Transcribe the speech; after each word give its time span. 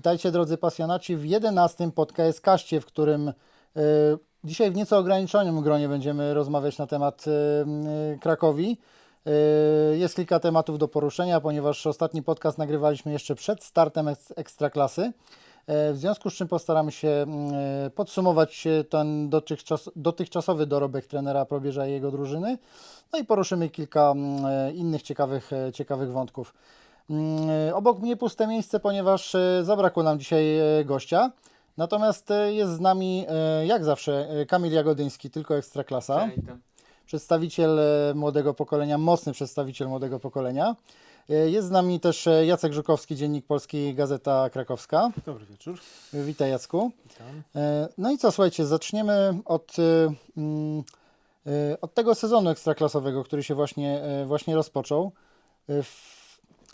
Witajcie 0.00 0.30
drodzy 0.30 0.56
pasjonaci 0.56 1.16
w 1.16 1.24
11 1.26 1.90
podcast 1.90 2.40
kaście, 2.40 2.80
w 2.80 2.86
którym 2.86 3.28
e, 3.28 3.32
dzisiaj 4.44 4.70
w 4.70 4.74
nieco 4.74 4.98
ograniczonym 4.98 5.60
gronie 5.60 5.88
będziemy 5.88 6.34
rozmawiać 6.34 6.78
na 6.78 6.86
temat 6.86 7.24
e, 7.26 8.18
Krakowi. 8.18 8.78
E, 9.26 9.30
jest 9.96 10.16
kilka 10.16 10.40
tematów 10.40 10.78
do 10.78 10.88
poruszenia, 10.88 11.40
ponieważ 11.40 11.86
ostatni 11.86 12.22
podcast 12.22 12.58
nagrywaliśmy 12.58 13.12
jeszcze 13.12 13.34
przed 13.34 13.64
startem 13.64 14.06
eks- 14.06 14.32
Ekstraklasy. 14.36 15.12
W 15.68 15.96
związku 15.96 16.30
z 16.30 16.34
czym 16.34 16.48
postaramy 16.48 16.92
się 16.92 17.26
podsumować 17.94 18.64
ten 18.88 19.28
dotychczas, 19.28 19.90
dotychczasowy 19.96 20.66
dorobek 20.66 21.06
trenera 21.06 21.44
Probierza 21.44 21.86
i 21.86 21.92
jego 21.92 22.10
drużyny. 22.10 22.58
No 23.12 23.18
i 23.18 23.24
poruszymy 23.24 23.68
kilka 23.68 24.14
innych 24.74 25.02
ciekawych, 25.02 25.50
ciekawych 25.74 26.12
wątków. 26.12 26.54
Mm, 27.10 27.74
Obok 27.74 27.98
mnie 27.98 28.16
puste 28.16 28.46
miejsce, 28.46 28.80
ponieważ 28.80 29.34
e, 29.34 29.64
zabrakło 29.64 30.02
nam 30.02 30.18
dzisiaj 30.18 30.58
e, 30.58 30.84
gościa. 30.84 31.30
Natomiast 31.76 32.30
e, 32.30 32.52
jest 32.54 32.72
z 32.72 32.80
nami, 32.80 33.26
jak 33.66 33.84
zawsze, 33.84 34.28
Kamil 34.48 34.72
Jagodyński, 34.72 35.30
tylko 35.30 35.56
Ekstraklasa. 35.56 36.28
Przedstawiciel 37.06 37.80
młodego 38.14 38.54
pokolenia, 38.54 38.98
mocny 38.98 39.32
przedstawiciel 39.32 39.88
młodego 39.88 40.20
pokolenia. 40.20 40.76
Jest 41.28 41.68
z 41.68 41.70
nami 41.70 42.00
też 42.00 42.28
Jacek 42.46 42.72
Żukowski, 42.72 43.16
Dziennik 43.16 43.46
Polski, 43.46 43.94
Gazeta 43.94 44.50
Krakowska. 44.50 45.10
Dobry 45.26 45.46
wieczór. 45.46 45.78
Witaj 46.12 46.50
Jacku. 46.50 46.90
Witam. 47.04 47.42
No 47.98 48.10
i 48.10 48.18
co, 48.18 48.32
słuchajcie, 48.32 48.66
zaczniemy 48.66 49.38
od, 49.44 49.76
mm, 50.36 50.82
od 51.80 51.94
tego 51.94 52.14
sezonu 52.14 52.50
ekstraklasowego, 52.50 53.24
który 53.24 53.42
się 53.42 53.54
właśnie, 53.54 54.02
właśnie 54.26 54.54
rozpoczął. 54.54 55.12
F- 55.68 56.19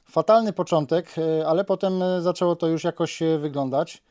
Fatalny 0.07 0.53
początek, 0.53 1.15
e, 1.19 1.47
ale 1.47 1.65
potem 1.65 2.03
e, 2.03 2.23
zaczęło 2.23 2.57
to 2.57 2.67
już 2.67 2.85
jakoś 2.85 3.23
e, 3.23 3.39
wyglądać. 3.39 4.03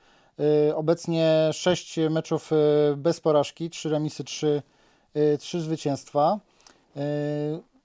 Obecnie 0.76 1.50
6 1.54 2.00
meczów 2.10 2.52
bez 2.98 3.20
porażki, 3.20 3.70
3 3.70 3.90
remisy, 3.90 4.24
3, 4.24 4.62
3 5.40 5.62
zwycięstwa. 5.62 6.40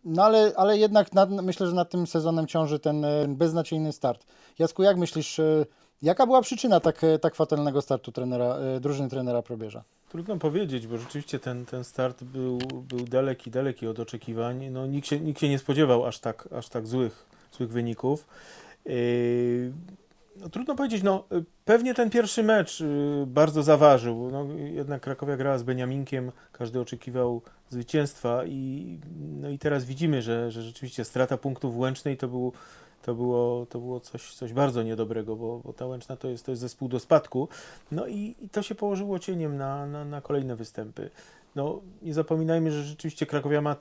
No 0.05 0.25
ale, 0.25 0.53
ale 0.57 0.79
jednak 0.79 1.13
nad, 1.13 1.31
myślę, 1.31 1.67
że 1.67 1.73
nad 1.73 1.91
tym 1.91 2.07
sezonem 2.07 2.47
ciąży 2.47 2.79
ten 2.79 3.07
beznadziejny 3.29 3.93
start. 3.93 4.27
Jacku, 4.59 4.83
jak 4.83 4.97
myślisz, 4.97 5.41
jaka 6.03 6.27
była 6.27 6.43
przyczyna 6.43 6.81
tak, 6.81 7.03
tak 7.21 7.35
fatalnego 7.35 7.83
startu 7.83 8.13
trenera, 8.13 8.57
drużyny 8.81 9.09
trenera 9.09 9.43
Probierza? 9.43 9.83
Trudno 10.09 10.37
powiedzieć, 10.37 10.87
bo 10.87 10.99
rzeczywiście 10.99 11.39
ten, 11.39 11.67
ten 11.67 11.85
start 11.85 12.25
był, 12.25 12.59
był 12.89 13.01
daleki, 13.01 13.51
daleki 13.51 13.87
od 13.87 14.01
oczekiwań. 14.01 14.71
No, 14.71 14.87
nikt, 14.87 15.09
się, 15.09 15.21
nikt 15.21 15.41
się 15.41 15.49
nie 15.49 15.59
spodziewał 15.59 16.07
aż 16.07 16.19
tak, 16.19 16.49
aż 16.53 16.69
tak 16.69 16.87
złych, 16.87 17.27
złych 17.53 17.71
wyników. 17.71 18.27
Yy, 18.87 19.73
no, 20.41 20.49
trudno 20.49 20.75
powiedzieć, 20.75 21.03
no, 21.03 21.25
pewnie 21.65 21.95
ten 21.95 22.11
pierwszy 22.11 22.43
mecz 22.43 22.81
y, 22.81 23.25
bardzo 23.27 23.63
zaważył. 23.63 24.31
No, 24.31 24.47
jednak 24.55 25.03
Krakowia 25.03 25.37
grała 25.37 25.59
z 25.59 25.63
Beniaminkiem, 25.63 26.33
każdy 26.53 26.81
oczekiwał 26.81 27.43
zwycięstwa 27.69 28.45
i, 28.45 28.99
no, 29.41 29.49
i 29.49 29.59
teraz 29.59 29.85
widzimy, 29.85 30.23
że, 30.23 30.51
że 30.51 30.63
rzeczywiście 30.63 31.05
strata 31.05 31.37
punktów 31.37 31.75
w 31.75 31.79
Łęcznej 31.79 32.17
to, 32.17 32.29
był, 32.29 32.53
to 33.03 33.15
było, 33.15 33.67
to 33.67 33.79
było 33.79 34.01
coś, 34.01 34.35
coś 34.35 34.53
bardzo 34.53 34.83
niedobrego, 34.83 35.37
bo, 35.37 35.61
bo 35.65 35.73
ta 35.73 35.87
Łęczna 35.87 36.17
to 36.17 36.29
jest, 36.29 36.47
to 36.47 36.53
jest 36.53 36.61
zespół 36.61 36.89
do 36.89 37.01
spadku. 37.01 37.49
No 37.93 38.07
i, 38.07 38.35
i 38.41 38.49
to 38.49 38.63
się 38.63 38.75
położyło 38.75 39.19
cieniem 39.19 39.57
na, 39.57 39.87
na, 39.87 40.05
na 40.05 40.21
kolejne 40.21 40.57
występy. 40.57 41.11
No, 41.57 41.81
nie 42.03 42.15
zapominajmy, 42.15 42.73
że 42.73 42.83
rzeczywiście 42.83 43.27
Krakowia 43.27 43.61
ma 43.61 43.77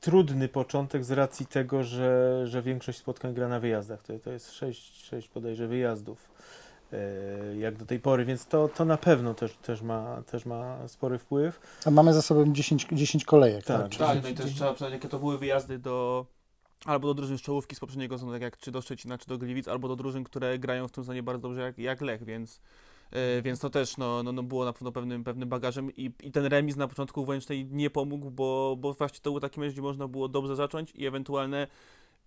trudny 0.00 0.48
początek 0.48 1.04
z 1.04 1.10
racji 1.10 1.46
tego, 1.46 1.84
że, 1.84 2.42
że 2.46 2.62
większość 2.62 2.98
spotkań 2.98 3.34
gra 3.34 3.48
na 3.48 3.60
wyjazdach. 3.60 4.02
To, 4.02 4.18
to 4.18 4.30
jest 4.30 4.52
6, 4.52 5.06
6 5.06 5.30
bodajże 5.34 5.66
wyjazdów 5.68 6.30
e, 6.92 7.56
jak 7.56 7.76
do 7.76 7.86
tej 7.86 8.00
pory, 8.00 8.24
więc 8.24 8.46
to, 8.46 8.68
to 8.68 8.84
na 8.84 8.96
pewno 8.96 9.34
też, 9.34 9.56
też, 9.56 9.82
ma, 9.82 10.22
też 10.22 10.46
ma 10.46 10.88
spory 10.88 11.18
wpływ. 11.18 11.60
A 11.86 11.90
mamy 11.90 12.14
za 12.14 12.22
sobą 12.22 12.52
10, 12.52 12.86
10 12.92 13.24
kolejek, 13.24 13.64
tak? 13.64 13.80
Tak. 13.82 13.90
Czyli- 13.90 14.04
Tak, 14.06 14.22
no 14.22 14.28
i 14.28 14.34
też 14.34 14.54
trzeba 14.54 14.72
przyznać, 14.72 14.92
jakie 14.92 15.08
to 15.08 15.18
były 15.18 15.38
wyjazdy 15.38 15.78
do 15.78 16.26
albo 16.84 17.08
do 17.08 17.14
drużyn 17.14 17.38
z 17.38 17.42
czołówki 17.42 17.76
z 17.76 17.80
poprzedniego 17.80 18.16
sezonu, 18.16 18.32
tak 18.32 18.42
jak 18.42 18.56
czy 18.56 18.70
do 18.70 18.80
Szczecina, 18.82 19.18
czy 19.18 19.26
do 19.28 19.38
Gliwic, 19.38 19.68
albo 19.68 19.88
do 19.88 19.96
drużyn, 19.96 20.24
które 20.24 20.58
grają 20.58 20.88
w 20.88 20.92
tym 20.92 21.04
sezonie 21.04 21.22
bardzo 21.22 21.42
dobrze, 21.48 21.60
jak, 21.60 21.78
jak 21.78 22.00
Lech, 22.00 22.24
więc, 22.24 22.60
więc 23.42 23.60
to 23.60 23.70
też 23.70 23.96
no, 23.96 24.22
no, 24.22 24.32
no 24.32 24.42
było 24.42 24.64
na 24.64 24.72
pewno 24.72 24.92
pewnym, 24.92 25.24
pewnym 25.24 25.48
bagażem 25.48 25.96
i, 25.96 26.12
i 26.22 26.32
ten 26.32 26.44
remis 26.44 26.76
na 26.76 26.88
początku 26.88 27.22
Łęcznej 27.22 27.66
nie 27.66 27.90
pomógł, 27.90 28.30
bo, 28.30 28.76
bo 28.78 28.92
właśnie 28.92 29.20
to 29.22 29.30
był 29.30 29.40
taki 29.40 29.60
mecz, 29.60 29.72
gdzie 29.72 29.82
można 29.82 30.08
było 30.08 30.28
dobrze 30.28 30.56
zacząć 30.56 30.92
i 30.94 31.06
ewentualne 31.06 31.66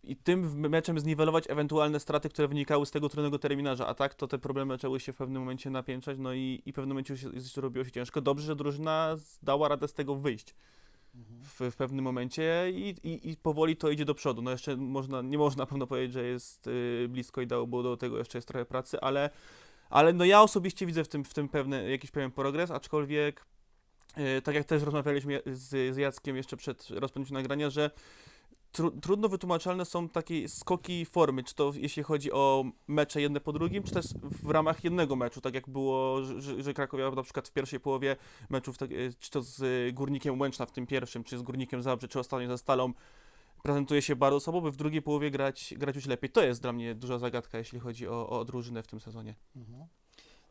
i 0.03 0.15
tym 0.15 0.69
meczem 0.69 0.99
zniwelować 0.99 1.43
ewentualne 1.49 1.99
straty, 1.99 2.29
które 2.29 2.47
wynikały 2.47 2.85
z 2.85 2.91
tego 2.91 3.09
trudnego 3.09 3.39
terminarza, 3.39 3.87
a 3.87 3.93
tak 3.93 4.15
to 4.15 4.27
te 4.27 4.39
problemy 4.39 4.73
zaczęły 4.73 4.99
się 4.99 5.13
w 5.13 5.17
pewnym 5.17 5.41
momencie 5.41 5.69
napięczać, 5.69 6.17
no 6.19 6.33
i, 6.33 6.61
i 6.65 6.71
w 6.71 6.75
pewnym 6.75 6.89
momencie 6.89 7.17
się, 7.17 7.41
się 7.41 7.61
robiło 7.61 7.85
się 7.85 7.91
ciężko. 7.91 8.21
Dobrze, 8.21 8.45
że 8.45 8.55
drużyna 8.55 9.17
dała 9.43 9.67
radę 9.67 9.87
z 9.87 9.93
tego 9.93 10.15
wyjść 10.15 10.55
w, 11.13 11.71
w 11.71 11.75
pewnym 11.75 12.05
momencie 12.05 12.71
i, 12.73 12.95
i, 13.03 13.29
i 13.29 13.37
powoli 13.37 13.75
to 13.75 13.89
idzie 13.89 14.05
do 14.05 14.15
przodu. 14.15 14.41
No 14.41 14.51
jeszcze 14.51 14.77
można, 14.77 15.21
nie 15.21 15.37
można 15.37 15.61
na 15.61 15.65
pewno 15.65 15.87
powiedzieć, 15.87 16.13
że 16.13 16.23
jest 16.23 16.67
y, 16.67 17.07
blisko 17.09 17.41
i 17.41 17.47
dało, 17.47 17.67
bo 17.67 17.83
do 17.83 17.97
tego 17.97 18.17
jeszcze 18.17 18.37
jest 18.37 18.47
trochę 18.47 18.65
pracy, 18.65 19.01
ale, 19.01 19.29
ale 19.91 20.13
no 20.13 20.25
ja 20.25 20.41
osobiście 20.41 20.85
widzę 20.85 21.03
w 21.03 21.07
tym, 21.07 21.23
w 21.23 21.33
tym 21.33 21.49
pewne, 21.49 21.89
jakiś 21.89 22.11
pewien 22.11 22.31
progres, 22.31 22.71
aczkolwiek 22.71 23.45
y, 24.37 24.41
tak 24.41 24.55
jak 24.55 24.65
też 24.65 24.83
rozmawialiśmy 24.83 25.41
z, 25.45 25.95
z 25.95 25.97
Jackiem 25.97 26.35
jeszcze 26.35 26.57
przed 26.57 26.89
rozpoczęciem 26.89 27.33
nagrania, 27.33 27.69
że 27.69 27.91
tru, 28.71 28.91
trudno 28.91 29.29
wytłumaczalne 29.29 29.85
są 29.85 30.09
takie 30.09 30.49
skoki 30.49 31.05
formy, 31.05 31.43
czy 31.43 31.55
to 31.55 31.71
jeśli 31.75 32.03
chodzi 32.03 32.31
o 32.31 32.65
mecze 32.87 33.21
jedne 33.21 33.39
po 33.39 33.53
drugim, 33.53 33.83
czy 33.83 33.93
też 33.93 34.05
w 34.23 34.49
ramach 34.49 34.83
jednego 34.83 35.15
meczu, 35.15 35.41
tak 35.41 35.53
jak 35.53 35.69
było, 35.69 36.23
że, 36.23 36.41
że- 36.41 36.73
na 37.15 37.23
przykład 37.23 37.47
w 37.47 37.51
pierwszej 37.51 37.79
połowie 37.79 38.15
meczów, 38.49 38.77
tak, 38.77 38.91
e, 38.91 38.95
czy 39.19 39.31
to 39.31 39.41
z 39.41 39.93
Górnikiem 39.95 40.41
Łęczna 40.41 40.65
w 40.65 40.71
tym 40.71 40.87
pierwszym, 40.87 41.23
czy 41.23 41.37
z 41.37 41.41
Górnikiem 41.41 41.81
Zabrze, 41.81 42.07
czy 42.07 42.19
ostatnio 42.19 42.47
ze 42.47 42.57
Stalą, 42.57 42.93
prezentuje 43.63 44.01
się 44.01 44.15
bardzo 44.15 44.39
słabo, 44.39 44.61
by 44.61 44.71
w 44.71 44.75
drugiej 44.75 45.01
połowie 45.01 45.31
grać, 45.31 45.73
grać 45.77 45.95
już 45.95 46.05
lepiej. 46.05 46.29
To 46.29 46.43
jest 46.43 46.61
dla 46.61 46.73
mnie 46.73 46.95
duża 46.95 47.17
zagadka, 47.19 47.57
jeśli 47.57 47.79
chodzi 47.79 48.07
o, 48.07 48.29
o 48.29 48.45
drużynę 48.45 48.83
w 48.83 48.87
tym 48.87 48.99
sezonie. 48.99 49.35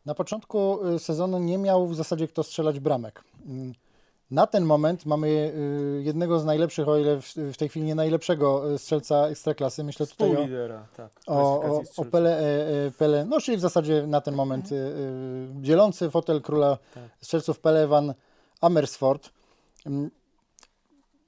Na 0.05 0.15
początku 0.15 0.87
y, 0.87 0.99
sezonu 0.99 1.39
nie 1.39 1.57
miał 1.57 1.87
w 1.87 1.95
zasadzie 1.95 2.27
kto 2.27 2.43
strzelać 2.43 2.79
bramek. 2.79 3.23
Mm, 3.45 3.73
Na 4.31 4.47
ten 4.47 4.65
moment 4.65 5.05
mamy 5.05 5.27
y, 5.27 6.01
jednego 6.03 6.39
z 6.39 6.45
najlepszych, 6.45 6.87
o 6.87 6.97
ile 6.97 7.21
w, 7.21 7.57
tej 7.57 7.69
chwili 7.69 7.85
nie 7.85 7.95
najlepszego 7.95 8.73
y, 8.73 8.77
strzelca 8.77 9.27
ekstraklasy. 9.27 9.83
Myślę 9.83 10.07
tutaj 10.07 10.31
o, 10.31 10.35
tak. 10.97 11.11
o, 11.27 11.81
o. 11.97 12.05
Pele, 12.05 12.39
e, 12.39 12.87
e, 12.87 12.91
Pele, 12.91 13.25
no 13.25 13.41
czyli 13.41 13.57
w 13.57 13.59
zasadzie 13.59 14.07
na 14.07 14.21
ten 14.21 14.35
moment 14.35 14.69
dzielący 15.61 16.09
fotel 16.09 16.41
króla 16.41 16.77
Tak. 16.93 17.03
strzelców 17.21 17.59
Pele 17.59 17.87
Van 17.87 18.13
Amersfoort. 18.61 19.29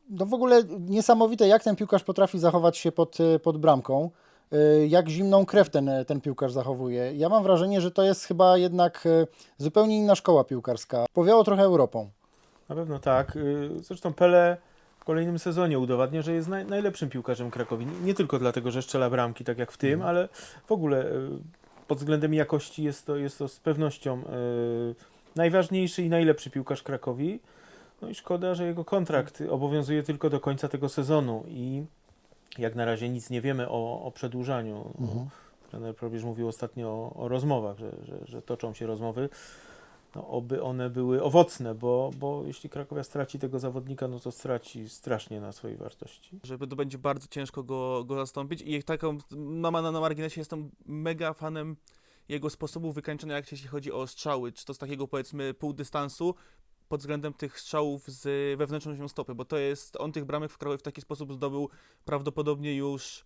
Mm, 0.09 0.17
No 0.19 0.25
w 0.25 0.33
ogóle 0.33 0.63
niesamowite, 0.87 1.47
jak 1.47 1.63
ten 1.63 1.75
piłkarz 1.75 2.03
potrafi 2.03 2.39
zachować 2.39 2.77
się 2.77 2.91
pod, 2.91 3.19
y, 3.19 3.39
pod 3.39 3.57
bramką. 3.57 4.09
Y, 4.53 4.87
Jak 4.87 5.09
zimną 5.09 5.45
krew 5.45 5.69
ten, 5.69 5.89
ten 6.07 6.21
piłkarz 6.21 6.51
zachowuje. 6.51 7.13
Ja 7.15 7.29
mam 7.29 7.43
wrażenie, 7.43 7.81
że 7.81 7.91
to 7.91 8.03
jest 8.03 8.25
chyba 8.25 8.57
jednak 8.57 9.05
y, 9.05 9.27
zupełnie 9.57 9.97
inna 9.97 10.15
szkoła 10.15 10.43
piłkarska. 10.43 11.05
Powiało 11.13 11.43
trochę 11.43 11.63
Europą. 11.63 12.09
Na 12.69 12.75
pewno 12.75 12.99
tak. 12.99 13.35
Y, 13.35 13.69
Zresztą 13.81 14.13
Pele 14.13 14.57
w 14.99 15.03
kolejnym 15.05 15.39
sezonie 15.39 15.79
udowadnia, 15.79 16.21
że 16.21 16.33
jest 16.33 16.47
naj, 16.47 16.65
najlepszym 16.65 17.09
piłkarzem 17.09 17.51
Krakowi. 17.51 17.85
Nie, 18.03 18.13
tylko 18.13 18.39
dlatego, 18.39 18.71
że 18.71 18.81
strzela 18.81 19.09
bramki, 19.09 19.43
tak 19.43 19.57
jak 19.57 19.71
w 19.71 19.77
tym, 19.77 20.01
ale 20.01 20.29
w 20.67 20.71
ogóle 20.71 21.05
y, 21.05 21.29
pod 21.87 21.97
względem 21.97 22.33
jakości 22.33 22.83
jest 22.83 23.05
to, 23.05 23.15
jest 23.15 23.37
to 23.37 23.47
z 23.47 23.59
pewnością 23.59 24.17
y, 24.19 24.95
najważniejszy 25.35 26.03
i 26.03 26.09
najlepszy 26.09 26.49
piłkarz 26.49 26.83
Krakowi. 26.83 27.39
No 28.03 28.09
i 28.09 28.15
szkoda, 28.15 28.55
że 28.55 28.67
jego 28.67 28.85
kontrakt 28.85 29.43
obowiązuje 29.49 30.03
tylko 30.03 30.29
do 30.29 30.39
końca 30.39 30.67
tego 30.67 30.89
sezonu 30.89 31.43
i 31.47 31.83
jak 32.57 32.75
na 32.75 32.85
razie 32.85 33.09
nic 33.09 33.29
nie 33.29 33.41
wiemy 33.41 33.69
o, 33.69 34.01
o 34.03 34.11
przedłużaniu. 34.11 34.93
No, 34.99 35.27
trener 35.69 35.95
Probierz 35.95 36.23
mówił 36.23 36.47
ostatnio 36.47 36.87
o, 36.87 37.13
o 37.15 37.27
rozmowach, 37.27 37.77
że, 37.77 37.91
że, 38.03 38.25
że 38.25 38.41
toczą 38.41 38.73
się 38.73 38.87
rozmowy. 38.87 39.29
No, 40.15 40.27
oby 40.27 40.63
one 40.63 40.89
były 40.89 41.23
owocne, 41.23 41.75
bo, 41.75 42.11
bo 42.19 42.43
jeśli 42.45 42.69
Krakowia 42.69 43.03
straci 43.03 43.39
tego 43.39 43.59
zawodnika, 43.59 44.07
no 44.07 44.19
to 44.19 44.31
straci 44.31 44.89
strasznie 44.89 45.41
na 45.41 45.51
swojej 45.51 45.77
wartości. 45.77 46.39
Żeby 46.43 46.67
to 46.67 46.75
będzie 46.75 46.97
bardzo 46.97 47.27
ciężko 47.27 47.63
go, 47.63 48.03
go 48.03 48.15
zastąpić 48.15 48.61
i 48.61 48.71
jak 48.71 48.83
taką, 48.83 49.17
na, 49.31 49.71
na, 49.71 49.91
na 49.91 49.99
marginesie 49.99 50.41
jestem 50.41 50.71
mega 50.85 51.33
fanem 51.33 51.75
jego 52.29 52.49
sposobu 52.49 52.91
wykańczania, 52.91 53.35
jak 53.35 53.51
jeśli 53.51 53.67
chodzi 53.67 53.91
o 53.91 54.07
strzały, 54.07 54.51
czy 54.51 54.65
to 54.65 54.73
z 54.73 54.77
takiego 54.77 55.07
powiedzmy 55.07 55.53
pół 55.53 55.73
dystansu, 55.73 56.35
pod 56.89 56.99
względem 56.99 57.33
tych 57.33 57.59
strzałów 57.59 58.07
z 58.07 58.57
wewnętrznością 58.57 59.07
stopy, 59.07 59.35
bo 59.35 59.45
to 59.45 59.57
jest, 59.57 59.97
on 59.99 60.11
tych 60.11 60.25
bramek 60.25 60.51
w 60.51 60.57
Krakowie 60.57 60.77
w 60.77 60.81
taki 60.81 61.01
sposób 61.01 61.33
zdobył 61.33 61.69
prawdopodobnie 62.05 62.75
już 62.75 63.25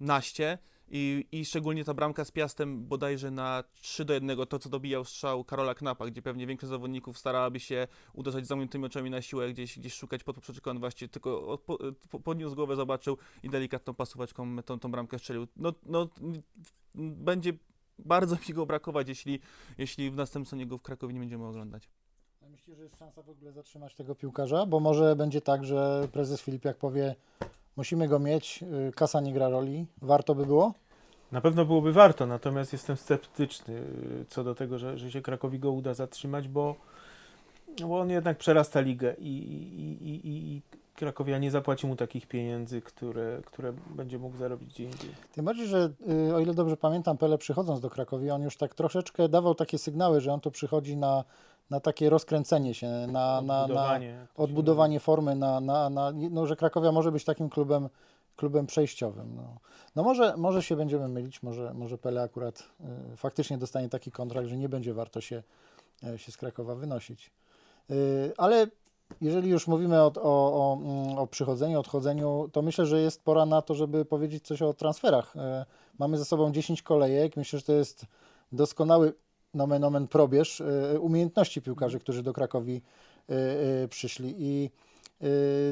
naście 0.00 0.58
i, 0.88 1.26
i 1.32 1.44
szczególnie 1.44 1.84
ta 1.84 1.94
bramka 1.94 2.24
z 2.24 2.30
Piastem 2.30 2.86
bodajże 2.86 3.30
na 3.30 3.64
3 3.80 4.04
do 4.04 4.14
1, 4.14 4.46
to 4.46 4.58
co 4.58 4.68
dobijał 4.68 5.04
strzał 5.04 5.44
Karola 5.44 5.74
Knapa, 5.74 6.06
gdzie 6.06 6.22
pewnie 6.22 6.46
większość 6.46 6.70
zawodników 6.70 7.18
starałaby 7.18 7.60
się 7.60 7.88
uderzać 8.12 8.46
zamkniętymi 8.46 8.84
oczami 8.84 9.10
na 9.10 9.22
siłę, 9.22 9.52
gdzieś, 9.52 9.78
gdzieś 9.78 9.94
szukać 9.94 10.24
pod 10.24 10.36
poprzeczką, 10.36 10.78
właśnie 10.78 11.08
tylko 11.08 11.48
od, 11.48 11.60
po, 11.60 11.78
po, 12.10 12.20
podniósł 12.20 12.54
głowę, 12.54 12.76
zobaczył 12.76 13.18
i 13.42 13.50
delikatną 13.50 13.94
pasuwaczką 13.94 14.62
tą, 14.62 14.78
tą 14.78 14.90
bramkę 14.90 15.18
strzelił. 15.18 15.46
No, 15.56 15.72
no, 15.86 16.08
będzie 16.94 17.52
bardzo 17.98 18.36
mi 18.48 18.54
go 18.54 18.66
brakować, 18.66 19.08
jeśli, 19.08 19.40
jeśli 19.78 20.10
w 20.10 20.16
następnym 20.16 20.68
go 20.68 20.78
w 20.78 20.82
Krakowie 20.82 21.14
nie 21.14 21.20
będziemy 21.20 21.46
oglądać. 21.46 21.88
A 22.46 22.48
Myślisz, 22.48 22.76
że 22.76 22.82
jest 22.82 22.98
szansa 22.98 23.22
w 23.22 23.30
ogóle 23.30 23.52
zatrzymać 23.52 23.94
tego 23.94 24.14
piłkarza? 24.14 24.66
Bo 24.66 24.80
może 24.80 25.16
będzie 25.16 25.40
tak, 25.40 25.64
że 25.64 26.08
prezes 26.12 26.40
Filipiak 26.40 26.76
powie, 26.76 27.14
musimy 27.76 28.08
go 28.08 28.18
mieć, 28.18 28.64
y, 28.88 28.92
kasa 28.92 29.20
nie 29.20 29.32
gra 29.32 29.48
roli, 29.48 29.86
warto 30.02 30.34
by 30.34 30.46
było? 30.46 30.74
Na 31.32 31.40
pewno 31.40 31.64
byłoby 31.64 31.92
warto, 31.92 32.26
natomiast 32.26 32.72
jestem 32.72 32.96
sceptyczny 32.96 33.74
y, 33.74 34.24
co 34.28 34.44
do 34.44 34.54
tego, 34.54 34.78
że, 34.78 34.98
że 34.98 35.10
się 35.10 35.22
Krakowi 35.22 35.58
go 35.58 35.72
uda 35.72 35.94
zatrzymać, 35.94 36.48
bo, 36.48 36.74
no 37.80 37.88
bo 37.88 38.00
on 38.00 38.10
jednak 38.10 38.38
przerasta 38.38 38.80
ligę 38.80 39.14
i, 39.18 39.28
i, 39.28 40.08
i, 40.08 40.28
i, 40.28 40.56
i 40.56 40.62
Krakowia 40.96 41.38
nie 41.38 41.50
zapłaci 41.50 41.86
mu 41.86 41.96
takich 41.96 42.26
pieniędzy, 42.26 42.82
które, 42.82 43.40
które 43.46 43.72
będzie 43.90 44.18
mógł 44.18 44.36
zarobić 44.36 44.68
gdzie 44.68 44.84
indziej. 44.84 45.10
Tym 45.32 45.44
bardziej, 45.44 45.66
że 45.66 45.92
y, 46.28 46.34
o 46.34 46.40
ile 46.40 46.54
dobrze 46.54 46.76
pamiętam, 46.76 47.18
Pele 47.18 47.38
przychodząc 47.38 47.80
do 47.80 47.90
Krakowi, 47.90 48.30
on 48.30 48.42
już 48.42 48.56
tak 48.56 48.74
troszeczkę 48.74 49.28
dawał 49.28 49.54
takie 49.54 49.78
sygnały, 49.78 50.20
że 50.20 50.32
on 50.32 50.40
tu 50.40 50.50
przychodzi 50.50 50.96
na, 50.96 51.24
na 51.70 51.80
takie 51.80 52.10
rozkręcenie 52.10 52.74
się, 52.74 52.88
na, 52.88 53.06
na, 53.06 53.42
na 53.42 53.62
Odbudowanie, 53.62 54.06
się 54.06 54.26
odbudowanie 54.36 55.00
formy, 55.00 55.34
na, 55.34 55.60
na, 55.60 55.90
na, 55.90 56.12
no, 56.30 56.46
że 56.46 56.56
Krakowia 56.56 56.92
może 56.92 57.12
być 57.12 57.24
takim 57.24 57.50
klubem, 57.50 57.88
klubem 58.36 58.66
przejściowym. 58.66 59.36
No, 59.36 59.58
no 59.96 60.02
może, 60.02 60.36
może 60.36 60.62
się 60.62 60.76
będziemy 60.76 61.08
mylić, 61.08 61.42
może, 61.42 61.74
może 61.74 61.98
Pele 61.98 62.22
akurat 62.22 62.68
y, 63.12 63.16
faktycznie 63.16 63.58
dostanie 63.58 63.88
taki 63.88 64.10
kontrakt, 64.10 64.48
że 64.48 64.56
nie 64.56 64.68
będzie 64.68 64.94
warto 64.94 65.20
się, 65.20 65.42
y, 66.14 66.18
się 66.18 66.32
z 66.32 66.36
Krakowa 66.36 66.74
wynosić. 66.74 67.30
Y, 67.90 68.32
ale 68.36 68.66
jeżeli 69.20 69.50
już 69.50 69.66
mówimy 69.66 70.02
o, 70.02 70.06
o, 70.06 70.22
o, 70.22 70.78
mm, 70.82 71.18
o 71.18 71.26
przychodzeniu, 71.26 71.80
odchodzeniu, 71.80 72.48
to 72.52 72.62
myślę, 72.62 72.86
że 72.86 73.00
jest 73.00 73.22
pora 73.22 73.46
na 73.46 73.62
to, 73.62 73.74
żeby 73.74 74.04
powiedzieć 74.04 74.46
coś 74.46 74.62
o 74.62 74.74
transferach. 74.74 75.36
E, 75.36 75.64
Mamy 75.98 76.18
za 76.18 76.24
sobą 76.24 76.52
10 76.52 76.82
kolejek. 76.82 77.36
Myślę, 77.36 77.58
że 77.58 77.64
to 77.64 77.72
jest 77.72 78.06
doskonały 78.52 79.14
nomen 79.54 79.84
omen 79.84 80.08
probierz 80.08 80.60
e, 80.60 81.00
umiejętności 81.00 81.62
piłkarzy, 81.62 81.98
którzy 82.00 82.22
do 82.22 82.32
Krakowi 82.32 82.82
e, 83.28 83.88
przyszli. 83.88 84.34
I, 84.38 84.70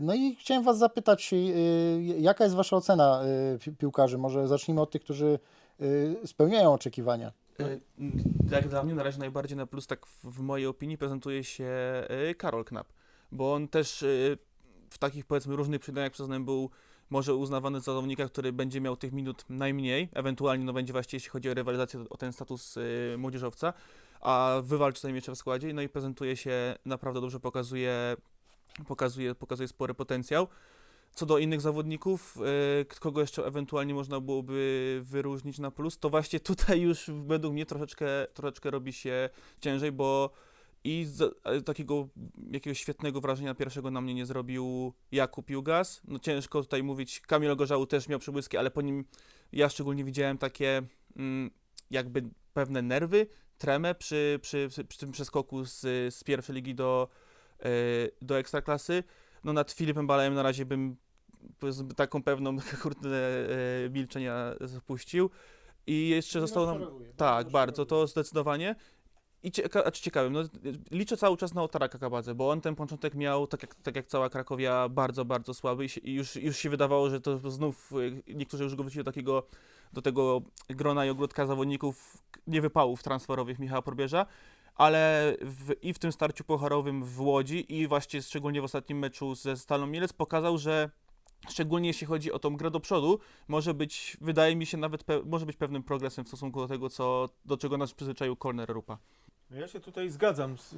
no 0.02 0.14
i 0.14 0.36
chciałem 0.40 0.64
Was 0.64 0.78
zapytać, 0.78 1.30
jaka 2.18 2.44
jest 2.44 2.56
Wasza 2.56 2.76
ocena 2.76 3.22
pi- 3.60 3.72
piłkarzy? 3.72 4.18
Może 4.18 4.48
zacznijmy 4.48 4.80
od 4.80 4.90
tych, 4.90 5.02
którzy 5.02 5.38
spełniają 6.24 6.72
oczekiwania. 6.74 7.32
Y, 7.60 7.80
Jak 8.50 8.68
dla 8.68 8.82
mnie 8.82 8.94
na 8.94 9.02
razie 9.02 9.18
najbardziej 9.18 9.56
na 9.56 9.66
plus, 9.66 9.86
tak 9.86 10.06
w, 10.06 10.40
mojej 10.40 10.66
opinii, 10.66 10.98
prezentuje 10.98 11.44
się 11.44 11.70
y, 12.30 12.34
Karol 12.34 12.64
Knap, 12.64 12.86
bo 13.32 13.54
on 13.54 13.68
też 13.68 14.02
y, 14.02 14.38
w 14.90 14.98
takich 14.98 15.26
powiedzmy 15.26 15.56
różnych 15.56 15.80
przydaniach 15.80 16.12
przez 16.12 16.28
nim 16.28 16.44
był 16.44 16.70
może 17.10 17.34
uznawany 17.34 17.80
za 17.80 17.84
zawodnika, 17.84 18.26
który 18.26 18.52
będzie 18.52 18.80
miał 18.80 18.96
tych 18.96 19.12
minut 19.12 19.44
najmniej, 19.48 20.08
ewentualnie 20.12 20.64
no 20.64 20.72
będzie 20.72 20.92
właśnie 20.92 21.16
jeśli 21.16 21.30
chodzi 21.30 21.50
o 21.50 21.54
rywalizację 21.54 22.04
o 22.10 22.16
ten 22.16 22.32
status 22.32 22.76
y, 22.76 23.14
młodzieżowca, 23.18 23.72
a 24.20 24.60
wywalczy 24.62 25.00
sobie 25.00 25.14
miecze 25.14 25.32
w 25.32 25.38
składzie, 25.38 25.72
no 25.72 25.82
i 25.82 25.88
prezentuje 25.88 26.36
się 26.36 26.74
naprawdę 26.84 27.20
dobrze, 27.20 27.40
pokazuje, 27.40 28.16
pokazuje, 28.88 29.34
pokazuje 29.34 29.68
spory 29.68 29.94
potencjał. 29.94 30.48
Co 31.14 31.26
do 31.26 31.38
innych 31.38 31.60
zawodników, 31.60 32.38
y, 32.82 33.00
kogo 33.00 33.20
jeszcze 33.20 33.46
ewentualnie 33.46 33.94
można 33.94 34.20
byłoby 34.20 35.00
wyróżnić 35.04 35.58
na 35.58 35.70
plus, 35.70 35.98
to 35.98 36.10
właśnie 36.10 36.40
tutaj 36.40 36.80
już 36.80 37.10
według 37.26 37.52
mnie 37.52 37.66
troszeczkę, 37.66 38.06
troszeczkę 38.34 38.70
robi 38.70 38.92
się 38.92 39.30
ciężej, 39.60 39.92
bo 39.92 40.30
i 40.84 41.04
z, 41.04 41.40
takiego 41.64 42.08
jakiegoś 42.50 42.80
świetnego 42.80 43.20
wrażenia 43.20 43.54
pierwszego 43.54 43.90
na 43.90 44.00
mnie 44.00 44.14
nie 44.14 44.26
zrobił 44.26 44.92
Jakub 45.12 45.50
Jugas. 45.50 46.00
No 46.04 46.18
ciężko 46.18 46.62
tutaj 46.62 46.82
mówić, 46.82 47.20
Kamil 47.20 47.56
Gorzału 47.56 47.86
też 47.86 48.08
miał 48.08 48.18
przybłyski, 48.18 48.56
ale 48.56 48.70
po 48.70 48.82
nim 48.82 49.04
ja 49.52 49.68
szczególnie 49.68 50.04
widziałem 50.04 50.38
takie 50.38 50.82
mm, 51.16 51.50
jakby 51.90 52.22
pewne 52.54 52.82
nerwy, 52.82 53.26
tremę 53.58 53.94
przy, 53.94 54.38
przy, 54.42 54.68
przy, 54.88 54.98
tym 54.98 55.12
przeskoku 55.12 55.64
z, 55.64 55.80
z 56.14 56.24
pierwszej 56.24 56.54
ligi 56.54 56.74
do, 56.74 57.08
e, 57.60 57.68
do 58.22 58.38
ekstraklasy. 58.38 59.02
No 59.44 59.52
nad 59.52 59.72
Filipem 59.72 60.06
Balajem 60.06 60.34
na 60.34 60.42
razie 60.42 60.66
bym 60.66 60.96
taką 61.96 62.22
pewną 62.22 62.56
kurde 62.82 63.08
e, 63.86 63.90
milczenia 63.90 64.54
zapuścił. 64.60 65.30
I 65.86 66.08
jeszcze 66.08 66.40
zostało 66.40 66.66
nam... 66.66 66.80
Tak, 67.16 67.50
bardzo, 67.50 67.86
to 67.86 68.06
zdecydowanie. 68.06 68.76
I 69.42 69.50
cieka- 69.50 69.82
a 69.84 69.90
czy 69.90 70.02
ciekawym, 70.02 70.32
no, 70.32 70.40
liczę 70.90 71.16
cały 71.16 71.36
czas 71.36 71.54
na 71.54 71.62
Otara 71.62 71.88
Kakabadze, 71.88 72.34
bo 72.34 72.50
on 72.50 72.60
ten 72.60 72.74
początek 72.74 73.14
miał, 73.14 73.46
tak 73.46 73.62
jak, 73.62 73.74
tak 73.74 73.96
jak 73.96 74.06
cała 74.06 74.30
Krakowia, 74.30 74.88
bardzo, 74.88 75.24
bardzo 75.24 75.54
słaby 75.54 75.84
i, 75.84 75.88
się, 75.88 76.00
i 76.00 76.14
już, 76.14 76.36
już 76.36 76.56
się 76.56 76.70
wydawało, 76.70 77.10
że 77.10 77.20
to 77.20 77.50
znów 77.50 77.92
y, 77.92 78.34
niektórzy 78.34 78.64
już 78.64 78.74
go 78.74 78.82
wrócili 78.82 79.04
do 79.04 79.12
takiego, 79.12 79.46
do 79.92 80.02
tego 80.02 80.42
grona 80.68 81.06
i 81.06 81.10
ogródka 81.10 81.46
zawodników 81.46 82.22
niewypałów 82.46 83.02
transferowych 83.02 83.58
Michała 83.58 83.82
Probierza, 83.82 84.26
ale 84.74 85.34
w, 85.40 85.72
i 85.82 85.94
w 85.94 85.98
tym 85.98 86.12
starciu 86.12 86.44
pucharowym 86.44 87.04
w 87.04 87.20
Łodzi 87.20 87.74
i 87.80 87.86
właśnie 87.86 88.22
szczególnie 88.22 88.60
w 88.60 88.64
ostatnim 88.64 88.98
meczu 88.98 89.34
ze 89.34 89.56
Stalą 89.56 89.86
Mielec 89.86 90.12
pokazał, 90.12 90.58
że 90.58 90.90
szczególnie 91.48 91.88
jeśli 91.88 92.06
chodzi 92.06 92.32
o 92.32 92.38
tą 92.38 92.56
grę 92.56 92.70
do 92.70 92.80
przodu, 92.80 93.18
może 93.48 93.74
być, 93.74 94.16
wydaje 94.20 94.56
mi 94.56 94.66
się, 94.66 94.78
nawet 94.78 95.04
może 95.24 95.46
być 95.46 95.56
pewnym 95.56 95.82
progresem 95.82 96.24
w 96.24 96.28
stosunku 96.28 96.60
do 96.60 96.68
tego, 96.68 96.90
co, 96.90 97.28
do 97.44 97.56
czego 97.56 97.78
nas 97.78 97.94
przyzwyczaił 97.94 98.36
Corner 98.36 98.68
Rupa. 98.68 98.98
No 99.50 99.56
Ja 99.60 99.68
się 99.68 99.80
tutaj 99.80 100.10
zgadzam 100.10 100.58
z, 100.58 100.72
y, 100.72 100.76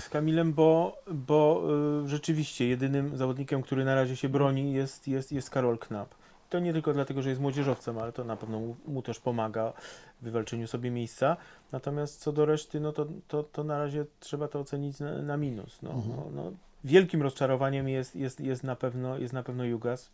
z 0.00 0.08
Kamilem, 0.08 0.52
bo, 0.52 0.96
bo 1.12 1.62
y, 2.04 2.08
rzeczywiście 2.08 2.68
jedynym 2.68 3.16
zawodnikiem, 3.16 3.62
który 3.62 3.84
na 3.84 3.94
razie 3.94 4.16
się 4.16 4.28
broni 4.28 4.72
jest, 4.72 5.08
jest, 5.08 5.32
jest 5.32 5.50
Karol 5.50 5.78
Knap. 5.78 6.14
To 6.50 6.58
nie 6.58 6.72
tylko 6.72 6.92
dlatego, 6.92 7.22
że 7.22 7.28
jest 7.28 7.40
młodzieżowcem, 7.40 7.98
ale 7.98 8.12
to 8.12 8.24
na 8.24 8.36
pewno 8.36 8.58
mu, 8.60 8.76
mu 8.86 9.02
też 9.02 9.20
pomaga 9.20 9.72
w 10.20 10.24
wywalczeniu 10.24 10.66
sobie 10.66 10.90
miejsca. 10.90 11.36
Natomiast 11.72 12.20
co 12.20 12.32
do 12.32 12.46
reszty, 12.46 12.80
no 12.80 12.92
to, 12.92 13.06
to, 13.28 13.42
to 13.42 13.64
na 13.64 13.78
razie 13.78 14.04
trzeba 14.20 14.48
to 14.48 14.60
ocenić 14.60 15.00
na, 15.00 15.22
na 15.22 15.36
minus. 15.36 15.82
No, 15.82 15.90
Mhm. 15.90 16.16
no, 16.16 16.42
no, 16.42 16.52
wielkim 16.84 17.22
rozczarowaniem 17.22 17.88
jest, 17.88 18.16
jest, 18.16 18.40
jest, 18.40 18.64
na 18.64 18.76
pewno, 18.76 19.18
jest 19.18 19.32
na 19.34 19.42
pewno 19.42 19.64
Jugas. 19.64 20.10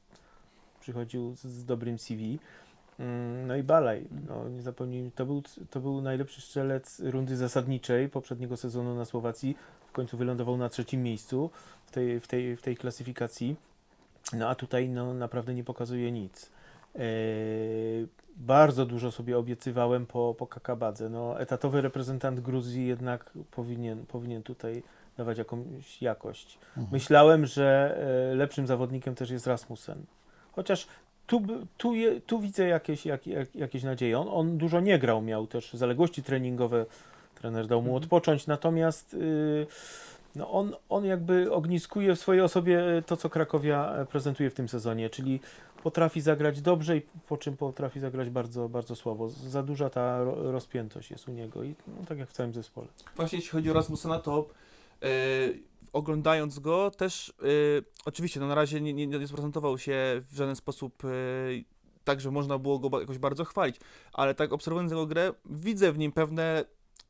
Przychodził 0.80 1.34
z, 1.36 1.44
z 1.44 1.64
dobrym 1.64 1.98
CV. 1.98 2.38
Mm, 2.98 3.46
No 3.46 3.56
i 3.56 3.62
Balaj, 3.62 4.06
no 4.28 4.48
nie 4.48 4.62
zapomnijmy, 4.62 5.10
to 5.10 5.26
był, 5.26 5.42
to 5.70 5.80
był 5.80 6.00
najlepszy 6.00 6.40
strzelec 6.40 7.00
rundy 7.00 7.36
zasadniczej 7.36 8.08
poprzedniego 8.08 8.56
sezonu 8.56 8.94
na 8.94 9.04
Słowacji. 9.04 9.56
W 9.86 9.92
końcu 9.92 10.16
wylądował 10.16 10.56
na 10.56 10.68
trzecim 10.68 11.02
miejscu 11.02 11.50
w 11.86 11.90
tej, 11.90 12.20
w 12.20 12.28
tej, 12.28 12.56
w 12.56 12.62
tej 12.62 12.76
klasyfikacji. 12.76 13.56
No 14.32 14.48
a 14.48 14.54
tutaj 14.54 14.88
no, 14.88 15.14
naprawdę 15.14 15.54
nie 15.54 15.64
pokazuje 15.64 16.12
nic. 16.12 16.50
Eee, 16.94 18.06
bardzo 18.36 18.86
dużo 18.86 19.10
sobie 19.10 19.38
obiecywałem 19.38 20.06
po, 20.06 20.34
po 20.38 20.46
Kakabadze. 20.46 21.08
No, 21.08 21.40
etatowy 21.40 21.80
reprezentant 21.80 22.40
Gruzji 22.40 22.86
jednak 22.86 23.30
powinien, 23.50 24.06
powinien 24.06 24.42
tutaj 24.42 24.82
dawać 25.16 25.38
jakąś 25.38 26.02
jakość. 26.02 26.58
Mhm. 26.68 26.88
Myślałem, 26.92 27.46
że 27.46 27.96
e, 28.32 28.34
lepszym 28.34 28.66
zawodnikiem 28.66 29.14
też 29.14 29.30
jest 29.30 29.46
Rasmussen. 29.46 30.04
Chociaż 30.52 30.88
tu, 31.26 31.42
tu, 31.76 31.92
tu 32.26 32.38
widzę 32.40 32.68
jakieś, 32.68 33.06
jak, 33.06 33.26
jak, 33.26 33.54
jakieś 33.54 33.82
nadzieje. 33.82 34.18
On, 34.18 34.28
on 34.30 34.58
dużo 34.58 34.80
nie 34.80 34.98
grał, 34.98 35.22
miał 35.22 35.46
też 35.46 35.72
zaległości 35.72 36.22
treningowe. 36.22 36.86
Trener 37.34 37.66
dał 37.66 37.82
mu 37.82 37.88
Mhm. 37.88 38.02
odpocząć, 38.04 38.46
natomiast 38.46 39.14
y, 39.14 39.66
no 40.36 40.50
on, 40.50 40.74
on 40.88 41.04
jakby 41.04 41.52
ogniskuje 41.52 42.14
w 42.16 42.20
swojej 42.20 42.42
osobie 42.42 42.82
to, 43.06 43.16
co 43.16 43.30
Krakowia 43.30 43.94
e, 43.96 44.06
prezentuje 44.06 44.50
w 44.50 44.54
tym 44.54 44.68
sezonie, 44.68 45.10
czyli 45.10 45.40
potrafi 45.82 46.20
zagrać 46.20 46.60
dobrze 46.60 46.96
i 46.96 47.02
po 47.28 47.36
czym 47.36 47.56
potrafi 47.56 48.00
zagrać 48.00 48.30
bardzo, 48.30 48.68
bardzo 48.68 48.96
słabo. 48.96 49.28
Za 49.30 49.62
duża 49.62 49.90
ta 49.90 50.24
ro- 50.24 50.52
rozpiętość 50.52 51.10
jest 51.10 51.28
u 51.28 51.32
niego 51.32 51.62
i 51.62 51.74
no, 51.88 52.06
tak 52.08 52.18
jak 52.18 52.28
w 52.28 52.32
całym 52.32 52.54
zespole. 52.54 52.86
Właśnie 53.16 53.38
jeśli 53.38 53.50
chodzi 53.50 53.70
o 53.70 53.74
Rasmussena, 53.74 54.18
to 54.18 54.46
e, 55.02 55.06
oglądając 55.94 56.58
go 56.58 56.90
też, 56.90 57.34
e, 57.42 57.44
oczywiście 58.04 58.40
no 58.40 58.46
na 58.46 58.54
razie 58.54 58.80
nie, 58.80 58.94
nie, 58.94 59.06
nie 59.06 59.28
prezentował 59.28 59.78
się 59.78 60.22
w 60.30 60.36
żaden 60.36 60.56
sposób 60.56 61.04
e, 61.04 61.08
tak, 62.04 62.20
że 62.20 62.30
można 62.30 62.58
było 62.58 62.78
go 62.78 63.00
jakoś 63.00 63.18
bardzo 63.18 63.44
chwalić, 63.44 63.76
ale 64.12 64.34
tak 64.34 64.52
obserwując 64.52 64.90
jego 64.90 65.06
grę, 65.06 65.32
widzę 65.44 65.92
w 65.92 65.98
nim 65.98 66.12
pewne 66.12 66.64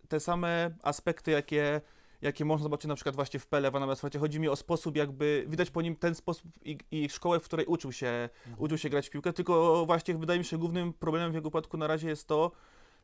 te 0.09 0.21
same 0.21 0.71
aspekty, 0.83 1.31
jakie 1.31 1.81
jakie 2.23 2.45
można 2.45 2.63
zobaczyć 2.63 2.89
na 2.89 2.95
przykład 2.95 3.17
właśnie 3.17 3.41
w 3.41 3.47
Pele, 3.47 3.71
w 3.71 3.77
Anabesfacie. 3.77 4.19
Chodzi 4.19 4.41
mi 4.41 4.49
o 4.49 4.57
sposób 4.57 4.97
jakby, 4.97 5.45
widać 5.49 5.71
po 5.71 5.83
nim 5.83 5.97
ten 5.97 6.15
sposób 6.15 6.47
i, 6.65 6.79
i 6.91 7.09
szkołę, 7.09 7.41
w 7.41 7.45
której 7.45 7.67
uczył 7.67 7.93
się, 7.93 8.29
uczył 8.59 8.79
się 8.79 8.89
grać 8.89 9.09
w 9.09 9.11
piłkę, 9.11 9.33
tylko 9.33 9.87
właśnie 9.87 10.15
wydaje 10.15 10.39
mi 10.39 10.45
się, 10.45 10.59
głównym 10.59 10.93
problemem 10.93 11.33
w 11.33 11.35
jego 11.35 11.51
przypadku 11.51 11.77
na 11.77 11.87
razie 11.87 12.09
jest 12.09 12.29
to, 12.29 12.51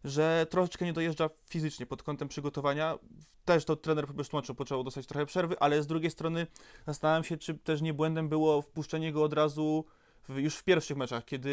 że 0.05 0.47
troszeczkę 0.51 0.85
nie 0.85 0.93
dojeżdża 0.93 1.31
fizycznie 1.47 1.87
pod 1.87 2.03
kątem 2.03 2.29
przygotowania. 2.29 2.99
Też 3.45 3.65
to 3.65 3.77
trener 3.77 4.07
po 4.07 4.15
prostu 4.15 4.31
tłumaczył, 4.31 4.55
potrzebował 4.55 4.85
dostać 4.85 5.07
trochę 5.07 5.27
przerwy, 5.27 5.59
ale 5.59 5.83
z 5.83 5.87
drugiej 5.87 6.11
strony 6.11 6.47
zastanawiam 6.87 7.25
się, 7.25 7.37
czy 7.37 7.55
też 7.55 7.83
nie 7.83 7.95
błędem 7.95 8.29
było 8.29 8.63
wpuszczenie 8.63 9.13
go 9.13 9.23
od 9.23 9.33
razu 9.33 9.85
w, 10.29 10.37
już 10.37 10.57
w 10.57 10.65
pierwszych 10.65 10.97
meczach, 10.97 11.25
kiedy, 11.25 11.51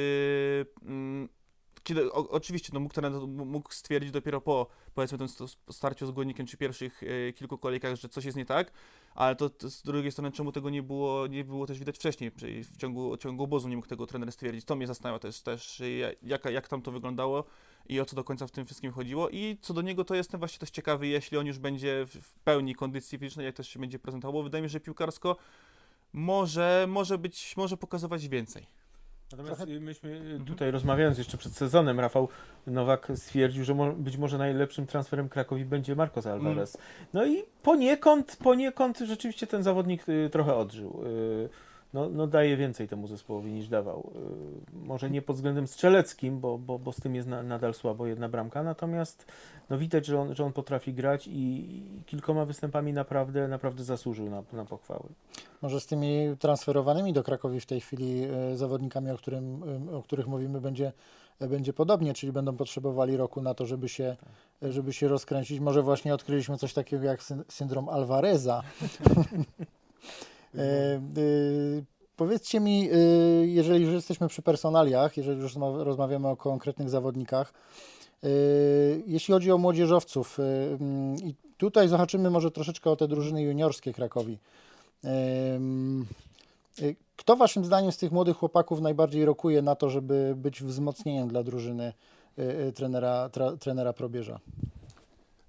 mm, 0.82 1.30
kiedy, 1.84 2.12
o, 2.12 2.30
oczywiście 2.30 2.70
no, 2.74 2.80
mógł, 2.80 2.94
trener, 2.94 3.12
mógł 3.27 3.72
stwierdzić 3.72 4.12
dopiero 4.12 4.42
po 4.42 4.68
powiedzmy 4.94 5.18
tym 5.18 5.27
st- 5.27 5.58
starciu 5.72 6.06
z 6.06 6.12
Górnikiem 6.12 6.46
czy 6.46 6.58
pierwszych 6.58 7.04
e, 7.04 7.34
kilku 7.34 7.58
kolejkach, 7.58 7.96
że 7.96 8.10
coś 8.10 8.25
jest 8.25 8.38
nie 8.38 8.46
tak, 8.46 8.72
ale 9.16 9.36
to, 9.36 9.50
to 9.50 9.70
z 9.70 9.84
drugiej 9.84 10.12
strony 10.12 10.32
czemu 10.32 10.51
tego 10.51 10.70
nie 10.70 10.84
było, 10.84 11.27
nie 11.27 11.44
było 11.44 11.66
też 11.66 11.80
widać 11.80 11.96
wcześniej, 11.96 12.32
czyli 12.32 12.63
w 12.63 12.77
ciągu, 12.77 13.18
ciągu 13.18 13.44
obozu 13.44 13.70
nie 13.70 13.75
mógł 13.75 13.88
tego 13.88 14.08
trener 14.08 14.32
stwierdzić. 14.32 14.66
To 14.66 14.75
mnie 14.75 14.88
zastanawia 14.88 15.20
też, 15.20 15.42
też 15.42 15.82
e, 15.82 15.89
jak, 16.24 16.46
jak 16.46 16.68
tam 16.68 16.82
to 16.82 16.92
wyglądało 16.92 17.44
i 17.89 18.00
o 18.00 18.06
co 18.06 18.15
do 18.15 18.24
końca 18.24 18.48
w 18.48 18.51
tym 18.51 18.65
wszystkim 18.65 18.91
chodziło 18.91 19.29
i 19.29 19.58
co 19.62 19.74
do 19.74 19.82
niego 19.82 20.03
to 20.06 20.15
jestem 20.15 20.39
właśnie 20.39 20.60
też 20.60 20.70
ciekawy, 20.70 21.08
jeśli 21.08 21.38
on 21.38 21.46
już 21.46 21.60
będzie 21.60 22.06
w, 22.06 22.39
pełni 22.39 22.75
kondycji 22.75 23.17
fizycznej, 23.17 23.46
jak 23.46 23.56
też 23.56 23.70
się 23.70 23.79
będzie 23.79 24.00
prezentował, 24.00 24.44
wydaje 24.44 24.62
mi 24.62 24.70
się, 24.70 24.74
że 24.74 24.79
piłkarsko 24.79 25.36
może, 26.13 26.86
może 26.89 27.17
być, 27.17 27.58
może 27.58 27.77
pokazywać 27.77 28.27
więcej. 28.27 28.67
Natomiast 29.32 29.58
Trochę- 29.62 29.79
myśmy 29.79 30.10
y, 30.10 30.17
Mhm. 30.17 30.46
tutaj 30.46 30.72
rozmawiając 30.72 31.17
jeszcze 31.17 31.38
przed 31.38 31.56
sezonem, 31.56 32.00
Rafał 32.00 32.29
Nowak 32.67 33.12
stwierdził, 33.15 33.63
że 33.63 33.75
mo- 33.75 33.94
być 33.94 34.17
może 34.17 34.38
najlepszym 34.38 34.88
transferem 34.88 35.29
Krakowi 35.29 35.65
będzie 35.65 35.96
Marcos 35.96 36.25
Alvarez. 36.27 36.77
No 37.13 37.25
i 37.25 37.44
poniekąd, 37.63 38.36
poniekąd 38.44 39.00
rzeczywiście 39.00 39.48
ten 39.48 39.63
zawodnik 39.63 40.10
y, 40.10 40.29
trochę 40.32 40.56
odżył. 40.56 41.03
Y, 41.06 41.50
no, 41.98 42.10
no 42.10 42.27
daje 42.27 42.58
więcej 42.58 42.88
temu 42.88 43.08
zespołowi 43.08 43.51
niż 43.51 43.68
dawał. 43.68 44.12
Y, 44.74 44.86
może 44.88 45.10
nie 45.10 45.22
pod 45.22 45.36
względem 45.36 45.68
strzeleckim, 45.68 46.39
bo, 46.39 46.58
bo, 46.58 46.80
bo 46.80 46.92
z 46.92 46.96
tym 46.96 47.16
jest 47.16 47.27
na, 47.27 47.44
nadal 47.44 47.74
słabo 47.74 48.08
jedna 48.08 48.30
bramka, 48.30 48.63
natomiast 48.63 49.25
no 49.70 49.77
widać, 49.77 50.06
że 50.06 50.20
on, 50.20 50.36
że 50.36 50.46
on 50.46 50.54
potrafi 50.54 50.94
grać 50.94 51.27
i, 51.27 51.32
i 51.98 52.04
kilkoma 52.06 52.46
występami 52.46 52.94
naprawdę, 52.94 53.48
naprawdę 53.48 53.84
zasłużył 53.84 54.30
na, 54.30 54.44
na 54.54 54.66
pochwały. 54.66 55.10
Może 55.62 55.80
z 55.80 55.86
tymi 55.86 56.36
transferowanymi 56.39 57.13
do 57.13 57.24
Krakowi 57.24 57.60
w 57.60 57.66
tej 57.66 57.82
chwili 57.82 58.24
e, 58.24 58.58
zawodnikami, 58.58 59.12
o, 59.12 59.18
którym, 59.18 59.63
e, 59.89 59.96
o 59.98 60.04
których 60.04 60.27
mówimy, 60.27 60.62
będzie, 60.62 60.92
będzie 61.39 61.74
podobnie, 61.74 62.13
czyli 62.13 62.32
będą 62.32 62.58
potrzebowali 62.58 63.18
roku 63.18 63.42
na 63.42 63.54
to, 63.54 63.66
żeby 63.66 63.89
się, 63.89 64.16
żeby 64.62 64.94
się 64.94 65.08
rozkręcić. 65.08 65.60
Może 65.60 65.84
właśnie 65.84 66.13
odkryliśmy 66.13 66.58
coś 66.58 66.74
takiego 66.74 67.04
jak 67.04 67.22
syn- 67.22 67.44
syndrom 67.48 67.89
Alvareza. 67.89 68.63
E, 70.56 70.60
e, 70.60 71.00
Powiedzcie 72.18 72.60
mi, 72.60 72.89
e, 72.92 72.98
jeżeli 73.48 73.86
już 73.86 73.94
jesteśmy 73.94 74.27
przy 74.27 74.42
personaliach, 74.42 75.18
jeżeli 75.18 75.42
już 75.42 75.56
rozma- 75.56 75.84
rozmawiamy 75.84 76.27
o 76.27 76.36
konkretnych 76.36 76.89
zawodnikach, 76.89 77.54
jeśli 79.08 79.34
chodzi 79.34 79.51
o 79.51 79.58
młodzieżowców, 79.58 80.38
mm, 80.39 81.16
i 81.16 81.36
tutaj 81.58 81.88
zahaczymy 81.88 82.30
może 82.30 82.51
troszeczkę 82.51 82.92
o 82.92 82.96
te 82.96 83.08
drużyny 83.08 83.42
juniorskie 83.42 83.94
Krakowi. 83.94 84.38
Kto 87.16 87.36
waszym 87.36 87.66
zdaniem 87.66 87.92
z 87.92 87.98
tych 87.98 88.12
młodych 88.12 88.38
chłopaków 88.38 88.82
najbardziej 88.82 89.25
rokuje 89.25 89.62
na 89.62 89.75
to, 89.75 89.89
żeby 89.89 90.34
być 90.38 90.63
wzmocnieniem 90.63 91.27
dla 91.27 91.44
drużyny 91.44 91.94
trenera, 92.75 93.30
trenera 93.60 93.94
Probierza? 93.94 94.39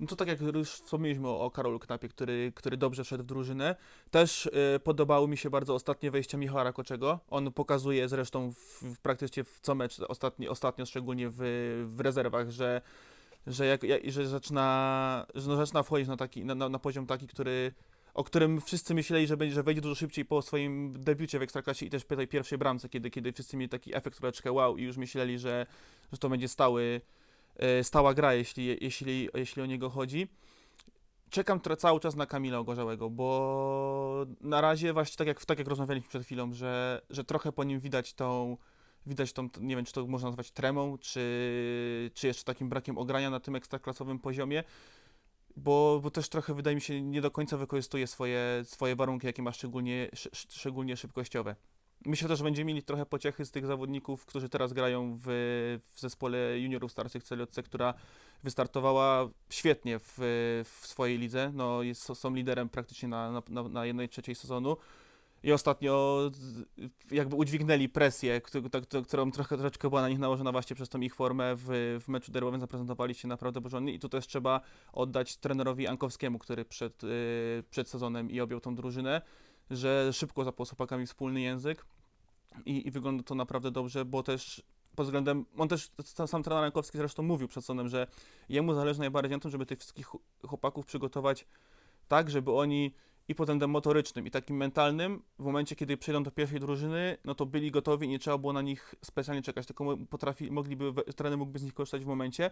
No 0.01 0.07
to 0.07 0.17
tak 0.17 0.29
jak 0.29 0.41
już 0.41 0.71
wspomnieliśmy 0.71 1.29
o, 1.29 1.41
o 1.41 1.51
Karolu 1.51 1.79
Knapie, 1.79 2.09
który, 2.09 2.53
który 2.55 2.77
dobrze 2.77 3.05
wszedł 3.05 3.25
w 3.25 3.27
drużynę. 3.27 3.77
Też 4.11 4.47
y, 4.47 4.81
podobało 4.85 5.27
mi 5.27 5.37
się 5.37 5.51
bardzo 5.51 5.75
ostatnie 5.75 6.11
wejście 6.11 6.39
Michała 6.39 6.65
Rakoczego. 6.65 7.21
On 7.31 7.53
pokazuje 7.53 8.09
zresztą 8.09 8.53
w, 8.53 8.83
w 8.83 8.99
praktycznie 8.99 9.45
w 9.45 9.61
co 9.61 9.75
mecz, 9.75 10.01
ostatni, 10.01 10.49
ostatnio 10.49 10.87
szczególnie 10.87 11.29
w, 11.31 11.37
w 11.97 12.01
rezerwach, 12.01 12.51
że, 12.51 12.81
że, 13.47 13.67
jak, 13.67 13.83
jak, 13.83 14.11
że 14.11 14.29
zaczyna, 14.29 15.27
że 15.35 15.49
no 15.49 15.57
zaczyna 15.57 15.83
wchodzić 15.83 16.09
na, 16.09 16.17
taki, 16.17 16.45
na, 16.45 16.55
na, 16.55 16.69
na 16.69 16.79
poziom 16.79 17.07
taki, 17.07 17.27
który, 17.27 17.73
o 18.15 18.25
którym 18.25 18.61
wszyscy 18.61 18.95
myśleli, 18.95 19.27
że, 19.27 19.37
będzie, 19.37 19.55
że 19.55 19.63
wejdzie 19.63 19.81
dużo 19.81 19.95
szybciej 19.95 20.25
po 20.25 20.43
swoim 20.43 20.95
debiucie 21.03 21.39
w 21.39 21.43
Ekstraklasie 21.43 21.87
i 21.87 21.91
też 21.91 22.05
po 22.05 22.17
tej 22.17 22.29
pierwszej 22.29 22.59
bramce, 22.59 22.89
kiedy, 22.89 23.11
kiedy 23.11 23.33
wszyscy 23.33 23.57
mieli 23.57 23.69
taki 23.69 23.97
efekt 23.97 24.19
troszeczkę 24.19 24.53
wow 24.53 24.77
i 24.77 24.83
już 24.83 24.97
myśleli, 24.97 25.39
że, 25.39 25.67
że 26.13 26.19
to 26.19 26.29
będzie 26.29 26.49
stały, 26.49 27.01
stała 27.83 28.15
gra, 28.15 28.35
jeśli, 28.35 28.79
jeśli, 28.81 29.29
jeśli 29.35 29.63
o 29.63 29.67
niego 29.67 29.91
chodzi. 29.91 30.29
Czekam 31.31 31.61
cały 31.79 32.01
czas 32.01 32.17
na 32.17 32.27
Kamila 32.27 32.59
Ogorzałego, 32.59 33.11
bo 33.11 34.27
na 34.41 34.61
razie 34.61 34.93
właśnie 34.93 35.17
tak 35.17 35.27
jak, 35.27 35.45
tak 35.45 35.59
jak 35.59 35.69
rozmawialiśmy 35.69 36.09
przed 36.09 36.23
chwilą, 36.23 36.53
że, 36.53 37.03
że 37.11 37.25
trochę 37.25 37.53
po 37.53 37.65
nim 37.65 37.81
widać 37.81 38.15
tą, 38.15 38.57
widać 39.07 39.33
tą, 39.33 39.49
nie 39.61 39.77
wiem 39.77 39.85
czy 39.85 39.93
to 39.93 40.07
można 40.07 40.29
nazwać 40.29 40.51
tremą, 40.51 40.99
czy, 40.99 42.11
czy 42.15 42.27
jeszcze 42.27 42.45
takim 42.45 42.69
brakiem 42.69 42.99
ogrania 42.99 43.31
na 43.31 43.41
tym 43.41 43.57
ekstraklasowym 43.57 44.19
poziomie, 44.19 44.65
bo, 45.57 46.01
bo 46.03 46.11
też 46.11 46.29
trochę 46.29 46.55
wydaje 46.55 46.75
mi 46.75 46.81
się 46.81 47.03
nie 47.03 47.21
do 47.21 47.31
końca 47.31 47.57
wykorzystuje 47.57 48.07
swoje, 48.07 48.63
swoje 48.65 48.97
warunki, 48.97 49.27
jakie 49.27 49.43
ma 49.43 49.53
szczególnie, 49.53 50.09
sz, 50.13 50.53
szczególnie 50.55 50.97
szybkościowe. 50.97 51.57
Myślę 52.07 52.29
też, 52.29 52.39
że 52.39 52.45
będziemy 52.45 52.69
mieli 52.69 52.83
trochę 52.83 53.07
pociechy 53.07 53.45
z 53.45 53.51
tych 53.51 53.67
zawodników, 53.67 54.27
którzy 54.27 54.49
teraz 54.49 54.73
grają 54.73 55.19
w, 55.23 55.27
w 55.95 56.01
zespole 56.01 56.61
juniorów 56.61 56.93
starszych 56.93 57.23
CLJC, 57.23 57.63
która 57.65 57.95
wystartowała 58.43 59.29
świetnie 59.51 59.99
w, 59.99 60.15
w 60.81 60.87
swojej 60.87 61.19
lidze. 61.19 61.53
No, 61.55 61.83
jest, 61.83 62.03
są 62.15 62.35
liderem 62.35 62.69
praktycznie 62.69 63.09
na, 63.09 63.43
na, 63.49 63.63
na 63.63 63.87
jednej 63.87 64.09
trzeciej 64.09 64.35
sezonu. 64.35 64.77
I 65.43 65.53
ostatnio 65.53 66.21
jakby 67.11 67.37
udźwignęli 67.37 67.89
presję, 67.89 68.41
którą 69.07 69.31
trochę 69.31 69.57
troszeczkę 69.57 69.89
była 69.89 70.01
na 70.01 70.09
nich 70.09 70.19
nałożona 70.19 70.53
właśnie 70.53 70.77
przez 70.77 70.89
tą 70.89 71.01
ich 71.01 71.15
formę 71.15 71.55
w, 71.57 71.99
w 72.05 72.09
meczu 72.09 72.33
derbowym. 72.33 72.61
Zaprezentowali 72.61 73.15
się 73.15 73.29
naprawdę 73.29 73.61
porządnie 73.61 73.93
i 73.93 73.99
tu 73.99 74.09
też 74.09 74.27
trzeba 74.27 74.61
oddać 74.93 75.37
trenerowi 75.37 75.87
Ankowskiemu, 75.87 76.39
który 76.39 76.65
przed, 76.65 77.05
y, 77.05 77.65
przed 77.71 77.89
sezonem 77.89 78.31
i 78.31 78.41
objął 78.41 78.61
tą 78.61 78.75
drużynę, 78.75 79.23
że 79.71 80.13
szybko 80.13 80.45
zapał 80.45 80.67
z 80.67 80.69
chłopakami 80.69 81.07
wspólny 81.07 81.41
język 81.41 81.87
i, 82.67 82.87
i 82.87 82.91
wygląda 82.91 83.23
to 83.23 83.35
naprawdę 83.35 83.71
dobrze, 83.71 84.05
bo 84.05 84.23
też 84.23 84.63
pod 84.97 85.07
względem, 85.07 85.45
on 85.59 85.69
też, 85.69 85.91
sam- 86.27 86.43
trener 86.43 86.63
Rankowski 86.63 86.99
zresztą 86.99 87.23
mówił 87.23 87.49
przed 87.49 87.65
sądem, 87.65 87.89
że 87.89 88.07
jemu 88.49 88.75
zależy 88.75 89.01
najbardziej 89.01 89.37
na 89.37 89.39
tym, 89.41 89.51
żeby 89.51 89.67
tych 89.67 89.79
wszystkich 89.79 90.07
chł- 90.07 90.19
chłopaków 90.47 90.87
przygotować 90.87 91.47
tak, 92.09 92.31
żeby 92.31 92.53
oni 92.53 92.95
i 93.29 93.35
pod 93.35 93.47
względem 93.47 93.71
motorycznym 93.71 94.27
i 94.27 94.31
takim 94.31 94.57
mentalnym, 94.57 95.23
w 95.39 95.43
momencie, 95.43 95.77
kiedy 95.77 95.97
przejdą 95.97 96.23
do 96.23 96.31
pierwszej 96.31 96.61
drużyny, 96.61 97.17
no 97.25 97.35
to 97.35 97.47
byli 97.47 97.71
gotowi 97.71 98.07
i 98.07 98.11
nie 98.11 98.19
trzeba 98.19 98.39
było 98.39 98.53
na 98.53 98.63
nich 98.63 98.95
specjalnie 99.05 99.43
czekać, 99.43 99.67
tylko 99.67 99.97
potrafi, 100.11 100.51
mogliby, 100.51 100.93
trener 101.17 101.39
mógłby 101.39 101.59
z 101.59 101.63
nich 101.63 101.75
korzystać 101.75 102.05
w 102.05 102.07
momencie. 102.07 102.51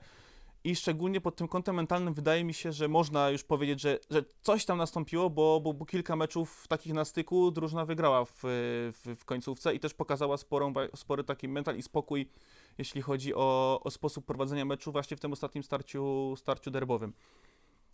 I 0.66 0.76
szczególnie 0.76 1.20
pod 1.20 1.36
tym 1.36 1.48
kątem 1.48 1.76
mentalnym 1.76 2.14
wydaje 2.14 2.44
mi 2.44 2.54
się, 2.54 2.72
że 2.72 2.88
można 2.88 3.30
już 3.30 3.44
powiedzieć, 3.44 3.80
że, 3.80 3.98
że 4.10 4.24
coś 4.42 4.64
tam 4.64 4.78
nastąpiło, 4.78 5.30
bo, 5.30 5.60
bo, 5.60 5.74
bo 5.74 5.86
kilka 5.86 6.16
meczów 6.16 6.68
takich 6.68 6.92
na 6.94 7.04
styku 7.04 7.50
drużyna 7.50 7.84
wygrała 7.84 8.24
w, 8.24 8.32
w, 8.42 9.16
w 9.18 9.24
końcówce 9.24 9.74
i 9.74 9.80
też 9.80 9.94
pokazała 9.94 10.36
sporą, 10.36 10.72
spory 10.94 11.24
taki 11.24 11.48
mental 11.48 11.76
i 11.76 11.82
spokój, 11.82 12.30
jeśli 12.78 13.02
chodzi 13.02 13.34
o, 13.34 13.80
o 13.84 13.90
sposób 13.90 14.26
prowadzenia 14.26 14.64
meczu 14.64 14.92
właśnie 14.92 15.16
w 15.16 15.20
tym 15.20 15.32
ostatnim 15.32 15.64
starciu, 15.64 16.34
starciu 16.36 16.70
derbowym. 16.70 17.12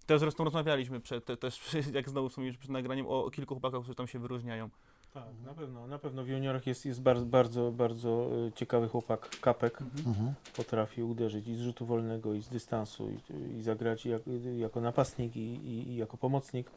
Też 0.07 0.21
zresztą 0.21 0.45
rozmawialiśmy 0.45 1.01
przed, 1.01 1.25
te, 1.25 1.37
też, 1.37 1.61
jak 1.95 2.09
znowu 2.09 2.29
wspomnieliśmy 2.29 2.61
przed 2.61 2.71
nagraniem, 2.71 3.07
o, 3.07 3.25
o 3.25 3.31
kilku 3.31 3.55
chłopakach, 3.55 3.81
którzy 3.81 3.95
tam 3.95 4.07
się 4.07 4.19
wyróżniają. 4.19 4.71
Tak, 5.15 5.25
na 5.47 5.55
pewno, 5.55 5.87
na 5.87 5.99
pewno 5.99 6.25
w 6.25 6.29
juniorach 6.29 6.67
jest, 6.67 6.87
jest 6.87 7.03
bardzo, 7.03 7.27
bardzo, 7.27 7.71
bardzo 7.71 8.31
y, 8.49 8.53
ciekawy 8.53 8.89
chłopak 8.89 9.29
Kapek. 9.41 9.79
Mhm. 10.07 10.35
Potrafi 10.57 11.03
uderzyć 11.03 11.49
i 11.49 11.57
z 11.57 11.61
rzutu 11.61 11.87
wolnego, 11.87 12.35
i 12.35 12.43
z 12.43 12.49
dystansu, 12.49 13.11
i, 13.11 13.59
i 13.59 13.63
zagrać 13.63 14.07
jak, 14.07 14.23
jako 14.57 14.81
napastnik, 14.81 15.37
i, 15.37 15.41
i, 15.41 15.89
i 15.89 15.97
jako 15.97 16.17
pomocnik. 16.17 16.71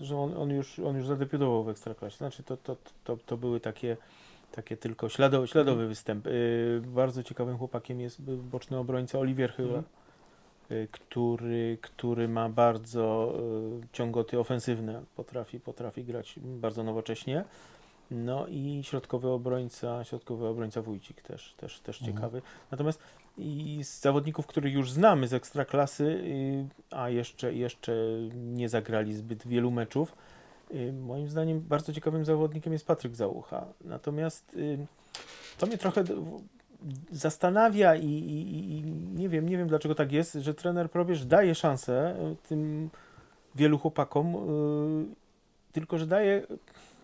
Że 0.00 0.16
on, 0.16 0.36
on, 0.36 0.50
już, 0.50 0.78
on 0.78 0.96
już 0.96 1.06
zadebiutował 1.06 1.64
w 1.64 1.68
Ekstraklasie. 1.68 2.16
Znaczy 2.16 2.42
to, 2.42 2.56
to, 2.56 2.76
to, 3.04 3.16
to 3.26 3.36
były 3.36 3.60
takie, 3.60 3.96
takie 4.52 4.76
tylko 4.76 5.08
ślado, 5.08 5.46
śladowy 5.46 5.86
występ. 5.88 6.26
Y, 6.26 6.82
bardzo 6.86 7.22
ciekawym 7.22 7.58
chłopakiem 7.58 8.00
jest 8.00 8.22
boczny 8.22 8.78
obrońca 8.78 9.18
Oliwier 9.18 9.52
chyba. 9.52 9.68
Mhm. 9.68 9.84
Y, 10.70 10.88
Który, 10.92 11.78
który 11.80 12.28
ma 12.28 12.48
bardzo 12.48 13.34
y, 13.84 13.86
ciągoty 13.92 14.38
ofensywne, 14.38 15.02
potrafi, 15.16 15.60
potrafi 15.60 16.04
grać 16.04 16.34
bardzo 16.42 16.82
nowocześnie. 16.82 17.44
No 18.10 18.46
i 18.46 18.80
środkowy 18.84 19.28
obrońca, 19.28 20.04
środkowy 20.04 20.46
obrońca 20.46 20.82
Wójcik 20.82 21.22
też, 21.22 21.54
też, 21.56 21.80
też 21.80 22.00
Mhm. 22.00 22.16
ciekawy. 22.16 22.42
Natomiast 22.70 23.00
i 23.38 23.80
z 23.84 24.00
zawodników, 24.00 24.46
których 24.46 24.72
już 24.74 24.90
znamy 24.90 25.28
z 25.28 25.34
ekstraklasy, 25.34 26.04
y, 26.04 26.66
a 26.90 27.08
jeszcze, 27.08 27.54
jeszcze 27.54 27.92
nie 28.34 28.68
zagrali 28.68 29.14
zbyt 29.14 29.46
wielu 29.46 29.70
meczów, 29.70 30.16
moim 30.92 31.28
zdaniem 31.28 31.60
bardzo 31.60 31.92
ciekawym 31.92 32.24
zawodnikiem 32.24 32.72
jest 32.72 32.86
Patryk 32.86 33.16
Załucha. 33.16 33.66
Natomiast 33.80 34.56
to 35.58 35.66
mnie 35.66 35.78
trochę 35.78 36.04
zastanawia 37.10 37.94
i, 37.94 38.06
i, 38.06 38.76
i 38.76 38.82
nie 39.14 39.28
wiem, 39.28 39.48
nie 39.48 39.58
wiem 39.58 39.68
dlaczego 39.68 39.94
tak 39.94 40.12
jest, 40.12 40.34
że 40.34 40.54
trener 40.54 40.90
Probierz 40.90 41.24
daje 41.24 41.54
szansę 41.54 42.16
y, 42.32 42.48
tym 42.48 42.90
wielu 43.54 43.78
chłopakom, 43.78 44.34
y, 44.34 45.72
tylko 45.72 45.98
że 45.98 46.06
daje 46.06 46.46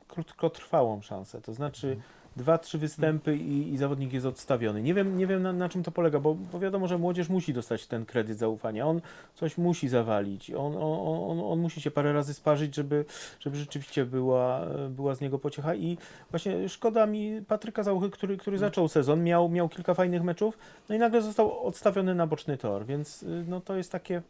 krótkotrwałą 0.09 1.03
szansę. 1.03 1.41
To 1.41 1.55
znaczy 1.55 1.97
dwa, 2.41 2.59
trzy 2.59 2.79
występy 2.79 3.37
i, 3.37 3.73
i 3.73 3.77
zawodnik 3.77 4.13
jest 4.13 4.27
odstawiony. 4.27 4.83
Nie 4.83 4.95
wiem, 4.95 5.19
nie 5.19 5.27
wiem 5.27 5.43
na, 5.43 5.53
na 5.53 5.69
czym 5.69 5.83
to 5.83 5.91
polega, 5.91 6.21
bo, 6.21 6.35
bo 6.35 6.61
wiadomo, 6.61 6.89
że 6.89 6.99
młodzież 6.99 7.29
musi 7.29 7.53
dostać 7.53 7.87
ten 7.87 8.07
kredyt 8.07 8.39
zaufania. 8.39 8.87
On 8.87 9.01
coś 9.35 9.59
musi 9.59 9.89
zawalić. 9.89 10.51
On, 10.51 10.77
on, 10.77 11.31
on, 11.31 11.41
on 11.53 11.59
musi 11.59 11.81
się 11.81 11.91
parę 11.91 12.13
razy 12.13 12.35
sparzyć, 12.35 12.75
żeby, 12.75 13.05
żeby 13.41 13.57
rzeczywiście 13.57 14.05
była, 14.05 14.67
była 14.91 15.15
z 15.15 15.21
niego 15.21 15.39
pociecha. 15.39 15.75
I 15.75 15.99
właśnie 16.31 16.69
szkoda 16.69 17.07
mi 17.07 17.43
Patryka 17.49 17.83
Załuchy, 17.83 18.11
który, 18.11 18.37
który 18.37 18.59
zaczął 18.59 18.89
sezon, 18.89 19.25
miał, 19.25 19.49
miał 19.49 19.69
kilka 19.69 19.95
fajnych 19.95 20.23
meczów, 20.23 20.59
no 20.89 20.95
i 20.95 20.99
nagle 20.99 21.23
został 21.23 21.67
odstawiony 21.67 22.15
na 22.15 22.27
boczny 22.27 22.57
tor, 22.57 22.87
więc 22.87 23.23
y, 23.23 23.45
no 23.49 23.61
to 23.61 23.77
jest 23.77 23.93
takie 23.93 24.23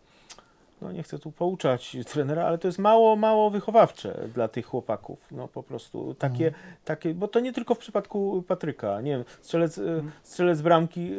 no 0.82 0.92
nie 0.92 1.02
chcę 1.02 1.18
tu 1.18 1.32
pouczać 1.32 1.96
trenera, 2.06 2.44
ale 2.44 2.58
to 2.58 2.68
jest 2.68 2.78
mało, 2.78 3.16
mało 3.16 3.50
wychowawcze 3.50 4.28
dla 4.34 4.48
tych 4.48 4.66
chłopaków. 4.66 5.28
No 5.30 5.48
po 5.48 5.62
prostu 5.62 6.14
takie, 6.14 6.52
takie 6.84 7.14
bo 7.14 7.28
to 7.28 7.40
nie 7.40 7.52
tylko 7.52 7.74
w 7.74 7.78
przypadku 7.78 8.44
Patryka. 8.48 9.00
Nie 9.00 9.10
wiem, 9.10 9.24
strzelec, 9.42 9.78
y, 9.78 10.02
strzelec 10.22 10.60
bramki 10.60 11.12
y, 11.12 11.16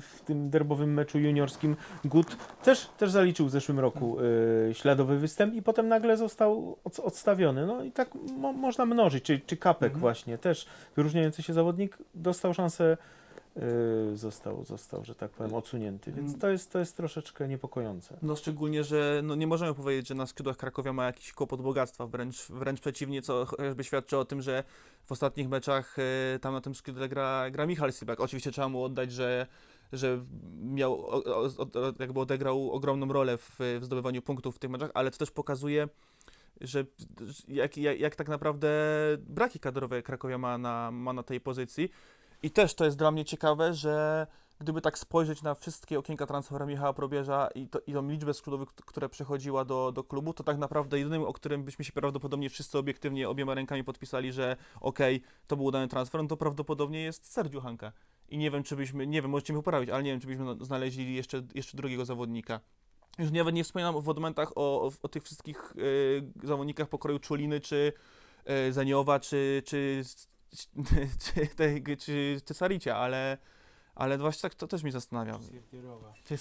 w 0.00 0.20
tym 0.24 0.50
derbowym 0.50 0.94
meczu 0.94 1.18
juniorskim 1.18 1.76
Gut 2.04 2.36
też, 2.62 2.86
też 2.86 3.10
zaliczył 3.10 3.46
w 3.46 3.50
zeszłym 3.50 3.80
roku 3.80 4.16
y, 4.70 4.74
śladowy 4.74 5.18
występ 5.18 5.54
i 5.54 5.62
potem 5.62 5.88
nagle 5.88 6.16
został 6.16 6.76
od, 6.84 7.00
odstawiony. 7.00 7.66
No 7.66 7.82
i 7.82 7.92
tak 7.92 8.08
mo, 8.36 8.52
można 8.52 8.86
mnożyć. 8.86 9.24
Czy, 9.24 9.40
czy 9.46 9.56
Kapek 9.56 9.98
właśnie, 9.98 10.38
też 10.38 10.66
wyróżniający 10.96 11.42
się 11.42 11.52
zawodnik, 11.52 11.98
dostał 12.14 12.54
szansę 12.54 12.96
został, 14.14 14.64
został, 14.64 15.04
że 15.04 15.14
tak 15.14 15.30
powiem, 15.30 15.54
odsunięty. 15.54 16.12
Więc 16.12 16.38
to 16.38 16.48
jest, 16.48 16.72
to 16.72 16.78
jest 16.78 16.96
troszeczkę 16.96 17.48
niepokojące. 17.48 18.18
No 18.22 18.36
szczególnie, 18.36 18.84
że 18.84 19.20
no, 19.24 19.34
nie 19.34 19.46
możemy 19.46 19.74
powiedzieć, 19.74 20.08
że 20.08 20.14
na 20.14 20.26
skrzydłach 20.26 20.56
Krakowia 20.56 20.92
ma 20.92 21.06
jakiś 21.06 21.32
kłopot 21.32 21.62
bogactwa, 21.62 22.06
wręcz, 22.06 22.48
wręcz 22.48 22.80
przeciwnie, 22.80 23.22
co 23.22 23.46
chociażby 23.46 23.84
świadczy 23.84 24.18
o 24.18 24.24
tym, 24.24 24.42
że 24.42 24.64
w 25.04 25.12
ostatnich 25.12 25.48
meczach 25.48 25.96
e, 25.98 26.38
tam 26.38 26.54
na 26.54 26.60
tym 26.60 26.74
skrzydle 26.74 27.08
gra, 27.08 27.50
gra 27.50 27.66
Michal 27.66 27.92
Sibak. 27.92 28.20
Oczywiście 28.20 28.50
trzeba 28.50 28.68
mu 28.68 28.84
oddać, 28.84 29.12
że 29.12 29.46
że 29.92 30.20
miał, 30.62 31.06
o, 31.06 31.24
o, 31.24 31.44
o, 31.44 31.92
jakby 31.98 32.20
odegrał 32.20 32.70
ogromną 32.70 33.12
rolę 33.12 33.36
w, 33.38 33.56
w 33.80 33.84
zdobywaniu 33.84 34.22
punktów 34.22 34.56
w 34.56 34.58
tych 34.58 34.70
meczach, 34.70 34.90
ale 34.94 35.10
to 35.10 35.18
też 35.18 35.30
pokazuje, 35.30 35.88
że 36.60 36.84
jak, 37.48 37.76
jak, 37.76 38.00
jak 38.00 38.16
tak 38.16 38.28
naprawdę 38.28 38.68
braki 39.20 39.60
kadrowe 39.60 40.02
Krakowia 40.02 40.38
ma 40.38 40.58
na, 40.58 40.90
ma 40.90 41.12
na 41.12 41.22
tej 41.22 41.40
pozycji. 41.40 41.90
I 42.42 42.50
też 42.50 42.74
to 42.74 42.84
jest 42.84 42.96
dla 42.98 43.10
mnie 43.10 43.24
ciekawe, 43.24 43.74
że 43.74 44.26
gdyby 44.60 44.80
tak 44.80 44.98
spojrzeć 44.98 45.42
na 45.42 45.54
wszystkie 45.54 45.98
okienka 45.98 46.26
transferu 46.26 46.66
Michała 46.66 46.92
Probierza 46.92 47.48
i, 47.54 47.68
to, 47.68 47.80
i 47.86 47.92
tą 47.92 48.08
liczbę 48.08 48.34
skrzydłowych, 48.34 48.74
k- 48.74 48.82
która 48.86 49.08
przychodziła 49.08 49.64
do, 49.64 49.92
do 49.92 50.04
klubu, 50.04 50.32
to 50.32 50.44
tak 50.44 50.58
naprawdę 50.58 50.98
jedynym, 50.98 51.22
o 51.22 51.32
którym 51.32 51.64
byśmy 51.64 51.84
się 51.84 51.92
prawdopodobnie 51.92 52.50
wszyscy 52.50 52.78
obiektywnie 52.78 53.28
obiema 53.28 53.54
rękami 53.54 53.84
podpisali, 53.84 54.32
że 54.32 54.56
okej, 54.80 55.22
to 55.46 55.56
był 55.56 55.64
udany 55.64 55.88
transfer, 55.88 56.22
no 56.22 56.28
to 56.28 56.36
prawdopodobnie 56.36 57.00
jest 57.00 57.32
Sergio 57.32 57.60
Hanka. 57.60 57.92
I 58.28 58.38
nie 58.38 58.50
wiem, 58.50 58.62
czy 58.62 58.76
byśmy, 58.76 59.06
nie 59.06 59.22
wiem, 59.22 59.30
możecie 59.30 59.52
mnie 59.52 59.62
poprawić, 59.62 59.90
ale 59.90 60.02
nie 60.02 60.10
wiem, 60.10 60.20
czy 60.20 60.26
byśmy 60.26 60.56
znaleźli 60.60 61.14
jeszcze, 61.14 61.42
jeszcze 61.54 61.76
drugiego 61.76 62.04
zawodnika. 62.04 62.60
Już 63.18 63.30
nawet 63.30 63.54
nie 63.54 63.64
wspominam 63.64 64.00
w 64.02 64.06
momentach 64.06 64.52
o, 64.56 64.82
o, 64.82 64.90
o 65.02 65.08
tych 65.08 65.22
wszystkich 65.24 65.72
y, 65.76 66.46
zawodnikach 66.46 66.88
pokroju 66.88 67.18
Czuliny, 67.18 67.60
czy 67.60 67.92
y, 68.68 68.72
Zaniowa, 68.72 69.20
czy, 69.20 69.62
czy, 69.66 70.02
czy, 71.18 71.48
czy, 71.56 71.96
czy, 71.96 72.40
czy 72.44 72.54
Saricia, 72.54 72.96
ale, 72.96 73.38
ale 73.94 74.18
właśnie 74.18 74.42
tak 74.42 74.54
to 74.54 74.66
też 74.66 74.82
mnie 74.82 74.92
zastanawia. 74.92 75.38
Czy 76.24 76.38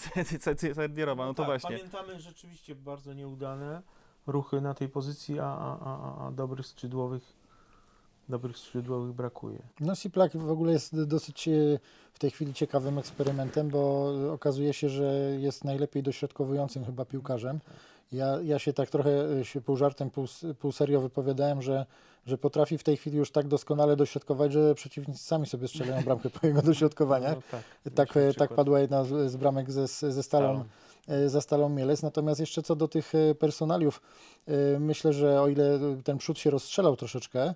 Sardierowa, 0.73 1.25
no 1.25 1.33
to 1.33 1.43
tak, 1.43 1.45
właśnie. 1.45 1.77
Pamiętamy 1.77 2.19
rzeczywiście 2.19 2.75
bardzo 2.75 3.13
nieudane 3.13 3.81
ruchy 4.27 4.61
na 4.61 4.73
tej 4.73 4.89
pozycji, 4.89 5.39
a, 5.39 5.45
a, 5.45 5.77
a, 5.79 6.27
a 6.27 6.31
dobrych 6.31 6.67
skrzydłowych 6.67 7.37
dobrych 8.29 8.57
skrzydłowych 8.57 9.13
brakuje. 9.13 9.59
No 9.79 9.95
Siplak 9.95 10.37
w 10.37 10.49
ogóle 10.49 10.73
jest 10.73 11.03
dosyć 11.03 11.47
e, 11.47 11.51
w 12.13 12.19
tej 12.19 12.31
chwili 12.31 12.53
ciekawym 12.53 12.97
eksperymentem, 12.97 13.69
bo 13.69 14.13
okazuje 14.33 14.73
się, 14.73 14.89
że 14.89 15.37
jest 15.39 15.63
najlepiej 15.63 16.03
dośrodkowującym 16.03 16.85
chyba 16.85 17.05
piłkarzem. 17.05 17.59
Ja, 18.11 18.41
ja 18.43 18.59
się 18.59 18.73
tak 18.73 18.89
trochę 18.89 19.39
e, 19.39 19.45
się 19.45 19.61
pół 19.61 19.77
żartem, 19.77 20.09
pół, 20.09 20.25
pół 20.59 20.71
serio 20.71 21.01
wypowiadałem, 21.01 21.61
że, 21.61 21.85
że 22.25 22.37
potrafi 22.37 22.77
w 22.77 22.83
tej 22.83 22.97
chwili 22.97 23.17
już 23.17 23.31
tak 23.31 23.47
doskonale 23.47 23.95
dośrodkować, 23.95 24.53
że 24.53 24.75
przeciwnicy 24.75 25.23
sami 25.23 25.45
sobie 25.45 25.67
strzelają 25.67 26.03
bramkę 26.03 26.29
po 26.29 26.47
jego 26.47 26.61
dośrodkowaniach. 26.61 27.35
No, 27.35 27.41
tak, 27.51 27.95
Tak, 27.95 28.15
mieliśmy 28.15 28.43
e, 28.43 28.47
tak 28.47 28.55
padła 28.55 28.79
jedna 28.79 29.03
z, 29.03 29.31
z 29.31 29.35
bramek 29.35 29.71
ze, 29.71 29.87
ze 29.87 30.23
Stalą, 30.23 30.63
e, 31.07 31.29
za 31.29 31.41
Stalą 31.41 31.69
Mielec. 31.69 32.03
Natomiast 32.03 32.39
jeszcze 32.39 32.63
co 32.63 32.75
do 32.75 32.87
tych 32.87 33.13
personaliów, 33.39 34.01
myślę, 34.79 35.13
że 35.13 35.41
o 35.41 35.47
ile 35.47 35.79
ten 36.03 36.17
przód 36.17 36.39
się 36.39 36.49
rozstrzelał 36.49 36.95
troszeczkę, 36.95 37.53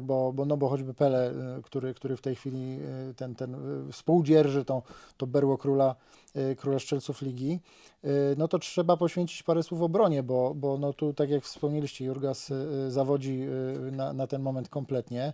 bo, 0.00 0.32
bo, 0.32 0.44
no 0.44 0.56
bo 0.56 0.68
choćby 0.68 0.94
Pele, 0.94 1.30
e, 1.30 1.62
który, 1.62 1.94
który 1.94 2.16
w 2.16 2.20
tej 2.20 2.34
chwili 2.34 2.78
e, 3.10 3.14
ten, 3.14 3.34
ten 3.34 3.54
e, 3.54 3.58
współdzierży 3.92 4.64
to, 4.64 4.82
to 5.16 5.26
berło 5.26 5.58
króla, 5.58 5.94
e, 6.34 6.54
króla 6.54 6.78
strzelców 6.78 7.22
ligi, 7.22 7.60
e, 8.04 8.08
no 8.36 8.48
to 8.48 8.58
trzeba 8.58 8.96
poświęcić 8.96 9.42
parę 9.42 9.62
słów 9.62 9.82
obronie, 9.82 10.22
bo, 10.22 10.54
bo 10.54 10.78
no 10.78 10.92
tu 10.92 11.14
tak 11.14 11.30
jak 11.30 11.44
wspomnieliście, 11.44 12.04
Jurgas 12.04 12.50
e, 12.50 12.90
zawodzi 12.90 13.40
e, 13.88 13.90
na, 13.90 14.12
na 14.12 14.26
ten 14.26 14.42
moment 14.42 14.68
kompletnie. 14.68 15.32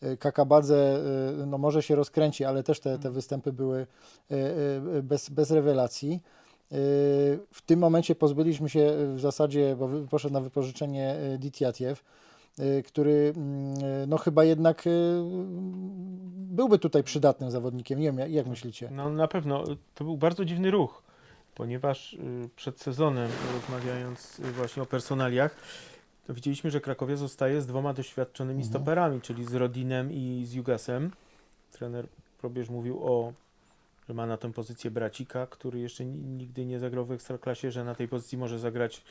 E, 0.00 0.16
Kakabadze 0.16 1.00
e, 1.42 1.46
no 1.46 1.58
może 1.58 1.82
się 1.82 1.94
rozkręci, 1.94 2.44
ale 2.44 2.62
też 2.62 2.80
te, 2.80 2.98
te 2.98 3.10
występy 3.10 3.52
były 3.52 3.86
e, 4.30 4.34
e, 4.98 5.02
bez, 5.02 5.30
bez 5.30 5.50
rewelacji. 5.50 6.12
E, 6.14 6.76
W 7.50 7.62
tym 7.66 7.80
momencie 7.80 8.14
pozbyliśmy 8.14 8.68
się 8.68 8.80
e, 8.80 9.14
w 9.14 9.20
zasadzie, 9.20 9.76
bo 9.76 9.88
poszedł 10.10 10.34
na 10.34 10.40
wypożyczenie 10.40 11.14
e, 11.14 11.38
Ditjatiew, 11.38 12.00
e, 12.00 12.25
który 12.86 13.32
mm, 13.36 13.74
e, 14.02 14.06
no 14.06 14.18
chyba 14.18 14.44
jednak 14.44 14.86
e, 14.86 14.90
byłby 16.36 16.78
tutaj 16.78 17.02
przydatnym 17.02 17.50
zawodnikiem. 17.50 17.98
Nie 18.00 18.12
wiem, 18.12 18.30
jak- 18.32 18.46
myślicie? 18.46 18.88
No 18.92 19.10
na 19.10 19.28
pewno 19.28 19.64
to 19.94 20.04
był 20.04 20.16
bardzo 20.16 20.44
dziwny 20.44 20.70
ruch, 20.70 21.02
ponieważ 21.54 22.12
y, 22.14 22.48
przed 22.56 22.80
sezonem, 22.80 23.30
rozmawiając 23.54 24.38
y, 24.38 24.42
właśnie 24.52 24.82
o 24.82 24.86
personaliach, 24.86 25.54
widzieliśmy, 26.28 26.70
że 26.70 26.80
Krakowia 26.80 27.16
zostaje 27.16 27.60
z 27.60 27.66
dwoma 27.66 27.92
doświadczonymi 27.94 28.62
Mhm. 28.62 28.70
stoperami, 28.70 29.20
czyli 29.20 29.44
z 29.44 29.54
Rodinem 29.54 30.12
i 30.12 30.42
z 30.46 30.52
Jugasem. 30.54 31.10
Trener 31.72 32.06
Probierz 32.40 32.68
mówił 32.68 32.98
o, 33.04 33.32
że 34.08 34.14
ma 34.14 34.26
na 34.26 34.36
tę 34.36 34.52
pozycję 34.52 34.90
Bracika, 34.90 35.46
który 35.46 35.78
jeszcze 35.78 36.04
ni- 36.04 36.18
nigdy 36.22 36.66
nie 36.66 36.78
zagrał 36.78 37.04
w 37.06 37.12
Ekstraklasie, 37.12 37.70
że 37.70 37.84
na 37.84 37.94
tej 37.94 38.08
pozycji 38.08 38.38
może 38.38 38.58
zagrać 38.58 39.02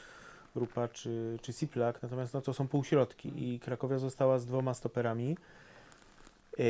Rupa 0.56 0.88
czy, 0.88 1.38
czy 1.42 1.54
Siplak, 1.54 2.04
natomiast 2.04 2.34
no, 2.34 2.42
to 2.42 2.54
są 2.54 2.68
półśrodki 2.68 3.54
i 3.54 3.60
Krakowia 3.60 4.00
została 4.00 4.40
z 4.40 4.46
dwoma 4.46 4.74
stoperami. 4.74 5.38
Yy, 6.58 6.66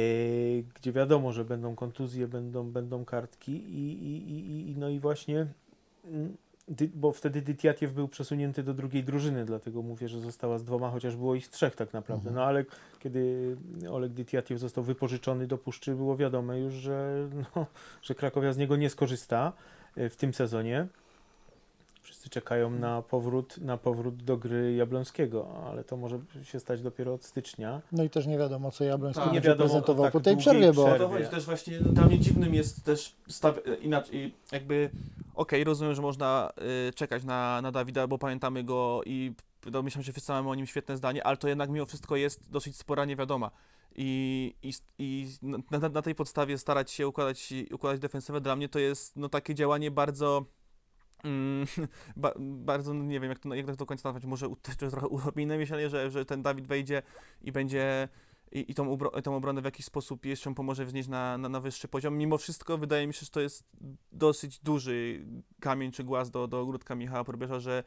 gdzie 0.75 0.91
wiadomo, 0.91 1.31
że 1.31 1.45
będą 1.45 1.75
kontuzje, 1.75 2.27
będą, 2.27 2.71
będą 2.71 3.05
kartki 3.05 3.51
i, 3.51 4.03
i, 4.03 4.31
i, 4.31 4.71
i 4.71 4.77
no 4.77 4.89
i 4.89 4.99
właśnie 4.99 5.47
mm, 6.05 6.37
dy, 6.67 6.89
bo 6.95 7.11
wtedy 7.11 7.41
Dytiatiew 7.41 7.93
był 7.93 8.07
przesunięty 8.07 8.63
do 8.63 8.73
drugiej 8.73 9.03
drużyny, 9.03 9.45
dlatego 9.45 9.81
mówię, 9.81 10.07
że 10.07 10.19
została 10.19 10.59
z 10.59 10.63
dwoma, 10.63 10.89
chociaż 10.91 11.15
było 11.15 11.35
ich 11.35 11.47
trzech 11.47 11.75
tak 11.75 11.93
naprawdę. 11.93 12.29
Mhm. 12.29 12.35
No 12.35 12.43
ale 12.43 12.65
kiedy 12.99 13.55
Oleg 13.91 14.13
Dytiatiew 14.13 14.59
został 14.59 14.83
wypożyczony 14.83 15.47
do 15.47 15.57
Puszczy, 15.57 15.95
było 15.95 16.17
wiadome 16.17 16.59
już, 16.59 16.73
że, 16.73 17.29
no, 17.55 17.65
że 18.01 18.15
Krakowia 18.15 18.53
z 18.53 18.57
niego 18.57 18.75
nie 18.75 18.89
skorzysta 18.89 19.53
y, 19.97 20.09
w 20.09 20.15
tym 20.15 20.33
sezonie. 20.33 20.87
Wszyscy 22.25 22.39
czekają 22.41 22.69
na 22.69 23.01
powrót, 23.01 23.57
na 23.57 23.77
powrót 23.77 24.23
do 24.23 24.37
gry 24.37 24.75
Jablońskiego, 24.75 25.47
ale 25.69 25.83
to 25.83 25.97
może 25.97 26.19
się 26.43 26.59
stać 26.59 26.81
dopiero 26.81 27.13
od 27.13 27.23
stycznia. 27.25 27.81
No 27.91 28.03
i 28.03 28.09
też 28.09 28.27
nie 28.27 28.37
wiadomo, 28.37 28.71
co 28.71 28.83
Jabloński 28.83 29.23
Tak. 29.23 29.33
będzie 29.33 29.49
Nie 29.49 29.53
wiadomo, 29.53 29.69
prezentował 29.69 30.05
tak 30.05 30.13
po 30.13 30.19
tej 30.19 30.37
przerwie, 30.37 30.73
bo 30.73 30.81
No 30.81 30.87
przerwie. 30.87 31.05
to 31.05 31.11
chodzi 31.11 31.27
też 31.27 31.45
właśnie, 31.45 31.79
no, 31.81 31.91
dla 31.91 32.05
mnie 32.05 32.19
dziwnym 32.19 32.53
jest 32.53 32.83
też 32.83 33.15
staw... 33.27 33.59
inaczej, 33.81 34.35
jakby, 34.51 34.89
okej, 35.35 35.63
rozumiem, 35.63 35.95
że 35.95 36.01
można 36.01 36.51
y, 36.89 36.93
czekać 36.93 37.23
na, 37.23 37.61
na 37.61 37.71
Dawida, 37.71 38.07
bo 38.07 38.17
pamiętamy 38.17 38.63
go 38.63 39.01
i 39.05 39.33
myślę, 39.83 40.03
że 40.03 40.11
wszyscy 40.11 40.31
mamy 40.31 40.49
o 40.49 40.55
nim 40.55 40.65
świetne 40.65 40.97
zdanie, 40.97 41.23
ale 41.23 41.37
to 41.37 41.47
jednak 41.47 41.69
mimo 41.69 41.85
wszystko 41.85 42.15
jest 42.15 42.51
dosyć 42.51 42.77
spora 42.77 43.05
niewiadoma. 43.05 43.51
I, 43.95 44.53
i, 44.63 44.73
i 44.99 45.27
na, 45.41 45.57
na, 45.79 45.89
na 45.89 46.01
tej 46.01 46.15
podstawie 46.15 46.57
starać 46.57 46.91
się 46.91 47.07
układać, 47.07 47.53
układać 47.71 47.99
defensywę, 47.99 48.41
dla 48.41 48.55
mnie 48.55 48.69
to 48.69 48.79
jest 48.79 49.15
no, 49.15 49.29
takie 49.29 49.55
działanie 49.55 49.91
bardzo... 49.91 50.45
Mm, 51.23 51.65
ba, 52.15 52.33
bardzo, 52.39 52.93
nie 52.93 53.19
wiem, 53.19 53.29
jak 53.29 53.39
to, 53.39 53.53
jak 53.53 53.65
to 53.65 53.75
do 53.75 53.85
końca 53.85 54.09
nazwać, 54.09 54.25
może 54.25 54.49
też 54.77 54.91
trochę 54.91 55.07
utopijne 55.07 55.57
myślenie, 55.57 55.89
że, 55.89 56.11
że 56.11 56.25
ten 56.25 56.41
Dawid 56.41 56.67
wejdzie 56.67 57.01
i 57.41 57.51
będzie 57.51 58.09
i, 58.51 58.71
i 58.71 58.73
tą, 58.73 58.97
tą 59.23 59.35
obronę 59.35 59.61
w 59.61 59.65
jakiś 59.65 59.85
sposób 59.85 60.25
jeszcze 60.25 60.53
pomoże 60.53 60.85
wznieść 60.85 61.09
na, 61.09 61.37
na, 61.37 61.49
na 61.49 61.59
wyższy 61.59 61.87
poziom. 61.87 62.17
Mimo 62.17 62.37
wszystko 62.37 62.77
wydaje 62.77 63.07
mi 63.07 63.13
się, 63.13 63.25
że 63.25 63.31
to 63.31 63.41
jest 63.41 63.63
dosyć 64.11 64.59
duży 64.59 65.25
kamień 65.59 65.91
czy 65.91 66.03
głaz 66.03 66.31
do, 66.31 66.47
do 66.47 66.59
ogródka 66.59 66.95
Michała 66.95 67.23
Probierza, 67.23 67.59
że, 67.59 67.83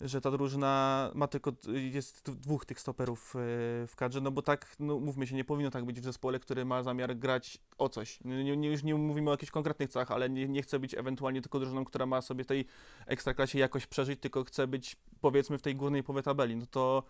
że 0.00 0.20
ta 0.20 0.30
drużyna 0.30 1.10
ma 1.14 1.26
tylko, 1.28 1.52
jest 1.92 2.30
dwóch 2.30 2.64
tych 2.64 2.80
stoperów 2.80 3.36
e, 3.36 3.38
w 3.86 3.92
kadrze, 3.96 4.20
no 4.20 4.30
bo 4.30 4.42
tak, 4.42 4.76
no 4.80 5.00
mówmy 5.00 5.26
się, 5.26 5.34
nie 5.36 5.44
powinno 5.44 5.70
tak 5.70 5.84
być 5.84 6.00
w 6.00 6.04
zespole, 6.04 6.38
który 6.38 6.64
ma 6.64 6.82
zamiar 6.82 7.16
grać 7.16 7.58
o 7.78 7.88
coś. 7.88 8.24
Nie, 8.24 8.44
nie, 8.44 8.56
nie- 8.56 8.68
już 8.68 8.82
nie 8.82 8.94
mówimy 8.94 9.30
o 9.30 9.32
jakichś 9.32 9.52
konkretnych 9.52 9.90
cechach, 9.90 10.10
ale 10.10 10.30
nie, 10.30 10.48
nie 10.48 10.62
chce 10.62 10.78
być 10.78 10.94
ewentualnie 10.94 11.42
tylko 11.42 11.58
drużyną, 11.60 11.84
która 11.84 12.06
ma 12.06 12.20
sobie 12.22 12.44
w 12.44 12.46
tej 12.46 12.64
ekstraklasie 13.06 13.58
jakoś 13.58 13.86
przeżyć, 13.86 14.20
tylko 14.20 14.44
chce 14.44 14.66
być 14.66 14.96
powiedzmy 15.20 15.58
w 15.58 15.62
tej 15.62 15.74
górnej 15.76 16.02
połowie 16.02 16.22
tabeli. 16.22 16.56
No 16.56 16.66
to 16.70 17.02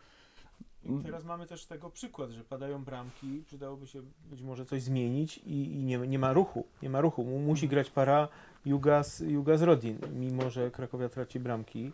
I 0.84 1.04
teraz 1.04 1.24
mamy 1.24 1.46
też 1.46 1.66
tego 1.66 1.90
przykład, 1.90 2.30
że 2.30 2.44
padają 2.44 2.84
bramki, 2.84 3.42
przydałoby 3.46 3.86
się 3.86 4.02
być 4.30 4.42
może 4.42 4.66
coś 4.66 4.82
zmienić 4.82 5.38
i, 5.38 5.72
i 5.80 5.84
nie, 5.84 5.98
nie 5.98 6.18
ma 6.18 6.32
ruchu, 6.32 6.66
nie 6.82 6.90
ma 6.90 7.00
ruchu. 7.00 7.24
Mu- 7.24 7.38
Musi 7.38 7.64
Mhm. 7.66 7.70
grać 7.70 7.90
para 7.90 8.28
Jugas, 8.64 9.20
Jugas 9.20 9.62
Rodin, 9.62 9.98
mimo 10.14 10.50
że 10.50 10.70
Krakowia 10.70 11.08
traci 11.08 11.40
bramki, 11.40 11.92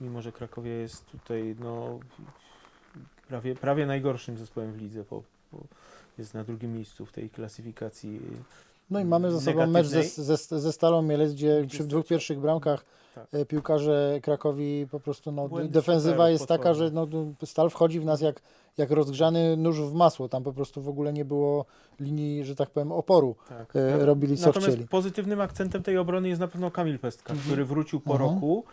mimo 0.00 0.22
że 0.22 0.32
Krakowia 0.32 0.72
jest 0.74 1.06
tutaj 1.06 1.56
no, 1.60 1.98
prawie, 3.28 3.54
prawie 3.54 3.86
najgorszym 3.86 4.38
zespołem 4.38 4.72
w 4.72 4.76
lidze, 4.82 5.04
bo, 5.10 5.22
bo 5.52 5.58
jest 6.18 6.34
na 6.34 6.44
drugim 6.44 6.72
miejscu 6.74 7.06
w 7.06 7.12
tej 7.12 7.30
klasyfikacji. 7.30 8.20
No 8.90 9.00
i 9.00 9.04
mamy 9.04 9.30
za 9.32 9.40
sobą 9.40 9.66
mecz 9.66 9.86
ze, 9.86 10.02
ze, 10.02 10.36
ze 10.60 10.72
Stalą 10.72 11.02
Mielec, 11.02 11.32
gdzie 11.32 11.64
przy 11.68 11.84
dwóch 11.84 12.06
pierwszych 12.06 12.40
bramkach 12.40 12.84
Tak. 13.14 13.26
e, 13.32 13.44
piłkarze 13.46 14.18
Krakowi 14.22 14.86
po 14.90 15.00
prostu, 15.00 15.32
no, 15.32 15.48
Błędy 15.48 15.72
defensywa 15.72 16.30
jest 16.30 16.46
taka, 16.46 16.74
że 16.74 16.90
no, 16.90 17.06
Stal 17.44 17.70
wchodzi 17.70 18.00
w 18.00 18.04
nas 18.04 18.20
jak, 18.20 18.40
jak 18.78 18.90
rozgrzany 18.90 19.56
nóż 19.56 19.80
w 19.80 19.94
masło. 19.94 20.28
Tam 20.28 20.42
po 20.42 20.52
prostu 20.52 20.82
w 20.82 20.88
ogóle 20.88 21.12
nie 21.12 21.24
było 21.24 21.64
linii, 22.00 22.44
że 22.44 22.56
tak 22.56 22.70
powiem, 22.70 22.92
oporu. 22.92 23.34
Tak. 23.48 23.76
E, 23.76 24.04
robili 24.04 24.36
co 24.36 24.46
Natomiast 24.46 24.72
chcieli. 24.72 24.88
pozytywnym 24.88 25.40
akcentem 25.40 25.82
tej 25.82 25.98
obrony 25.98 26.28
jest 26.28 26.40
na 26.40 26.48
pewno 26.48 26.70
Kamil 26.70 26.98
Pestka, 26.98 27.30
Mhm. 27.32 27.46
który 27.48 27.64
wrócił 27.64 28.00
po 28.00 28.12
Mhm. 28.12 28.30
roku. 28.34 28.64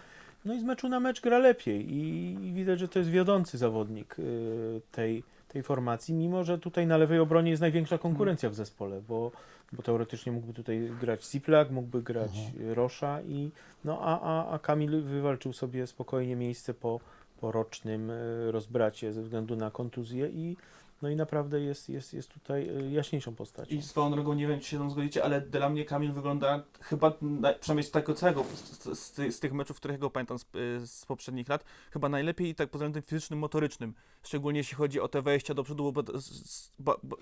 No 0.45 0.53
i 0.53 0.59
z 0.59 0.63
meczu 0.63 0.89
na 0.89 0.99
mecz 0.99 1.21
gra 1.21 1.37
lepiej 1.37 1.93
i, 1.93 2.33
i 2.47 2.53
widać, 2.53 2.79
że 2.79 2.87
to 2.87 2.99
jest 2.99 3.11
wiodący 3.11 3.57
zawodnik 3.57 4.19
y, 4.19 4.81
tej, 4.91 5.23
tej 5.47 5.63
formacji, 5.63 6.13
mimo 6.13 6.43
że 6.43 6.57
tutaj 6.57 6.87
na 6.87 6.97
lewej 6.97 7.19
obronie 7.19 7.49
jest 7.51 7.61
największa 7.61 7.97
konkurencja 7.97 8.49
w 8.49 8.55
zespole, 8.55 9.01
bo, 9.07 9.31
bo 9.73 9.83
teoretycznie 9.83 10.31
mógłby 10.31 10.53
tutaj 10.53 10.91
grać 11.01 11.25
Siplak, 11.25 11.71
mógłby 11.71 12.01
grać 12.01 12.31
Mhm. 12.37 12.73
Rosza 12.73 13.21
i 13.21 13.51
no 13.85 13.99
a, 14.01 14.21
a, 14.21 14.53
a 14.53 14.59
Kamil 14.59 15.01
wywalczył 15.01 15.53
sobie 15.53 15.87
spokojnie 15.87 16.35
miejsce 16.35 16.73
po, 16.73 16.99
po 17.41 17.51
rocznym 17.51 18.09
y, 18.09 18.51
rozbracie 18.51 19.13
ze 19.13 19.21
względu 19.21 19.55
na 19.55 19.71
kontuzję 19.71 20.27
i 20.27 20.55
no 21.01 21.09
i 21.09 21.15
naprawdę 21.15 21.61
jest, 21.61 21.89
jest, 21.89 22.13
jest 22.13 22.29
tutaj 22.29 22.69
y, 22.69 22.91
jaśniejszą 22.91 23.35
postacią. 23.35 23.75
I 23.75 23.81
swoją 23.81 24.11
drogą, 24.11 24.33
nie 24.33 24.47
wiem, 24.47 24.59
czy 24.59 24.69
się 24.69 24.77
tam 24.77 24.91
zgodzicie, 24.91 25.23
ale 25.23 25.41
dla 25.41 25.69
mnie 25.69 25.85
Kamil 25.85 26.11
wygląda 26.11 26.63
chyba, 26.81 27.13
na, 27.21 27.53
przynajmniej 27.53 27.83
z 27.83 27.91
tego 27.91 28.13
całego, 28.13 28.43
z, 28.43 28.99
z, 28.99 29.35
z 29.35 29.39
tych 29.39 29.53
meczów, 29.53 29.77
których 29.77 29.99
go 29.99 30.09
pamiętam 30.09 30.39
z, 30.39 30.43
y, 30.43 30.87
z 30.87 31.05
poprzednich 31.05 31.49
lat, 31.49 31.63
chyba 31.91 32.09
najlepiej 32.09 32.55
tak 32.55 32.69
pod 32.69 32.79
względem 32.79 33.03
fizycznym, 33.03 33.39
motorycznym. 33.39 33.93
Szczególnie 34.27 34.59
jeśli 34.59 34.77
chodzi 34.77 34.99
o 34.99 35.07
te 35.07 35.21
wejścia 35.21 35.53
do 35.53 35.63
przodu, 35.63 35.91
bo 35.91 36.03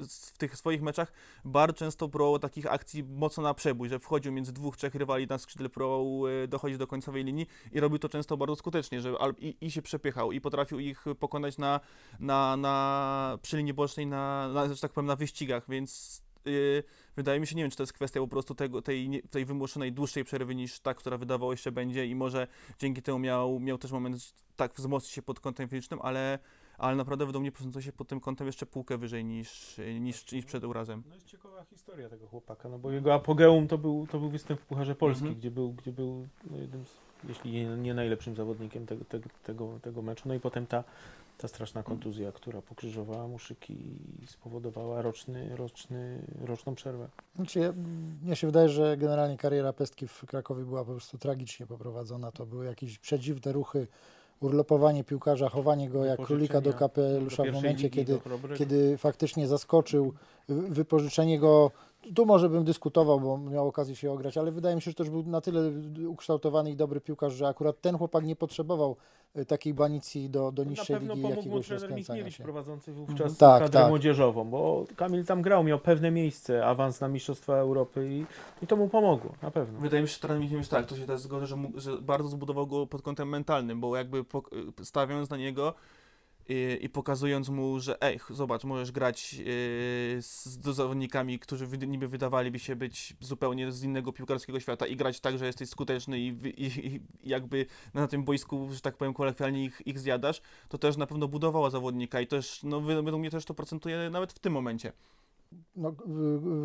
w 0.09 0.37
tych 0.37 0.57
swoich 0.57 0.81
meczach 0.81 1.13
Bar 1.45 1.75
często 1.75 2.09
próbował 2.09 2.39
takich 2.39 2.71
akcji 2.71 3.03
mocno 3.03 3.43
na 3.43 3.53
przebój, 3.53 3.89
że 3.89 3.99
wchodził 3.99 4.31
między 4.31 4.53
dwóch, 4.53 4.77
trzech 4.77 4.95
rywali 4.95 5.27
na 5.27 5.37
skrzydle, 5.37 5.69
próbował 5.69 6.27
y, 6.27 6.47
dochodzić 6.47 6.77
do 6.77 6.87
końcowej 6.87 7.23
linii 7.23 7.47
i 7.71 7.79
robił 7.79 7.99
to 7.99 8.09
często 8.09 8.37
bardzo 8.37 8.55
skutecznie, 8.55 9.01
że 9.01 9.15
i, 9.37 9.57
i 9.61 9.71
się 9.71 9.81
przepychał 9.81 10.31
i 10.31 10.41
potrafił 10.41 10.79
ich 10.79 11.05
pokonać 11.19 11.57
na, 11.57 11.79
na, 12.19 12.57
na 12.57 13.37
przy 13.41 13.57
linii 13.57 13.73
bocznej, 13.73 14.07
na, 14.07 14.47
na, 14.47 14.73
że 14.73 14.81
tak 14.81 14.93
powiem, 14.93 15.05
na 15.05 15.15
wyścigach, 15.15 15.69
więc 15.69 16.21
yy, 16.45 16.83
wydaje 17.15 17.39
mi 17.39 17.47
się, 17.47 17.55
nie 17.55 17.63
wiem, 17.63 17.71
czy 17.71 17.77
to 17.77 17.83
jest 17.83 17.93
kwestia 17.93 18.19
po 18.19 18.27
prostu 18.27 18.55
tego, 18.55 18.81
tej, 18.81 19.23
tej 19.29 19.45
wymuszonej 19.45 19.91
dłuższej 19.93 20.23
przerwy 20.23 20.55
niż 20.55 20.79
ta, 20.79 20.93
która 20.93 21.17
wydawało 21.17 21.55
się 21.55 21.71
będzie 21.71 22.05
i 22.05 22.15
może 22.15 22.47
dzięki 22.79 23.01
temu 23.01 23.19
miał, 23.19 23.59
miał 23.59 23.77
też 23.77 23.91
moment 23.91 24.33
tak 24.55 24.73
wzmocnić 24.73 25.11
się 25.11 25.21
pod 25.21 25.39
kątem 25.39 25.69
fizycznym, 25.69 25.99
ale, 26.03 26.39
ale 26.77 26.95
naprawdę 26.95 27.25
według 27.25 27.41
mnie 27.41 27.51
prezentuje 27.51 27.83
się 27.83 27.91
pod 27.91 28.07
tym 28.07 28.19
kątem 28.19 28.47
jeszcze 28.47 28.65
półkę 28.65 28.97
wyżej 28.97 29.25
niż, 29.25 29.81
niż, 29.99 30.31
niż 30.31 30.45
przed 30.45 30.63
urazem. 30.63 31.03
No 31.09 31.15
jest 31.15 31.27
ciekawa 31.27 31.63
historia 31.63 32.09
tego 32.09 32.27
chłopaka, 32.27 32.69
no 32.69 32.79
bo 32.79 32.91
jego 32.91 33.13
apogeum 33.13 33.67
to 33.67 33.77
był, 33.77 34.07
to 34.11 34.19
był 34.19 34.29
występ 34.29 34.59
w 34.61 34.65
Pucharze 34.65 34.95
Polski, 34.95 35.23
Mhm. 35.25 35.39
gdzie 35.39 35.51
był, 35.51 35.73
gdzie 35.73 35.91
był 35.91 36.27
no, 36.51 36.57
jednym 36.57 36.85
z, 36.85 36.89
jeśli 37.27 37.65
nie, 37.65 37.93
najlepszym 37.93 38.35
zawodnikiem 38.35 38.85
tego, 38.85 39.05
tego, 39.05 39.29
tego, 39.43 39.79
tego 39.81 40.01
meczu. 40.01 40.23
No 40.27 40.33
i 40.33 40.39
potem 40.39 40.67
ta, 40.67 40.83
ta 41.37 41.47
straszna 41.47 41.83
kontuzja, 41.83 42.31
która 42.31 42.61
pokrzyżowała 42.61 43.27
mu 43.27 43.39
szyki 43.39 43.73
i 44.23 44.27
spowodowała 44.27 45.01
roczny, 45.01 45.55
roczny, 45.55 46.21
roczną 46.45 46.75
przerwę. 46.75 47.07
Znaczy, 47.35 47.59
ja, 47.59 47.73
mnie 48.23 48.35
się 48.35 48.47
wydaje, 48.47 48.69
że 48.69 48.97
generalnie 48.97 49.37
kariera 49.37 49.73
Pestki 49.73 50.07
w 50.07 50.25
Krakowie 50.25 50.63
była 50.65 50.85
po 50.85 50.91
prostu 50.91 51.17
tragicznie 51.17 51.67
poprowadzona. 51.67 52.31
To 52.31 52.45
były 52.45 52.65
jakieś 52.65 52.99
przedziwne 52.99 53.51
ruchy, 53.51 53.87
urlopowanie 54.39 55.03
piłkarza, 55.03 55.49
chowanie 55.49 55.89
go 55.89 56.05
jak 56.05 56.19
królika 56.25 56.61
do 56.61 56.69
kapelusza 56.79 57.43
w 57.43 57.45
momencie, 57.53 57.89
kiedy, 57.89 58.13
kiedy 58.57 58.97
faktycznie 58.97 59.47
zaskoczył. 59.47 60.13
Wy- 60.49 60.69
Wypożyczenie 60.69 61.39
go, 61.39 61.71
tu 62.15 62.25
może 62.25 62.49
bym 62.49 62.63
dyskutował, 62.63 63.19
bo 63.19 63.37
miał 63.37 63.67
okazję 63.67 63.95
się 63.95 64.11
ograć, 64.11 64.37
ale 64.37 64.51
wydaje 64.51 64.75
mi 64.75 64.81
się, 64.81 64.91
że 64.91 64.95
też 64.95 65.09
był 65.09 65.23
na 65.23 65.41
tyle 65.41 65.71
ukształtowany 66.07 66.71
i 66.71 66.75
dobry 66.75 67.01
piłkarz, 67.01 67.33
że 67.33 67.47
akurat 67.47 67.81
ten 67.81 67.97
chłopak 67.97 68.25
nie 68.25 68.35
potrzebował 68.35 68.95
y, 69.37 69.45
takiej 69.45 69.73
banicji 69.73 70.29
do, 70.29 70.51
do 70.51 70.63
niższej 70.63 70.99
ligi, 70.99 71.21
jakiegoś 71.21 71.69
rozkręcania 71.69 72.31
się. 72.31 72.43
prowadzący 72.43 72.91
Mhm. 72.91 73.07
wówczas 73.07 73.37
Tak, 73.37 73.61
kadrę 73.63 73.79
tak. 73.79 73.89
młodzieżową, 73.89 74.43
bo 74.49 74.85
Kamil 74.95 75.25
tam 75.25 75.41
grał, 75.41 75.63
miał 75.63 75.79
pewne 75.79 76.11
miejsce, 76.11 76.65
awans 76.65 77.01
na 77.01 77.07
Mistrzostwa 77.07 77.53
Europy 77.55 78.09
i, 78.11 78.25
i 78.63 78.67
to 78.67 78.75
mu 78.75 78.87
pomogło, 78.89 79.31
na 79.41 79.51
pewno. 79.51 79.79
Wydaje 79.79 80.01
mi 80.03 80.07
się, 80.07 80.13
że 80.13 80.19
trener 80.19 80.39
Michniewicz 80.39 80.67
tak, 80.67 80.85
to 80.85 80.95
się 80.97 81.05
też 81.05 81.19
zgodzę, 81.19 81.45
że, 81.47 81.55
mu, 81.55 81.71
że 81.75 81.97
bardzo 82.01 82.29
zbudował 82.29 82.67
go 82.67 82.87
pod 82.87 83.01
kątem 83.01 83.29
mentalnym, 83.29 83.79
bo 83.81 83.95
jakby 83.97 84.23
pok- 84.23 84.83
stawiając 84.83 85.29
na 85.29 85.37
niego 85.37 85.73
i, 86.49 86.77
i 86.81 86.89
pokazując 86.89 87.49
mu, 87.49 87.79
że 87.79 88.01
ej, 88.01 88.19
zobacz, 88.29 88.63
możesz 88.63 88.91
grać 88.91 89.33
yy, 89.33 89.45
z, 90.21 90.59
zawodnikami, 90.61 91.39
którzy 91.39 91.67
wy, 91.67 91.77
niby 91.77 92.07
wydawaliby 92.07 92.59
się 92.59 92.75
być 92.75 93.15
zupełnie 93.19 93.71
z 93.71 93.83
innego 93.83 94.13
piłkarskiego 94.13 94.59
świata 94.59 94.87
i 94.87 94.95
grać 94.95 95.19
tak, 95.19 95.37
że 95.37 95.45
jesteś 95.45 95.69
skuteczny 95.69 96.19
i, 96.19 96.27
i, 96.27 96.87
i 96.87 97.01
jakby 97.23 97.65
na 97.93 98.07
tym 98.07 98.23
boisku, 98.23 98.67
że 98.71 98.81
tak 98.81 98.97
powiem 98.97 99.13
kolokwialnie 99.13 99.63
ich, 99.63 99.81
ich 99.85 99.99
zjadasz, 99.99 100.41
to 100.69 100.77
też 100.77 100.97
na 100.97 101.07
pewno 101.07 101.27
budowała 101.27 101.69
zawodnika 101.69 102.21
i 102.21 102.27
też, 102.27 102.63
no 102.63 102.81
według 102.81 103.19
mnie 103.19 103.31
też 103.31 103.45
to 103.45 103.53
procentuje 103.53 104.09
nawet 104.09 104.33
w 104.33 104.39
tym 104.39 104.53
momencie. 104.53 104.91
No, 105.75 105.93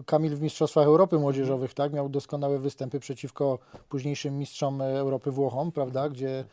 Kamil 0.07 0.37
w 0.37 0.40
Mistrzostwach 0.40 0.87
Europy 0.87 1.19
Młodzieżowych 1.19 1.75
tak, 1.75 1.93
miał 1.93 2.09
doskonałe 2.09 2.59
występy 2.59 3.01
przeciwko 3.01 3.59
późniejszym 3.88 4.38
mistrzom 4.38 4.83
e, 4.83 4.85
Europy 4.85 5.31
Włochom, 5.31 5.73
prawda, 5.73 6.09
gdzie 6.09 6.45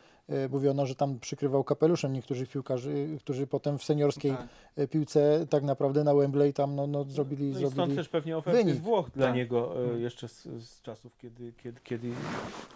mówiono, 0.50 0.86
że 0.86 0.94
tam 0.94 1.18
przykrywał 1.18 1.64
kapeluszem 1.64 2.12
niektórych 2.12 2.48
piłkarzy, 2.48 3.08
którzy 3.20 3.46
potem 3.46 3.78
w 3.78 3.84
seniorskiej 3.84 4.30
Tak. 4.30 4.46
e, 4.76 4.88
piłce 4.88 5.46
tak 5.50 5.62
naprawdę 5.62 6.04
na 6.04 6.14
Wembley 6.14 6.52
tam 6.52 6.76
no, 6.76 6.86
no, 6.86 7.04
zrobili, 7.04 7.44
No 7.44 7.50
i 7.50 7.60
stąd 7.60 7.74
zrobili 7.74 7.96
też 7.96 8.08
pewnie 8.08 8.36
oferty 8.38 8.58
wynik. 8.58 8.74
z 8.76 8.78
Włoch 8.78 9.10
dla 9.10 9.26
Tak. 9.26 9.36
niego 9.36 9.76
e, 9.76 9.80
Mhm. 9.82 10.00
jeszcze 10.02 10.28
z, 10.28 10.42
z 10.44 10.80
czasów, 10.82 11.16
kiedy, 11.18 11.52
kiedy, 11.62 11.80
kiedy 11.84 12.08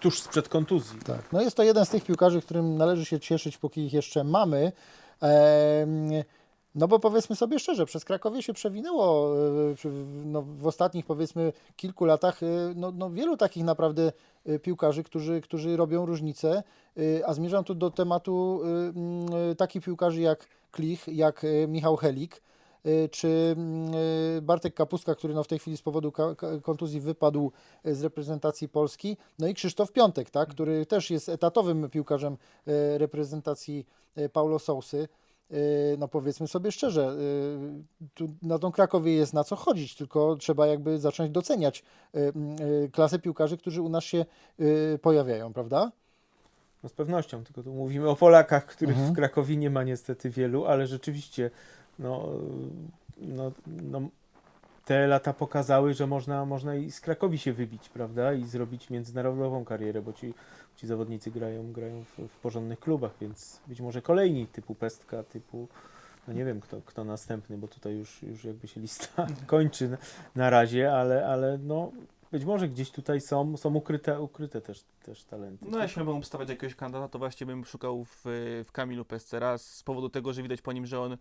tuż 0.01 0.21
sprzed 0.23 0.49
kontuzji. 0.49 0.99
Tak. 1.07 1.33
No 1.33 1.43
jest 1.43 1.57
to 1.57 1.63
jeden 1.63 1.85
z 1.85 1.91
tych 1.91 2.05
piłkarzy, 2.05 2.43
którym 2.43 2.77
należy 2.77 3.05
się 3.05 3.21
cieszyć, 3.21 3.59
póki 3.59 3.81
ich 3.87 3.93
jeszcze 3.93 4.25
mamy. 4.25 4.73
Em, 5.21 6.11
No 6.75 6.89
bo 6.89 6.99
powiedzmy 6.99 7.37
sobie 7.37 7.59
szczerze, 7.59 7.87
przez 7.87 8.05
Krakowie 8.05 8.43
się 8.43 8.53
przewinęło 8.53 9.37
e, 9.37 9.39
no, 10.25 10.43
w 10.43 10.67
ostatnich 10.67 11.07
powiedzmy 11.07 11.53
kilku 11.77 12.05
latach 12.05 12.43
e, 12.43 12.47
no, 12.77 12.93
no, 12.93 13.11
wielu 13.11 13.37
takich 13.37 13.65
naprawdę 13.65 14.13
e, 14.47 14.59
piłkarzy, 14.59 15.03
którzy, 15.03 15.41
którzy 15.41 15.77
robią 15.77 16.07
różnicę, 16.07 16.63
a 17.27 17.35
zmierzam 17.35 17.65
tu 17.65 17.75
do 17.75 17.91
tematu 17.91 18.61
takich 19.57 19.85
piłkarzy 19.85 20.21
jak 20.21 20.47
Klich, 20.71 21.09
jak 21.09 21.47
Michał 21.69 21.97
Helik, 21.97 22.43
czy 23.11 23.57
Bartek 24.43 24.75
Kapustka, 24.75 25.15
który 25.15 25.35
no 25.35 25.45
w 25.45 25.49
tej 25.49 25.59
chwili 25.59 25.77
z 25.77 25.83
powodu 25.83 26.13
kontuzji 26.63 27.01
wypadł 27.01 27.53
z 27.85 28.03
reprezentacji 28.03 28.69
Polski, 28.69 29.17
no 29.39 29.47
i 29.47 29.55
Krzysztof 29.55 29.93
Piątek, 29.93 30.31
tak, 30.31 30.49
który 30.49 30.87
też 30.87 31.11
jest 31.11 31.29
etatowym 31.29 31.91
piłkarzem 31.91 32.37
reprezentacji 32.97 33.87
Paulo 34.33 34.59
Sousy. 34.59 35.09
E, 35.53 35.57
No 35.99 36.09
powiedzmy 36.09 36.49
sobie 36.49 36.73
szczerze, 36.73 37.03
e, 37.03 37.15
tu 38.15 38.29
na 38.43 38.59
tą 38.59 38.73
Krakowie 38.73 39.13
jest 39.13 39.35
na 39.35 39.45
co 39.45 39.57
chodzić, 39.57 39.97
tylko 39.97 40.37
trzeba 40.37 40.67
jakby 40.67 40.99
zacząć 40.99 41.31
doceniać 41.31 41.83
e, 42.15 42.19
klasę 42.89 43.19
piłkarzy, 43.19 43.57
którzy 43.57 43.83
u 43.83 43.89
nas 43.89 44.05
się 44.05 44.25
pojawiają, 45.03 45.53
prawda? 45.53 45.93
No 46.83 46.89
z 46.89 46.93
pewnością, 46.93 47.45
tylko 47.45 47.63
tu 47.63 47.73
mówimy 47.73 48.09
o 48.09 48.17
Polakach, 48.17 48.67
których 48.67 48.97
Mhm. 48.97 49.13
w 49.13 49.17
Krakowie 49.17 49.57
nie 49.57 49.71
ma 49.71 49.83
niestety 49.83 50.31
wielu, 50.31 50.67
ale 50.67 50.87
rzeczywiście 50.87 51.51
no, 51.99 52.29
no, 53.19 53.53
no, 53.67 54.01
te 54.85 55.07
lata 55.07 55.33
pokazały, 55.33 55.95
że 55.95 56.07
można, 56.07 56.45
można 56.45 56.75
i 56.75 56.91
z 56.91 57.01
Krakowi 57.01 57.39
się 57.39 57.53
wybić, 57.53 57.89
prawda, 57.89 58.33
i 58.33 58.45
zrobić 58.45 58.91
międzynarodową 58.91 59.65
karierę, 59.65 60.03
bo 60.03 60.13
ci, 60.13 60.35
ci 60.77 60.87
zawodnicy 60.87 61.31
grają, 61.31 61.73
grają 61.73 62.05
w, 62.05 62.29
w 62.29 62.37
porządnych 62.37 62.81
klubach, 62.81 63.13
więc 63.21 63.61
być 63.67 63.81
może 63.81 64.03
kolejni 64.03 64.47
typu 64.47 64.75
Pestka, 64.75 65.23
typu 65.23 65.69
no 66.29 66.35
nie 66.35 66.45
wiem 66.45 66.61
kto, 66.61 66.81
kto 66.87 67.05
następny, 67.05 67.59
bo 67.59 67.69
tutaj 67.69 67.95
już, 67.95 68.23
już 68.23 68.45
jakby 68.45 68.69
się 68.69 68.81
lista 68.81 69.27
kończy 69.47 69.89
na, 69.89 69.97
na 70.35 70.51
razie, 70.51 70.93
ale, 70.93 71.27
ale 71.27 71.59
no 71.59 71.93
być 72.33 72.45
może 72.45 72.69
gdzieś 72.69 72.91
tutaj 72.91 73.21
są, 73.21 73.57
są 73.57 73.75
ukryte, 73.75 74.21
ukryte 74.21 74.61
też, 74.61 74.85
też 75.03 75.25
talenty. 75.25 75.67
No 75.71 75.83
jeśli 75.83 76.01
miałbym 76.01 76.17
obstawiać 76.17 76.49
jakiegoś 76.49 76.75
kandydata, 76.75 77.09
to 77.09 77.19
właśnie 77.19 77.47
bym 77.47 77.65
szukał 77.65 78.05
w, 78.05 78.23
w 78.65 78.73
Kamilu 78.73 79.05
Pesce 79.05 79.41
raz 79.41 79.75
z 79.75 79.83
powodu 79.83 80.09
tego, 80.09 80.33
że 80.33 80.43
widać 80.43 80.63
po 80.63 80.73
nim, 80.73 80.87
że 80.87 81.01
on 81.01 81.17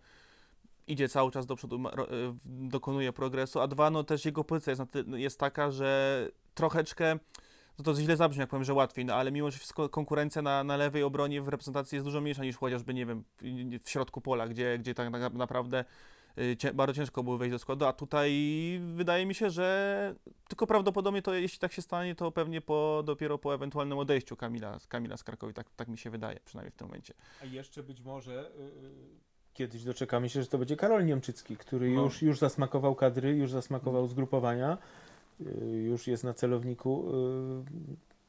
idzie 0.86 1.08
cały 1.08 1.30
czas 1.30 1.46
do 1.46 1.56
przodu, 1.56 1.76
e, 1.76 2.00
dokonuje 2.46 3.12
progresu, 3.12 3.60
a 3.60 3.66
dwa, 3.66 3.90
no 3.90 4.04
też 4.04 4.24
jego 4.24 4.44
pozycja 4.44 4.70
jest, 4.70 4.82
jest 5.16 5.38
taka, 5.38 5.70
że 5.70 6.28
troszeczkę 6.54 7.18
no 7.78 7.84
to 7.84 7.94
źle 7.94 8.16
zabrzmi, 8.16 8.40
jak 8.40 8.50
powiem, 8.50 8.64
że 8.64 8.74
łatwiej, 8.74 9.04
no 9.04 9.14
ale 9.14 9.32
mimo 9.32 9.50
wszystko 9.50 9.88
konkurencja 9.88 10.42
na, 10.42 10.64
na 10.64 10.76
lewej 10.76 11.02
obronie 11.02 11.42
w 11.42 11.48
reprezentacji 11.48 11.96
jest 11.96 12.06
dużo 12.06 12.20
mniejsza 12.20 12.44
niż 12.44 12.56
chociażby, 12.56 12.94
nie 12.94 13.06
wiem, 13.06 13.24
w 13.82 13.90
środku 13.90 14.20
pola, 14.20 14.48
gdzie, 14.48 14.78
gdzie 14.78 14.94
tak 14.94 15.10
na- 15.10 15.28
naprawdę 15.28 15.84
y, 16.38 16.74
bardzo 16.74 16.94
ciężko 16.94 17.22
było 17.22 17.38
wejść 17.38 17.52
do 17.52 17.58
składu, 17.58 17.84
a 17.84 17.92
tutaj 17.92 18.32
wydaje 18.94 19.26
mi 19.26 19.34
się, 19.34 19.50
że 19.50 20.14
tylko 20.48 20.66
prawdopodobnie 20.66 21.22
to, 21.22 21.34
jeśli 21.34 21.58
tak 21.58 21.72
się 21.72 21.82
stanie, 21.82 22.14
to 22.14 22.32
pewnie 22.32 22.60
po, 22.60 23.02
dopiero 23.06 23.38
po 23.38 23.54
ewentualnym 23.54 23.98
odejściu 23.98 24.36
Kamila, 24.36 24.78
Kamila 24.88 25.16
z 25.16 25.24
Krakowi, 25.24 25.54
tak, 25.54 25.66
tak 25.76 25.88
mi 25.88 25.98
się 25.98 26.10
wydaje, 26.10 26.40
przynajmniej 26.44 26.72
w 26.72 26.76
tym 26.76 26.86
momencie. 26.86 27.14
A 27.42 27.44
jeszcze 27.44 27.82
być 27.82 28.00
może 28.00 28.50
y, 28.50 28.72
kiedyś 29.54 29.84
doczekamy 29.84 30.28
się, 30.28 30.42
że 30.42 30.48
to 30.48 30.58
będzie 30.58 30.76
Karol 30.76 31.04
Niemczycki, 31.06 31.56
który 31.56 31.90
No. 31.90 32.02
już, 32.02 32.22
już 32.22 32.38
zasmakował 32.38 32.94
kadry, 32.94 33.36
już 33.36 33.50
zasmakował 33.50 34.06
zgrupowania, 34.06 34.78
już 35.72 36.06
jest 36.06 36.24
na 36.24 36.34
celowniku 36.34 37.04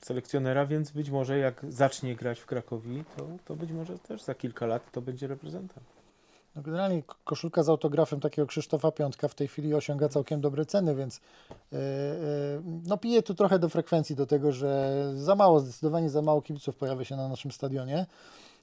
y, 0.02 0.06
selekcjonera, 0.06 0.66
więc 0.66 0.92
być 0.92 1.10
może 1.10 1.38
jak 1.38 1.66
zacznie 1.70 2.16
grać 2.16 2.40
w 2.40 2.46
Krakowi, 2.46 3.04
to, 3.18 3.28
to 3.46 3.56
być 3.56 3.72
może 3.72 4.00
też 4.00 4.22
za 4.22 4.36
kilka 4.36 4.66
lat 4.66 4.92
to 4.92 5.02
będzie 5.02 5.28
reprezentant. 5.28 5.86
No 6.56 6.62
generalnie 6.62 7.04
koszulka 7.24 7.64
z 7.64 7.70
autografem 7.70 8.20
takiego 8.20 8.46
Krzysztofa 8.48 8.92
Piątka 8.92 9.28
w 9.28 9.36
tej 9.36 9.48
chwili 9.48 9.74
osiąga 9.74 10.10
całkiem 10.10 10.42
dobre 10.42 10.66
ceny, 10.66 10.96
więc 10.96 11.22
yy, 11.72 11.80
no 12.88 12.98
pije 12.98 13.24
tu 13.24 13.36
trochę 13.36 13.60
do 13.60 13.70
frekwencji 13.70 14.16
do 14.16 14.26
tego, 14.26 14.52
że 14.52 14.94
za 15.16 15.36
mało, 15.36 15.60
zdecydowanie 15.60 16.10
za 16.10 16.22
mało 16.22 16.42
kibiców 16.42 16.76
pojawia 16.76 17.06
się 17.06 17.16
na 17.16 17.30
naszym 17.30 17.52
stadionie. 17.52 18.06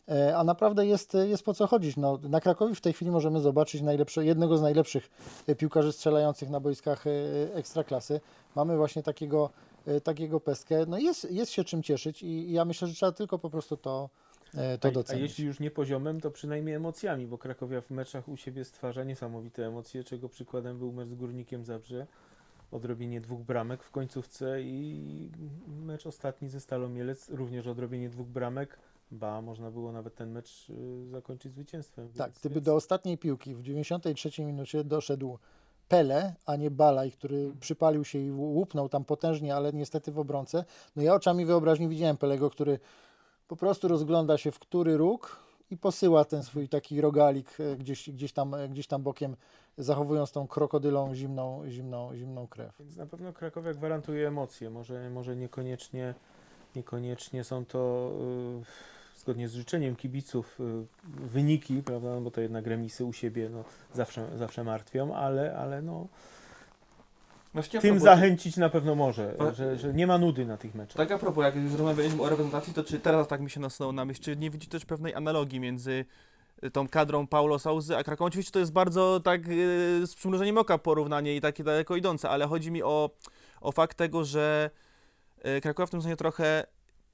E, 0.09 0.37
A 0.37 0.45
naprawdę 0.45 0.87
jest, 0.87 1.15
jest 1.15 1.43
po 1.43 1.55
co 1.55 1.67
chodzić. 1.67 1.97
No, 1.97 2.19
na 2.23 2.41
Krakowie 2.41 2.75
w 2.75 2.81
tej 2.81 2.93
chwili 2.93 3.11
możemy 3.11 3.41
zobaczyć 3.41 3.83
jednego 4.21 4.59
z 4.59 4.63
najlepszych 4.63 5.11
e, 5.47 5.55
piłkarzy 5.55 5.93
strzelających 5.93 6.51
na 6.51 6.61
boiskach 6.61 7.07
e, 7.07 7.11
ekstraklasy. 7.55 8.21
Mamy 8.57 8.77
właśnie 8.77 9.03
takiego, 9.03 9.51
takiego 10.05 10.41
pestkę. 10.41 10.87
No 10.87 10.99
jest, 10.99 11.31
jest 11.31 11.53
się 11.53 11.65
czym 11.65 11.83
cieszyć 11.83 12.23
i 12.23 12.53
ja 12.53 12.65
myślę, 12.65 12.89
że 12.89 12.95
trzeba 12.95 13.13
tylko 13.13 13.39
po 13.39 13.51
prostu 13.51 13.77
to, 13.77 14.09
to 14.81 14.89
a, 14.89 14.89
a 14.89 14.91
docenić. 14.91 15.23
jeśli 15.23 15.45
już 15.45 15.61
nie 15.61 15.71
poziomem, 15.71 16.21
to 16.21 16.31
przynajmniej 16.31 16.75
emocjami, 16.75 17.27
bo 17.27 17.39
Krakowia 17.39 17.81
w 17.81 17.91
meczach 17.91 18.29
u 18.29 18.37
siebie 18.37 18.65
stwarza 18.65 19.05
niesamowite 19.05 19.67
emocje, 19.67 20.05
czego 20.05 20.29
przykładem 20.29 20.79
był 20.79 20.93
mecz 20.93 21.09
z 21.09 21.15
Górnikiem 21.15 21.65
Zabrze, 21.65 22.07
odrobienie 22.71 23.21
dwóch 23.21 23.41
bramek 23.41 23.83
w 23.83 23.91
końcówce 23.91 24.63
i 24.63 25.31
mecz 25.69 26.07
ostatni 26.07 26.49
ze 26.49 26.61
Stalą 26.61 26.89
Mielec, 26.89 27.29
również 27.29 27.67
odrobienie 27.67 28.09
dwóch 28.09 28.29
bramek, 28.29 28.79
ba, 29.11 29.43
można 29.43 29.71
było 29.71 29.93
nawet 29.93 30.15
ten 30.15 30.31
mecz 30.31 30.71
y, 30.71 31.07
zakończyć 31.11 31.53
zwycięstwem. 31.53 32.09
Tak, 32.09 32.29
więc- 32.29 32.39
gdyby 32.41 32.55
więc- 32.55 32.67
do 32.67 32.75
ostatniej 32.75 33.19
piłki 33.19 33.55
w 33.55 33.63
93 33.63 34.45
minucie 34.45 34.85
doszedł 34.85 35.39
Pele, 35.89 36.35
a 36.47 36.57
nie 36.57 36.71
Balaj, 36.71 37.13
który 37.13 37.53
przypalił 37.61 38.05
się 38.05 38.19
i 38.19 38.31
łupnął 38.31 38.89
tam 38.89 39.05
potężnie, 39.05 39.55
ale 39.57 39.73
niestety 39.73 40.13
w 40.13 40.19
obrońcę. 40.19 40.65
No 40.97 41.03
ja 41.03 41.15
oczami 41.15 41.47
wyobraźni 41.47 41.89
widziałem 41.89 42.17
Pelego, 42.17 42.51
który 42.51 42.79
po 43.49 43.57
prostu 43.57 43.89
rozgląda 43.89 44.39
się 44.39 44.51
w 44.53 44.59
który 44.59 44.97
róg 44.97 45.41
i 45.71 45.77
posyła 45.77 46.25
ten 46.25 46.43
swój 46.43 46.69
taki 46.69 47.01
rogalik 47.01 47.61
e, 47.61 47.77
gdzieś, 47.77 48.11
gdzieś, 48.11 48.33
tam, 48.33 48.55
e, 48.55 48.69
gdzieś 48.69 48.87
tam 48.87 49.03
bokiem, 49.03 49.37
zachowując 49.79 50.33
tą 50.33 50.47
krokodylą 50.49 51.15
zimną, 51.15 51.63
zimną, 51.69 52.17
zimną 52.17 52.47
krew. 52.47 52.73
Więc 52.81 52.97
na 52.97 53.07
pewno 53.07 53.33
Krakowia 53.33 53.75
gwarantuje 53.75 54.29
emocje. 54.29 54.71
Może, 54.71 55.11
może 55.11 55.37
niekoniecznie, 55.37 56.15
niekoniecznie 56.77 57.45
są 57.45 57.65
to 57.65 58.11
y, 58.61 59.00
zgodnie 59.21 59.49
z 59.49 59.55
życzeniem 59.55 59.97
kibiców 59.97 60.61
y, 60.61 60.65
wyniki, 61.05 61.83
prawda? 61.83 62.09
No 62.15 62.21
bo 62.21 62.31
to 62.31 62.41
jednak 62.41 62.67
remisy 62.67 63.05
u 63.05 63.13
siebie 63.13 63.49
no, 63.49 63.65
zawsze, 63.95 64.27
zawsze 64.39 64.65
martwią, 64.65 65.15
ale, 65.15 65.57
ale 65.57 65.83
no, 65.83 66.09
Właściwie 67.55 67.81
tym 67.81 68.01
zachęcić 68.01 68.57
na 68.57 68.69
pewno 68.69 68.95
może, 68.95 69.37
że, 69.57 69.79
że 69.79 69.95
nie 69.95 70.07
ma 70.07 70.19
nudy 70.19 70.47
na 70.47 70.57
tych 70.57 70.75
meczach. 70.75 70.97
Tak 70.97 71.13
a 71.13 71.19
propos, 71.19 71.45
jak 71.45 71.57
już 71.57 71.73
rozmawialiśmy 71.73 72.23
o 72.23 72.29
reprezentacji, 72.29 72.75
to 72.75 72.85
czy 72.85 73.01
teraz 73.01 73.29
tak 73.29 73.41
mi 73.41 73.51
się 73.51 73.61
nasunęło 73.61 73.93
na 73.93 74.05
myśl, 74.05 74.23
czy 74.23 74.37
nie 74.37 74.51
widzi 74.51 74.67
też 74.67 74.85
pewnej 74.85 75.15
analogii 75.15 75.61
między 75.61 76.05
y, 76.65 76.71
tą 76.71 76.89
kadrą 76.89 77.27
Paulo 77.27 77.59
Sauzy 77.59 77.97
a 77.97 78.05
Kraką? 78.05 78.25
Oczywiście 78.25 78.53
to 78.53 78.59
jest 78.59 78.73
bardzo 78.73 79.21
tak 79.21 79.49
y, 79.49 80.07
z 80.07 80.15
przymrużeniem 80.15 80.59
oka 80.59 80.79
porównanie 80.79 81.37
i 81.37 81.41
takie 81.41 81.65
daleko 81.65 81.97
idące, 81.97 82.31
ale 82.31 82.47
chodzi 82.47 82.71
mi 82.71 82.83
o, 82.83 83.11
o 83.61 83.73
fakt 83.73 83.97
tego, 83.97 84.25
że 84.25 84.71
Krakowa 85.63 85.87
w 85.87 85.91
tym 85.91 86.03
sensie 86.03 86.17
trochę 86.17 86.65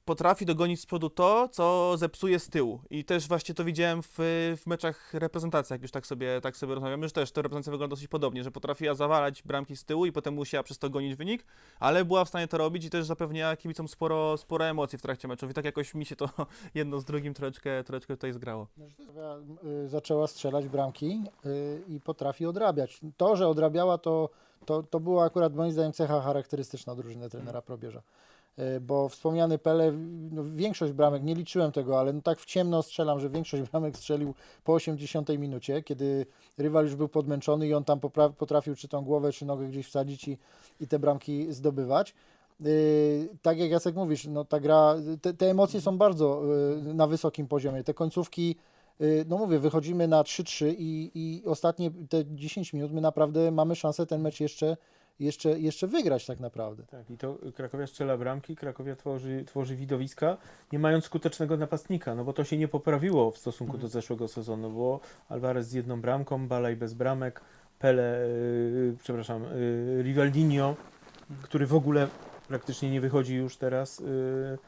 potrafi 0.07 0.47
dogonić 0.47 0.81
z 0.81 0.87
przodu 0.87 1.11
to, 1.11 1.49
co 1.49 1.97
zepsuje 1.97 2.39
z 2.39 2.49
tyłu. 2.49 2.81
I 2.91 3.05
też 3.05 3.29
właśnie 3.29 3.55
to 3.55 3.65
widziałem 3.65 4.03
w, 4.03 4.17
w 4.57 4.67
meczach 4.67 5.15
reprezentacji, 5.15 5.75
jak 5.75 5.83
już 5.83 5.91
tak 5.91 6.07
sobie, 6.07 6.41
tak 6.41 6.57
sobie 6.57 6.75
rozmawiamy, 6.75 7.09
że 7.09 7.13
też 7.13 7.33
ta 7.33 7.43
reprezentacja 7.43 7.71
wygląda 7.71 7.93
dosyć 7.93 8.09
podobnie, 8.09 8.45
że 8.45 8.51
potrafiła 8.51 8.95
zawalać 8.95 9.43
bramki 9.43 9.77
z 9.77 9.85
tyłu 9.85 10.07
i 10.07 10.13
potem 10.13 10.35
musiała 10.35 10.63
przez 10.63 10.79
to 10.79 10.91
gonić 10.91 11.15
wynik, 11.15 11.45
ale 11.81 12.05
była 12.05 12.25
w 12.25 12.29
stanie 12.29 12.49
to 12.49 12.59
robić 12.59 12.85
i 12.85 12.91
też 12.91 13.07
zapewnia 13.07 13.57
kibicom 13.57 13.89
sporo, 13.89 14.37
sporo 14.37 14.65
emocji 14.65 14.99
w 14.99 15.03
trakcie 15.03 15.29
meczów 15.29 15.51
i 15.51 15.55
tak 15.55 15.65
jakoś 15.65 15.95
mi 15.95 16.07
się 16.07 16.17
to 16.17 16.29
jedno 16.75 17.01
z 17.01 17.05
drugim 17.05 17.35
troszeczkę, 17.35 17.85
troszeczkę 17.85 18.15
tutaj 18.17 18.33
zgrało. 18.33 18.67
Krakowia, 18.97 19.37
y, 19.85 19.89
zaczęła 19.89 20.27
strzelać 20.27 20.69
bramki 20.69 21.25
y, 21.47 21.83
i 21.89 22.01
potrafi 22.01 22.47
odrabiać. 22.47 23.01
To, 23.17 23.37
że 23.37 23.49
odrabiała, 23.49 23.99
to, 23.99 24.29
to, 24.65 24.83
to 24.83 25.01
była 25.01 25.25
akurat 25.25 25.55
moim 25.55 25.73
zdaniem 25.73 25.93
cecha 25.93 26.21
charakterystyczna 26.21 26.95
drużyny 26.95 27.31
trenera 27.31 27.63
Probierza. 27.63 28.03
Y, 28.59 28.81
Bo 28.81 29.09
wspomniany 29.09 29.59
Pele, 29.59 29.93
no, 30.33 30.45
większość 30.45 30.93
bramek, 30.93 31.23
nie 31.23 31.35
liczyłem 31.35 31.73
tego, 31.73 32.01
ale 32.01 32.13
no 32.13 32.23
tak 32.23 32.39
w 32.39 32.45
ciemno 32.45 32.83
strzelam, 32.83 33.21
że 33.21 33.31
większość 33.31 33.63
bramek 33.71 33.97
strzelił 33.97 34.35
po 34.65 34.73
80 34.73 35.29
minucie, 35.29 35.83
kiedy 35.83 36.27
rywal 36.59 36.85
już 36.85 36.95
był 36.95 37.09
podmęczony 37.09 37.67
i 37.67 37.75
on 37.75 37.85
tam 37.85 38.01
potrafił 38.39 38.75
czy 38.75 38.89
tą 38.89 39.05
głowę, 39.05 39.33
czy 39.33 39.47
nogę 39.47 39.69
gdzieś 39.69 39.87
wsadzić 39.87 40.29
i, 40.29 40.39
i 40.81 40.89
te 40.89 40.99
bramki 40.99 41.53
zdobywać. 41.53 42.15
Yy, 42.61 43.29
tak 43.43 43.59
jak 43.59 43.71
Jacek 43.71 43.95
mówisz, 43.95 44.27
no 44.27 44.45
ta 44.45 44.61
gra, 44.61 44.95
te, 45.23 45.35
te 45.35 45.51
emocje 45.51 45.81
są 45.81 45.99
bardzo 45.99 46.43
yy, 46.87 46.95
na 46.95 47.07
wysokim 47.07 47.49
poziomie. 47.49 47.85
Te 47.85 47.95
końcówki, 47.95 48.57
yy, 49.01 49.25
no 49.29 49.39
mówię, 49.39 49.59
wychodzimy 49.59 50.09
na 50.09 50.23
3-3 50.23 50.75
i, 50.79 51.11
i 51.15 51.43
ostatnie 51.47 51.91
te 52.09 52.25
10 52.27 52.73
minut 52.73 52.93
my 52.93 53.01
naprawdę 53.01 53.51
mamy 53.51 53.77
szansę 53.77 54.07
ten 54.07 54.21
mecz 54.21 54.41
jeszcze, 54.41 54.77
jeszcze, 55.21 55.59
jeszcze 55.61 55.87
wygrać 55.87 56.27
tak 56.27 56.41
naprawdę. 56.41 56.83
Tak, 56.83 57.11
i 57.11 57.19
to 57.19 57.39
Krakowia 57.55 57.87
strzela 57.87 58.17
bramki, 58.17 58.57
Krakowia 58.57 58.97
tworzy, 58.97 59.45
tworzy 59.47 59.77
widowiska, 59.77 60.37
nie 60.73 60.79
mając 60.79 61.05
skutecznego 61.05 61.57
napastnika, 61.57 62.15
no 62.15 62.25
bo 62.25 62.33
to 62.33 62.45
się 62.45 62.59
nie 62.59 62.69
poprawiło 62.69 63.31
w 63.31 63.39
stosunku 63.39 63.73
Mhm. 63.75 63.81
do 63.83 63.89
zeszłego 63.89 64.29
sezonu, 64.29 64.71
bo 64.71 65.01
Alvarez 65.29 65.69
z 65.69 65.73
jedną 65.73 66.01
bramką, 66.01 66.49
Balaj 66.49 66.77
bez 66.77 66.95
bramek, 66.95 67.41
Pele, 67.79 68.29
yy, 68.29 68.97
przepraszam, 69.03 69.43
yy, 69.43 70.03
Rivaldinho, 70.03 70.77
który 71.43 71.67
w 71.67 71.75
ogóle 71.75 72.09
praktycznie 72.49 72.91
nie 72.91 73.01
wychodzi 73.01 73.35
już 73.35 73.57
teraz 73.57 74.01
yy, 74.01 74.59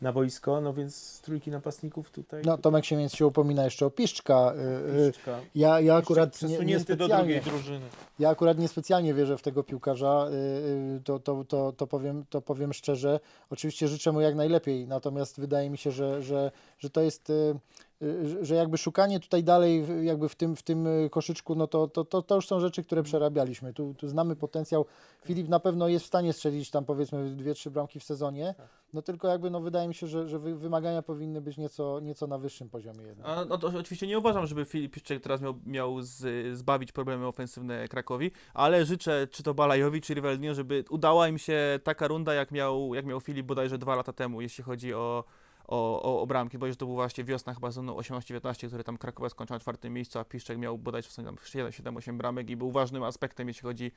na 0.00 0.12
boisko, 0.12 0.60
no 0.60 0.74
więc 0.74 1.20
trójki 1.20 1.50
napastników 1.50 2.10
tutaj... 2.10 2.42
No 2.44 2.58
Tomek 2.58 2.84
się 2.84 2.96
więc 2.96 3.14
się 3.14 3.26
upomina 3.26 3.64
jeszcze 3.64 3.86
o 3.86 3.90
Piszczka. 3.90 4.54
Yy, 4.56 5.00
yy, 5.00 5.12
Piszczka. 5.12 5.40
ja, 5.54 5.80
ja 5.80 5.96
akurat 5.96 6.42
nie, 6.42 6.78
drugiej 6.78 7.40
drużyny. 7.40 7.86
Ja 8.18 8.28
akurat 8.28 8.58
niespecjalnie 8.58 9.14
wierzę 9.14 9.38
w 9.38 9.42
tego 9.42 9.64
piłkarza, 9.64 10.26
y, 10.28 10.34
y, 10.96 11.00
to, 11.04 11.18
to, 11.18 11.44
to, 11.44 11.72
to, 11.72 11.86
powiem, 11.86 12.24
to 12.30 12.40
powiem 12.40 12.72
szczerze. 12.72 13.20
Oczywiście 13.50 13.88
życzę 13.88 14.12
mu 14.12 14.20
jak 14.20 14.34
najlepiej, 14.34 14.86
natomiast 14.86 15.40
wydaje 15.40 15.70
mi 15.70 15.78
się, 15.78 15.90
że, 15.90 16.22
że, 16.22 16.50
że 16.78 16.90
to 16.90 17.00
jest, 17.00 17.30
y, 17.30 17.32
y, 17.32 17.58
że 18.42 18.54
jakby 18.54 18.78
szukanie 18.78 19.20
tutaj 19.20 19.44
dalej 19.44 19.82
w- 19.82 20.02
jakby 20.04 20.28
w 20.28 20.34
tym, 20.34 20.56
w 20.56 20.62
tym 20.62 20.86
y, 20.86 21.10
koszyczku, 21.10 21.54
no 21.54 21.66
to, 21.66 21.88
to, 21.88 22.04
to, 22.04 22.22
to 22.22 22.34
już 22.34 22.46
są 22.46 22.60
rzeczy, 22.60 22.84
które 22.84 23.02
przerabialiśmy. 23.02 23.72
Tu, 23.72 23.94
tu 23.94 24.08
znamy 24.08 24.36
potencjał. 24.36 24.84
Filip 25.24 25.48
na 25.48 25.60
pewno 25.60 25.88
jest 25.88 26.04
w 26.04 26.08
stanie 26.08 26.32
strzelić 26.32 26.70
tam 26.70 26.84
powiedzmy 26.84 27.30
dwie, 27.30 27.54
trzy 27.54 27.70
bramki 27.70 28.00
w 28.00 28.04
sezonie, 28.04 28.54
no 28.92 29.02
tylko 29.02 29.28
jakby 29.28 29.50
no 29.50 29.60
wydaje 29.60 29.88
mi 29.88 29.94
się, 29.94 30.06
że, 30.06 30.28
że 30.28 30.38
wy- 30.38 30.56
wymagania 30.56 31.02
powinny 31.02 31.40
być 31.40 31.56
nieco, 31.56 32.00
nieco 32.00 32.26
na 32.26 32.38
wyższym 32.38 32.68
poziomie 32.70 33.02
jednak. 33.02 33.26
A, 33.28 33.44
no 33.44 33.58
to 33.58 33.66
oczywiście 33.78 34.06
nie 34.06 34.18
uważam, 34.18 34.46
żeby 34.46 34.64
Filip 34.64 34.92
Piszczek 34.94 35.22
teraz 35.22 35.40
miał, 35.40 35.54
miał 35.66 36.02
z, 36.02 36.56
zbawić 36.58 36.92
problemy 36.92 37.26
ofensywne 37.26 37.88
Krakowi, 37.88 38.30
ale 38.54 38.84
życzę 38.84 39.26
czy 39.30 39.42
to 39.42 39.54
Balajowi, 39.54 40.00
czy 40.00 40.14
Rivaldinho, 40.14 40.54
żeby 40.54 40.84
udała 40.90 41.28
im 41.28 41.38
się 41.38 41.80
taka 41.84 42.08
runda, 42.08 42.34
jak 42.34 42.50
miał, 42.50 42.94
jak 42.94 43.06
miał 43.06 43.20
Filip 43.20 43.46
bodajże 43.46 43.78
dwa 43.78 43.94
lata 43.96 44.12
temu, 44.12 44.40
jeśli 44.40 44.64
chodzi 44.64 44.94
o, 44.94 45.24
o, 45.68 46.02
o, 46.02 46.22
o 46.22 46.26
bramki, 46.26 46.58
bo 46.58 46.66
już 46.66 46.76
to 46.76 46.86
był 46.86 46.94
właśnie 46.94 47.24
wiosna 47.24 47.54
chyba 47.54 47.68
sezonu 47.68 47.96
18-19, 47.96 48.66
który 48.66 48.84
tam 48.84 48.98
Krakowa 48.98 49.28
skończyła 49.28 49.56
na 49.56 49.60
czwartym 49.60 49.92
miejscu, 49.92 50.18
a 50.18 50.24
Piszczek 50.24 50.58
miał 50.58 50.78
bodajże 50.78 51.08
w 51.08 51.12
sumie 51.12 51.26
tam 51.26 51.36
7-8 51.36 52.16
bramek 52.16 52.50
i 52.50 52.56
był 52.56 52.70
ważnym 52.70 53.02
aspektem, 53.02 53.48
jeśli 53.48 53.62
chodzi 53.62 53.92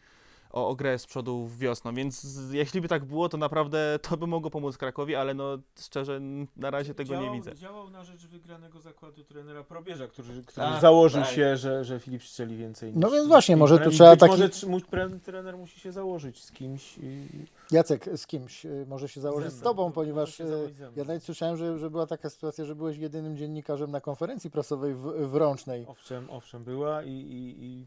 o, 0.53 0.67
o 0.67 0.75
grę 0.75 0.99
z 0.99 1.05
przodu 1.05 1.47
wiosną, 1.57 1.95
więc 1.95 2.27
jeśli 2.51 2.81
by 2.81 2.87
tak 2.87 3.05
było, 3.05 3.29
to 3.29 3.37
naprawdę 3.37 3.99
to 4.01 4.17
by 4.17 4.27
mogło 4.27 4.51
pomóc 4.51 4.77
Krakowi, 4.77 5.15
ale 5.15 5.33
no 5.33 5.57
szczerze 5.79 6.19
na 6.57 6.69
razie 6.69 6.93
tego 6.93 7.09
działał, 7.09 7.25
nie 7.25 7.39
widzę. 7.39 7.55
Działał 7.55 7.89
na 7.89 8.03
rzecz 8.03 8.27
wygranego 8.27 8.79
zakładu 8.79 9.23
trenera 9.23 9.63
Probierza, 9.63 10.07
który, 10.07 10.43
który 10.45 10.67
założył 10.81 11.21
tak. 11.21 11.31
się, 11.31 11.57
że, 11.57 11.83
że 11.83 11.99
Filip 11.99 12.23
strzeli 12.23 12.57
więcej. 12.57 12.93
No 12.95 13.07
niż- 13.07 13.15
więc 13.15 13.27
właśnie, 13.27 13.57
może 13.57 13.79
tu 13.79 13.89
trzeba 13.89 14.15
taki- 14.15 14.67
Może 14.67 14.89
trener 15.23 15.57
musi 15.57 15.79
się 15.79 15.91
założyć 15.91 16.43
z 16.43 16.51
kimś. 16.51 16.97
I... 16.97 17.27
Jacek, 17.71 18.09
z 18.15 18.27
kimś 18.27 18.65
y, 18.65 18.85
może 18.89 19.09
się 19.09 19.21
założyć 19.21 19.51
z. 19.51 19.61
Tobą, 19.61 19.83
Może 19.83 19.93
ponieważ 19.93 20.39
y, 20.39 20.73
ja 20.95 21.03
nawet 21.03 21.23
słyszałem, 21.23 21.57
że, 21.57 21.79
że 21.79 21.89
była 21.89 22.07
taka 22.07 22.29
sytuacja, 22.29 22.65
że 22.65 22.75
byłeś 22.75 22.97
jedynym 22.97 23.37
dziennikarzem 23.37 23.91
na 23.91 24.01
konferencji 24.01 24.51
prasowej 24.51 24.93
w, 24.93 25.01
w 25.31 25.35
Rącznej. 25.35 25.85
Owszem, 25.87 26.29
owszem 26.29 26.63
była 26.63 27.03
i, 27.03 27.09
i, 27.09 27.65
i 27.65 27.85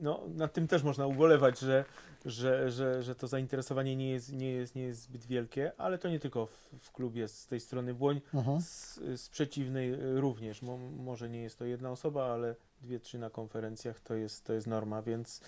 no, 0.00 0.20
nad 0.36 0.52
tym 0.52 0.68
też 0.68 0.82
można 0.82 1.06
ubolewać, 1.06 1.58
że, 1.58 1.84
że, 2.26 2.70
że, 2.70 3.02
że 3.02 3.14
to 3.14 3.26
zainteresowanie 3.26 3.96
nie 3.96 4.10
jest, 4.10 4.32
nie, 4.32 4.50
jest, 4.52 4.74
nie 4.74 4.82
jest 4.82 5.02
zbyt 5.02 5.26
wielkie, 5.26 5.72
ale 5.78 5.98
to 5.98 6.08
nie 6.08 6.20
tylko 6.20 6.46
w, 6.46 6.68
w 6.80 6.92
klubie 6.92 7.28
z 7.28 7.46
tej 7.46 7.60
strony 7.60 7.94
Błoń, 7.94 8.20
Mhm. 8.34 8.60
z, 8.60 8.94
z 9.20 9.28
przeciwnej 9.28 9.96
również. 10.20 10.62
Mo, 10.62 10.76
może 10.76 11.28
nie 11.28 11.42
jest 11.42 11.58
to 11.58 11.64
jedna 11.64 11.90
osoba, 11.90 12.24
ale 12.24 12.54
dwie, 12.82 13.00
trzy 13.00 13.18
na 13.18 13.30
konferencjach 13.30 14.00
to 14.00 14.14
jest, 14.14 14.44
to 14.44 14.52
jest 14.52 14.66
norma, 14.66 15.02
więc, 15.02 15.40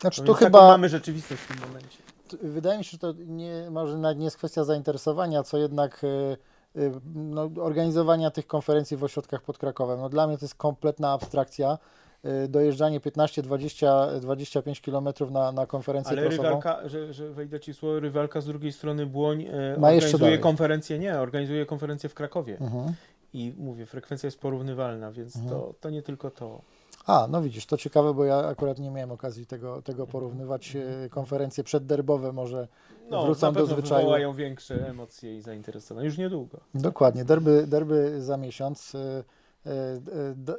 Znaczy 0.00 0.20
no 0.20 0.26
więc 0.26 0.38
taką 0.38 0.46
chyba, 0.46 0.68
mamy 0.68 0.88
rzeczywistość 0.88 1.42
w 1.42 1.48
tym 1.48 1.66
momencie. 1.68 1.98
wydaje 2.42 2.78
mi 2.78 2.84
się, 2.84 2.90
że 2.90 2.98
to 2.98 3.12
nie, 3.26 3.70
może 3.70 3.98
nawet 3.98 4.18
nie 4.18 4.24
jest 4.24 4.36
kwestia 4.36 4.64
zainteresowania, 4.64 5.42
co 5.42 5.58
jednak 5.58 6.00
e, 6.04 6.36
e, 6.82 7.00
no, 7.14 7.50
organizowania 7.60 8.30
tych 8.30 8.46
konferencji 8.46 8.96
w 8.96 9.04
ośrodkach 9.04 9.42
pod 9.42 9.58
Krakowem. 9.58 10.00
No, 10.00 10.08
dla 10.08 10.26
mnie 10.26 10.38
to 10.38 10.44
jest 10.44 10.54
kompletna 10.54 11.12
abstrakcja. 11.12 11.78
E, 12.24 12.48
Dojeżdżanie 12.48 13.00
15-20-25 13.00 14.80
km 14.84 15.32
na, 15.32 15.52
na 15.52 15.66
konferencję 15.66 16.12
Ale 16.12 16.22
prasową. 16.22 16.42
rywalka, 16.48 16.88
że, 16.88 17.12
że 17.12 17.30
wejdę 17.30 17.60
ci 17.60 17.74
słowo, 17.74 18.00
rywalka 18.00 18.40
z 18.40 18.46
drugiej 18.46 18.72
strony 18.72 19.06
Błoń 19.06 19.42
e, 19.42 19.76
Ma 19.78 19.88
organizuje 19.88 20.38
konferencję, 20.38 20.98
nie, 20.98 21.20
organizuje 21.20 21.66
konferencję 21.66 22.08
w 22.08 22.14
Krakowie. 22.14 22.58
Mhm. 22.60 22.92
I 23.34 23.54
mówię, 23.58 23.86
frekwencja 23.86 24.26
jest 24.26 24.40
porównywalna, 24.40 25.12
więc 25.12 25.36
Mhm. 25.36 25.54
to, 25.60 25.74
to 25.80 25.90
nie 25.90 26.02
tylko 26.02 26.30
to. 26.30 26.60
A, 27.06 27.26
no 27.30 27.42
widzisz, 27.42 27.66
to 27.66 27.76
ciekawe, 27.76 28.14
bo 28.14 28.24
ja 28.24 28.36
akurat 28.36 28.78
nie 28.78 28.90
miałem 28.90 29.12
okazji 29.12 29.46
tego, 29.46 29.82
tego 29.82 30.06
porównywać. 30.06 30.76
E, 30.76 31.08
Konferencje 31.08 31.64
przedderbowe 31.64 32.32
może 32.32 32.68
No, 33.10 33.24
wrócą 33.24 33.52
do 33.52 33.66
zwyczaju. 33.66 34.00
wywołają 34.00 34.32
większe 34.34 34.88
emocje 34.88 35.36
i 35.36 35.40
zainteresowanie. 35.40 36.06
Już 36.06 36.18
niedługo. 36.18 36.60
Dokładnie, 36.74 37.24
derby, 37.24 37.66
derby 37.66 38.22
za 38.22 38.36
miesiąc. 38.36 38.92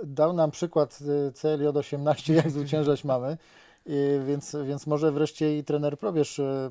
Dał 0.03 0.33
nam 0.33 0.51
przykład 0.51 0.99
e, 1.27 1.31
CLJ18, 1.31 2.33
jak 2.33 2.51
zwyciężać 2.51 3.03
mamy, 3.03 3.37
I 3.85 4.19
więc, 4.25 4.55
więc 4.65 4.87
może 4.87 5.11
wreszcie 5.11 5.57
i 5.57 5.63
trener 5.63 5.99
Probierz 5.99 6.39
e, 6.39 6.69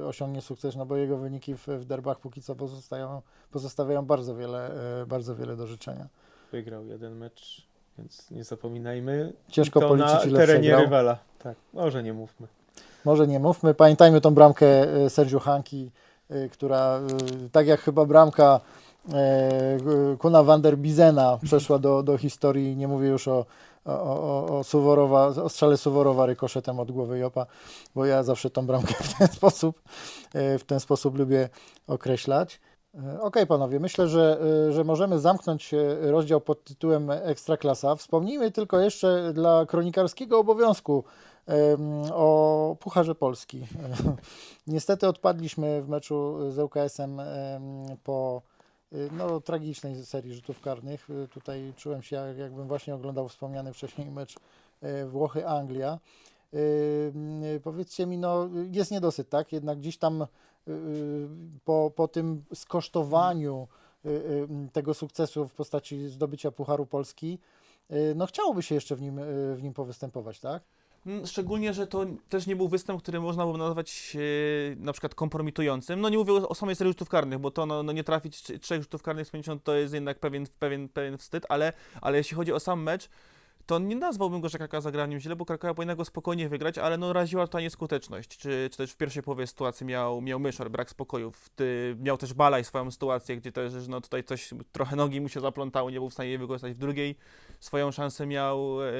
e, 0.00 0.06
osiągnie 0.06 0.40
sukces, 0.40 0.76
no 0.76 0.86
bo 0.86 0.96
jego 0.96 1.16
wyniki 1.16 1.54
w, 1.56 1.66
w 1.66 1.84
derbach 1.84 2.20
póki 2.20 2.42
co 2.42 2.54
pozostają, 2.54 3.22
pozostawiają 3.50 4.06
bardzo 4.06 4.36
wiele, 4.36 4.70
bardzo 5.06 5.36
wiele 5.36 5.56
do 5.56 5.66
życzenia. 5.66 6.06
Wygrał 6.52 6.86
jeden 6.86 7.16
mecz, 7.16 7.66
więc 7.98 8.30
nie 8.30 8.44
zapominajmy. 8.44 9.32
Ciężko 9.48 9.80
I 9.80 9.82
to 9.82 9.88
policzyć, 9.88 10.14
na 10.14 10.22
ile 10.22 10.38
terenie 10.38 10.60
przegrał. 10.60 10.80
rywala. 10.80 11.18
Tak, 11.38 11.56
może 11.72 12.02
nie 12.02 12.12
mówmy. 12.12 12.46
Może 13.04 13.26
nie 13.26 13.38
mówmy. 13.38 13.74
Pamiętajmy 13.74 14.20
tą 14.20 14.34
bramkę 14.34 14.66
Sergio 15.10 15.40
Hanki, 15.40 15.90
która 16.52 17.00
tak 17.52 17.66
jak 17.66 17.80
chyba 17.80 18.04
bramka 18.04 18.60
Kuna 20.18 20.42
van 20.42 20.62
der 20.62 20.78
Bizena 20.78 21.38
przeszła 21.42 21.78
do, 21.78 22.02
do 22.02 22.18
historii. 22.18 22.76
Nie 22.76 22.88
mówię 22.88 23.08
już 23.08 23.28
o, 23.28 23.46
o, 23.84 23.92
o, 23.92 24.58
o, 24.58 24.64
Suworowa, 24.64 25.26
o 25.26 25.48
strzale 25.48 25.76
Suworowa 25.76 26.26
rykoszetem 26.26 26.80
od 26.80 26.92
głowy 26.92 27.18
Jopa, 27.18 27.46
bo 27.94 28.06
ja 28.06 28.22
zawsze 28.22 28.50
tą 28.50 28.66
bramkę 28.66 28.94
w 28.94 29.18
ten 29.18 29.28
sposób, 29.28 29.82
e, 30.34 30.58
w 30.58 30.64
ten 30.64 30.80
sposób 30.80 31.18
lubię 31.18 31.48
określać. 31.86 32.60
E, 32.94 33.20
Okej, 33.20 33.46
panowie, 33.46 33.80
myślę, 33.80 34.08
że, 34.08 34.40
e, 34.68 34.72
że 34.72 34.84
możemy 34.84 35.18
zamknąć 35.18 35.74
e, 35.74 35.96
rozdział 36.10 36.40
pod 36.40 36.64
tytułem 36.64 37.10
Ekstraklasa. 37.10 37.96
Wspomnijmy 37.96 38.50
tylko 38.50 38.80
jeszcze 38.80 39.32
dla 39.34 39.66
kronikarskiego 39.66 40.38
obowiązku 40.38 41.04
o 42.12 42.76
Pucharze 42.80 43.14
Polski. 43.14 43.66
Niestety 44.66 45.08
odpadliśmy 45.08 45.82
w 45.82 45.88
meczu 45.88 46.50
z 46.50 46.58
ŁKS-em 46.58 47.20
em, 47.20 47.26
po 48.04 48.42
no, 49.12 49.40
tragicznej 49.40 50.04
serii 50.04 50.34
rzutów 50.34 50.60
karnych. 50.60 51.10
Y, 51.10 51.28
Tutaj 51.28 51.72
czułem 51.76 52.02
się, 52.02 52.16
jak, 52.16 52.38
jakbym 52.38 52.68
właśnie 52.68 52.94
oglądał 52.94 53.28
wspomniany 53.28 53.72
wcześniej 53.72 54.10
mecz 54.10 54.34
Włochy-Anglia. 55.12 55.98
Y, 56.54 56.58
y, 57.56 57.60
Powiedzcie 57.60 58.06
mi, 58.06 58.18
no, 58.18 58.48
jest 58.70 58.90
niedosyt, 58.90 59.28
tak? 59.28 59.52
Jednak 59.52 59.78
gdzieś 59.78 59.98
tam 59.98 60.22
y, 60.22 60.26
y, 60.68 61.28
po, 61.64 61.92
po 61.96 62.08
tym 62.08 62.44
skosztowaniu 62.54 63.68
y, 64.06 64.08
y, 64.10 64.48
tego 64.72 64.94
sukcesu 64.94 65.48
w 65.48 65.54
postaci 65.54 66.08
zdobycia 66.08 66.50
Pucharu 66.50 66.86
Polski, 66.86 67.38
y, 67.92 68.14
no 68.16 68.26
chciałoby 68.26 68.62
się 68.62 68.74
jeszcze 68.74 68.96
w 68.96 69.00
nim, 69.02 69.18
y, 69.18 69.56
w 69.56 69.62
nim 69.62 69.74
powystępować, 69.74 70.40
tak? 70.40 70.62
Mm, 71.06 71.26
Szczególnie, 71.26 71.74
że 71.74 71.86
to 71.86 72.06
też 72.28 72.46
nie 72.46 72.56
był 72.56 72.68
występ, 72.68 73.02
który 73.02 73.20
można 73.20 73.44
było 73.44 73.58
nazwać 73.58 74.16
e, 74.16 74.76
na 74.76 74.92
przykład 74.92 75.14
kompromitującym. 75.14 76.00
No 76.00 76.08
nie 76.08 76.18
mówię 76.18 76.32
o, 76.32 76.54
samej 76.54 76.76
serii 76.76 76.92
rzutów 76.92 77.08
karnych, 77.08 77.38
bo 77.38 77.50
to 77.50 77.66
no, 77.66 77.82
no 77.82 77.92
nie 77.92 78.04
trafić 78.04 78.36
trz- 78.36 78.58
trzech 78.58 78.82
rzutów 78.82 79.02
karnych 79.02 79.26
z 79.26 79.30
50 79.30 79.64
to 79.64 79.74
jest 79.74 79.94
jednak 79.94 80.18
pewien, 80.18 80.46
pewien, 80.58 80.88
pewien 80.88 81.18
wstyd, 81.18 81.46
ale, 81.48 81.72
ale 82.00 82.18
jeśli 82.18 82.36
chodzi 82.36 82.52
o 82.52 82.60
sam 82.60 82.82
mecz, 82.82 83.08
to 83.66 83.78
nie 83.78 83.96
nazwałbym 83.96 84.40
go, 84.40 84.48
że 84.48 84.58
Krakowa 84.58 85.06
nim 85.06 85.20
źle, 85.20 85.36
bo 85.36 85.44
Krakowa 85.44 85.74
powinna 85.74 85.94
go 85.94 86.04
spokojnie 86.04 86.48
wygrać, 86.48 86.78
ale 86.78 86.98
no 86.98 87.12
raziła 87.12 87.46
ta 87.46 87.60
nieskuteczność. 87.60 88.28
Czy, 88.38 88.68
czy 88.70 88.76
też 88.76 88.92
w 88.92 88.96
pierwszej 88.96 89.22
połowie 89.22 89.46
sytuacji 89.46 89.86
miał, 89.86 90.20
miał 90.20 90.40
Myszor, 90.40 90.70
brak 90.70 90.90
spokoju. 90.90 91.32
Ty, 91.56 91.96
miał 92.00 92.18
też 92.18 92.34
Balaj 92.34 92.64
swoją 92.64 92.90
sytuację, 92.90 93.36
gdzie 93.36 93.52
też 93.52 93.88
no 93.88 94.00
tutaj 94.00 94.24
coś, 94.24 94.50
trochę 94.72 94.96
nogi 94.96 95.20
mu 95.20 95.28
się 95.28 95.40
zaplątało, 95.40 95.90
nie 95.90 95.98
był 95.98 96.08
w 96.08 96.12
stanie 96.12 96.28
jej 96.28 96.38
wykorzystać. 96.38 96.72
W 96.72 96.78
drugiej 96.78 97.16
swoją 97.62 97.92
szansę 97.92 98.26
miał 98.26 98.82
e, 98.82 98.92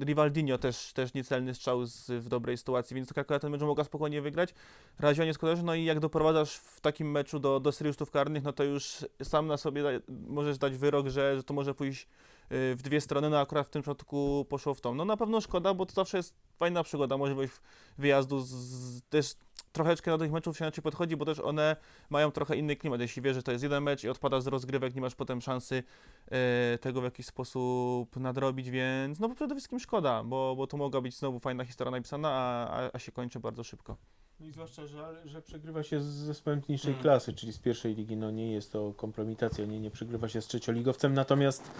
Rivaldinho, 0.00 0.58
też, 0.58 0.92
też 0.92 1.14
niecelny 1.14 1.54
strzał 1.54 1.86
z, 1.86 2.10
w 2.10 2.28
dobrej 2.28 2.56
sytuacji, 2.56 2.94
więc 2.94 3.12
Krakowa 3.12 3.38
ten 3.38 3.50
mecz 3.52 3.60
mogła 3.60 3.84
spokojnie 3.84 4.22
wygrać. 4.22 4.54
Raziła 4.98 5.26
nieskuteczność, 5.26 5.66
no 5.66 5.74
i 5.74 5.84
jak 5.84 6.00
doprowadzasz 6.00 6.56
w 6.56 6.80
takim 6.80 7.10
meczu 7.10 7.38
do, 7.38 7.60
do 7.60 7.72
serii 7.72 7.94
karnych, 8.12 8.42
no 8.42 8.52
to 8.52 8.64
już 8.64 9.06
sam 9.22 9.46
na 9.46 9.56
sobie 9.56 9.82
da, 9.82 9.88
możesz 10.08 10.58
dać 10.58 10.76
wyrok, 10.76 11.08
że, 11.08 11.36
że 11.36 11.42
to 11.42 11.54
może 11.54 11.74
pójść 11.74 12.02
y, 12.02 12.06
w 12.50 12.82
dwie 12.82 13.00
strony, 13.00 13.30
no 13.30 13.40
akurat 13.40 13.66
w 13.66 13.70
tym 13.70 13.82
przypadku 13.82 14.46
poszło 14.48 14.74
w 14.74 14.80
tą. 14.80 14.94
No 14.94 15.04
na 15.04 15.16
pewno 15.16 15.40
szkoda, 15.40 15.74
bo 15.74 15.86
to 15.86 15.92
zawsze 15.92 16.16
jest 16.16 16.34
fajna 16.62 16.82
przygoda, 16.82 17.16
możliwość 17.16 17.52
wyjazdu 17.98 18.40
z, 18.40 18.48
z, 18.48 19.02
też 19.02 19.34
troszeczkę 19.72 20.10
do 20.10 20.18
tych 20.18 20.32
meczów 20.32 20.58
się 20.58 20.64
inaczej 20.64 20.82
podchodzi, 20.82 21.16
bo 21.16 21.24
też 21.24 21.38
one 21.40 21.76
mają 22.10 22.30
trochę 22.30 22.56
inny 22.56 22.76
klimat. 22.76 23.00
Jeśli 23.00 23.22
wiesz, 23.22 23.34
że 23.34 23.42
to 23.42 23.52
jest 23.52 23.62
jeden 23.64 23.82
mecz 23.82 24.04
i 24.04 24.08
odpadasz 24.08 24.42
z 24.42 24.46
rozgrywek, 24.46 24.94
nie 24.94 25.00
masz 25.00 25.14
potem 25.14 25.40
szansy 25.40 25.82
e, 26.30 26.78
tego 26.78 27.00
w 27.00 27.04
jakiś 27.04 27.26
sposób 27.26 28.16
nadrobić, 28.16 28.70
więc 28.70 29.20
no 29.20 29.34
przede 29.34 29.54
wszystkim 29.54 29.80
szkoda, 29.80 30.24
bo, 30.24 30.56
bo 30.56 30.66
to 30.66 30.76
mogła 30.76 31.00
być 31.00 31.18
znowu 31.18 31.40
fajna 31.40 31.64
historia 31.64 31.90
napisana, 31.90 32.28
a, 32.30 32.82
a, 32.82 32.90
a 32.92 32.98
się 32.98 33.12
kończy 33.12 33.40
bardzo 33.40 33.64
szybko. 33.64 33.96
No 34.42 34.48
i 34.48 34.52
zwłaszcza, 34.52 34.86
że, 34.86 35.14
że 35.24 35.42
przegrywa 35.42 35.82
się 35.82 36.00
z 36.00 36.04
zespołem 36.04 36.62
niższej 36.68 36.90
Mm. 36.90 37.02
klasy, 37.02 37.32
czyli 37.32 37.52
z 37.52 37.58
pierwszej 37.58 37.94
ligi. 37.94 38.16
No 38.16 38.30
nie 38.30 38.52
jest 38.52 38.72
to 38.72 38.92
kompromitacja, 38.96 39.66
nie, 39.66 39.80
nie 39.80 39.90
przegrywa 39.90 40.28
się 40.28 40.42
z 40.42 40.46
trzecioligowcem, 40.46 41.14
natomiast 41.14 41.70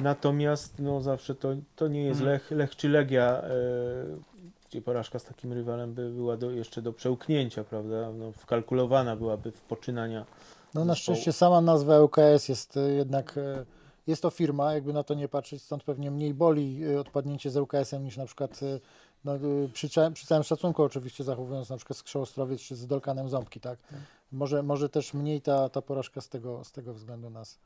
natomiast 0.00 0.78
no 0.78 1.00
zawsze 1.00 1.34
to, 1.34 1.48
to 1.76 1.88
nie 1.88 2.02
jest 2.04 2.20
Mm. 2.20 2.32
Lech, 2.32 2.50
Lech 2.50 2.76
czy 2.76 2.88
Legia, 2.88 3.42
e, 3.42 3.50
gdzie 4.68 4.82
porażka 4.82 5.18
z 5.18 5.24
takim 5.24 5.52
rywalem 5.52 5.94
by 5.94 6.10
była 6.10 6.36
do, 6.36 6.50
jeszcze 6.50 6.82
do 6.82 6.92
przełknięcia, 6.92 7.64
prawda? 7.64 8.12
No, 8.12 8.32
wkalkulowana 8.32 9.16
byłaby 9.16 9.52
w 9.52 9.60
poczynania. 9.60 10.26
No 10.74 10.84
na 10.84 10.94
szczęście 10.94 11.32
sama 11.32 11.60
nazwa 11.60 12.00
ŁKS 12.00 12.48
jest 12.48 12.76
e, 12.76 12.80
jednak, 12.80 13.38
e, 13.38 13.64
jest 14.06 14.22
to 14.22 14.30
firma, 14.30 14.74
jakby 14.74 14.92
na 14.92 15.02
to 15.02 15.14
nie 15.14 15.28
patrzeć, 15.28 15.62
stąd 15.62 15.84
pewnie 15.84 16.10
mniej 16.10 16.34
boli 16.34 16.96
odpadnięcie 16.96 17.50
z 17.50 17.56
ŁKS-em 17.56 18.04
niż 18.04 18.16
na 18.16 18.26
przykład, 18.26 18.60
no, 19.24 19.36
e, 19.36 19.40
przy, 19.72 19.88
przy 20.14 20.26
całym 20.26 20.44
szacunku 20.44 20.82
oczywiście 20.82 21.24
zachowując 21.24 21.70
na 21.70 21.76
przykład 21.76 21.96
Skrzeł 21.96 22.22
Ostrowiec 22.22 22.60
czy 22.60 22.76
z 22.76 22.86
Dolkanem 22.86 23.28
Ząbki, 23.28 23.60
tak? 23.60 23.78
Może, 24.32 24.62
może 24.62 24.88
też 24.88 25.14
mniej 25.14 25.40
ta, 25.40 25.68
ta 25.68 25.82
porażka 25.82 26.20
z 26.20 26.28
tego, 26.28 26.64
z 26.64 26.72
tego 26.72 26.94
względu 26.94 27.30
nas, 27.30 27.58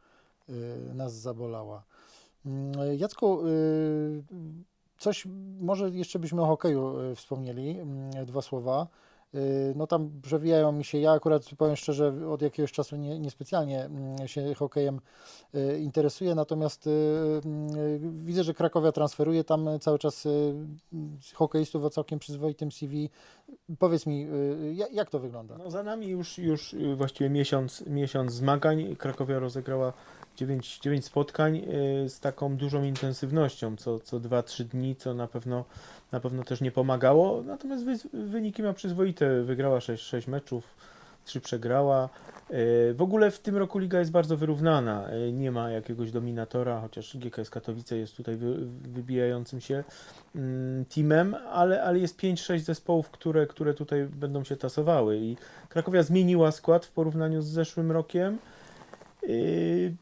e, 0.49 0.53
nas 0.95 1.15
zabolała. 1.15 1.83
E, 2.79 2.97
Jacku, 2.97 3.41
e, 3.41 3.47
coś 4.99 5.27
może 5.61 5.91
jeszcze 5.91 6.19
byśmy 6.19 6.43
o 6.43 6.47
hokeju 6.47 7.01
e, 7.01 7.15
wspomnieli, 7.15 7.79
mm, 7.81 8.27
dwa 8.27 8.43
słowa. 8.43 8.87
Y, 9.37 9.73
No 9.77 9.87
tam 9.87 10.11
przewijają 10.23 10.73
mi 10.73 10.85
się, 10.85 10.99
ja 10.99 11.13
akurat 11.13 11.43
powiem 11.59 11.77
szczerze, 11.77 12.13
od 12.29 12.43
jakiegoś 12.43 12.73
czasu 12.73 12.97
nie, 12.97 13.19
niespecjalnie 13.19 13.85
mm, 13.85 14.29
się 14.29 14.55
hokejem 14.55 15.01
y, 15.55 15.79
interesuję, 15.81 16.35
natomiast 16.35 16.87
y, 16.87 16.91
widzę, 18.01 18.45
że 18.45 18.55
Krakowia 18.55 18.93
transferuje 18.93 19.45
tam 19.45 19.69
cały 19.81 19.99
czas 19.99 20.29
hokeistów 21.35 21.85
o 21.85 21.91
całkiem 21.91 22.19
przyzwoitym 22.19 22.73
CV. 22.73 23.11
Powiedz 23.79 24.07
mi, 24.07 24.27
ja- 24.75 24.89
jak 24.93 25.11
to 25.11 25.19
wygląda? 25.19 25.59
No 25.59 25.71
za 25.71 25.83
nami 25.83 26.07
już, 26.09 26.39
już 26.39 26.75
właściwie 26.97 27.31
miesiąc, 27.31 27.85
miesiąc 27.87 28.33
zmagań. 28.33 28.97
Krakowia 28.97 29.39
rozegrała 29.39 29.93
9, 30.37 30.79
9 30.79 31.05
spotkań 31.05 31.63
z 32.09 32.21
taką 32.21 32.57
dużą 32.57 32.83
intensywnością, 32.85 33.77
co, 33.77 33.99
co 33.99 34.21
2-3 34.21 34.65
dni, 34.65 34.97
co 34.97 35.15
na 35.15 35.27
pewno, 35.27 35.65
na 36.13 36.21
pewno 36.21 36.43
też 36.43 36.61
nie 36.61 36.73
pomagało. 36.73 37.43
Natomiast 37.43 37.85
wy, 37.85 37.97
wyniki 38.13 38.63
ma 38.63 38.73
przyzwoite. 38.73 39.43
Wygrała 39.43 39.81
6, 39.81 40.05
6 40.05 40.29
meczów, 40.29 40.77
3 41.25 41.41
przegrała. 41.41 42.09
Y, 42.51 42.95
W 42.95 43.03
ogóle 43.03 43.31
w 43.31 43.39
tym 43.39 43.57
roku 43.57 43.79
liga 43.79 43.99
jest 43.99 44.11
bardzo 44.11 44.37
wyrównana. 44.37 45.13
Y, 45.13 45.33
Nie 45.33 45.53
ma 45.53 45.71
jakiegoś 45.71 46.11
dominatora, 46.11 46.81
chociaż 46.81 47.17
GKS 47.17 47.51
Katowice 47.51 47.97
jest 47.97 48.17
tutaj 48.17 48.37
wy, 48.37 48.55
wybijającym 48.67 49.61
się 49.61 49.85
mm, 50.35 50.85
teamem, 50.85 51.35
ale, 51.35 51.83
ale 51.83 51.99
jest 51.99 52.21
5-6 52.21 52.59
zespołów, 52.59 53.11
które, 53.11 53.47
które 53.47 53.75
tutaj 53.75 54.07
będą 54.07 54.45
się 54.45 54.57
tasowały 54.57 55.19
i 55.19 55.37
Krakowia 55.69 56.03
zmieniła 56.03 56.53
skład 56.53 56.87
w 56.87 56.91
porównaniu 56.91 57.43
z 57.43 57.47
zeszłym 57.47 57.93
rokiem. 57.93 58.39
Yy, 59.23 59.95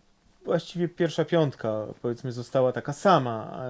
właściwie 0.44 0.88
pierwsza 0.88 1.24
piątka, 1.24 1.86
powiedzmy, 2.02 2.32
została 2.32 2.72
taka 2.72 2.92
sama. 2.92 3.60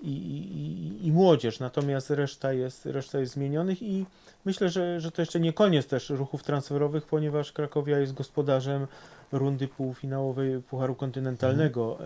I, 0.00 0.10
i, 0.10 1.06
i 1.06 1.12
młodzież, 1.12 1.60
natomiast 1.60 2.10
reszta 2.10 2.52
jest, 2.52 2.86
reszta 2.86 3.18
jest 3.18 3.32
zmienionych 3.32 3.82
i 3.82 4.06
myślę, 4.44 4.68
że, 4.68 5.00
że 5.00 5.10
to 5.10 5.22
jeszcze 5.22 5.40
nie 5.40 5.52
koniec 5.52 5.86
też 5.86 6.10
ruchów 6.10 6.42
transferowych, 6.42 7.06
ponieważ 7.06 7.52
Krakowia 7.52 7.98
jest 7.98 8.14
gospodarzem 8.14 8.86
rundy 9.32 9.68
półfinałowej 9.68 10.62
Pucharu 10.62 10.94
Kontynentalnego 10.94 11.92
e, 11.94 12.04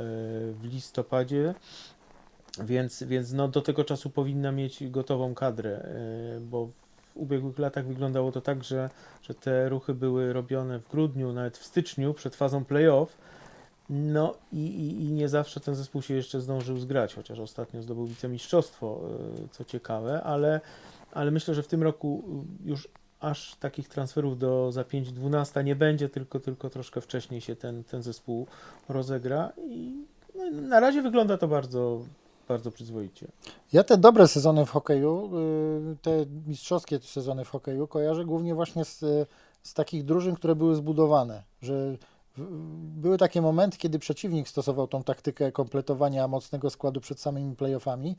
w 0.53 0.61
listopadzie, 0.63 1.55
więc, 2.65 3.03
więc 3.03 3.33
no 3.33 3.49
do 3.49 3.63
tego 3.63 3.85
czasu 3.85 4.11
powinna 4.11 4.53
mieć 4.53 4.89
gotową 4.91 5.35
kadrę, 5.35 5.71
e, 5.71 6.41
bo 6.41 6.67
w 6.67 6.73
ubiegłych 7.15 7.59
latach 7.59 7.87
wyglądało 7.87 8.33
to 8.33 8.41
tak, 8.41 8.65
że, 8.65 8.91
że 9.23 9.35
te 9.35 9.69
ruchy 9.69 9.95
były 9.95 10.33
robione 10.33 10.79
w 10.79 10.89
grudniu, 10.89 11.33
nawet 11.33 11.59
w 11.59 11.65
styczniu 11.65 12.15
przed 12.15 12.37
fazą 12.37 12.65
playoff, 12.65 13.17
no 13.93 14.35
i, 14.53 14.57
i, 14.57 15.05
i 15.05 15.13
nie 15.13 15.29
zawsze 15.29 15.61
ten 15.61 15.75
zespół 15.75 16.03
się 16.03 16.15
jeszcze 16.15 16.41
zdążył 16.41 16.79
zgrać, 16.79 17.15
chociaż 17.15 17.39
ostatnio 17.39 17.83
zdobył 17.83 18.07
wicemistrzostwo, 18.07 19.01
e, 19.45 19.49
co 19.49 19.65
ciekawe, 19.65 20.23
ale, 20.23 20.61
ale 21.13 21.31
myślę, 21.31 21.55
że 21.55 21.63
w 21.63 21.69
tym 21.69 21.83
roku 21.83 22.23
już 22.65 22.89
aż 23.21 23.57
takich 23.57 23.89
transferów 23.89 24.39
do 24.39 24.73
za 24.73 24.83
5-12 24.83 25.65
nie 25.65 25.77
będzie, 25.77 26.09
tylko, 26.09 26.41
tylko 26.41 26.71
troszkę 26.71 27.01
wcześniej 27.01 27.41
się 27.41 27.57
ten, 27.57 27.85
ten 27.85 28.03
zespół 28.03 28.47
rozegra 28.89 29.53
i 29.69 30.05
no, 30.35 30.51
na 30.51 30.81
razie 30.81 31.03
wygląda 31.03 31.39
to 31.39 31.49
bardzo, 31.49 32.01
bardzo 32.49 32.71
przyzwoicie. 32.71 33.27
Ja 33.73 33.85
te 33.85 33.97
dobre 33.97 34.29
sezony 34.29 34.67
w 34.67 34.71
hokeju, 34.71 35.31
y, 35.93 35.97
te 36.03 36.27
mistrzowskie 36.47 36.99
sezony 36.99 37.45
w 37.45 37.49
hokeju 37.49 37.87
kojarzę 37.87 38.25
głównie 38.25 38.55
właśnie 38.55 38.85
z, 38.85 39.01
z 39.63 39.75
takich 39.75 40.05
drużyn, 40.05 40.35
które 40.35 40.55
były 40.55 40.75
zbudowane, 40.75 41.43
że 41.63 41.97
były 42.79 43.19
takie 43.19 43.43
momenty, 43.43 43.79
kiedy 43.79 43.99
przeciwnik 43.99 44.49
stosował 44.49 44.89
tą 44.89 45.03
taktykę 45.05 45.53
kompletowania 45.53 46.29
mocnego 46.29 46.71
składu 46.71 47.01
przed 47.01 47.21
samymi 47.21 47.57
playoffami 47.57 48.17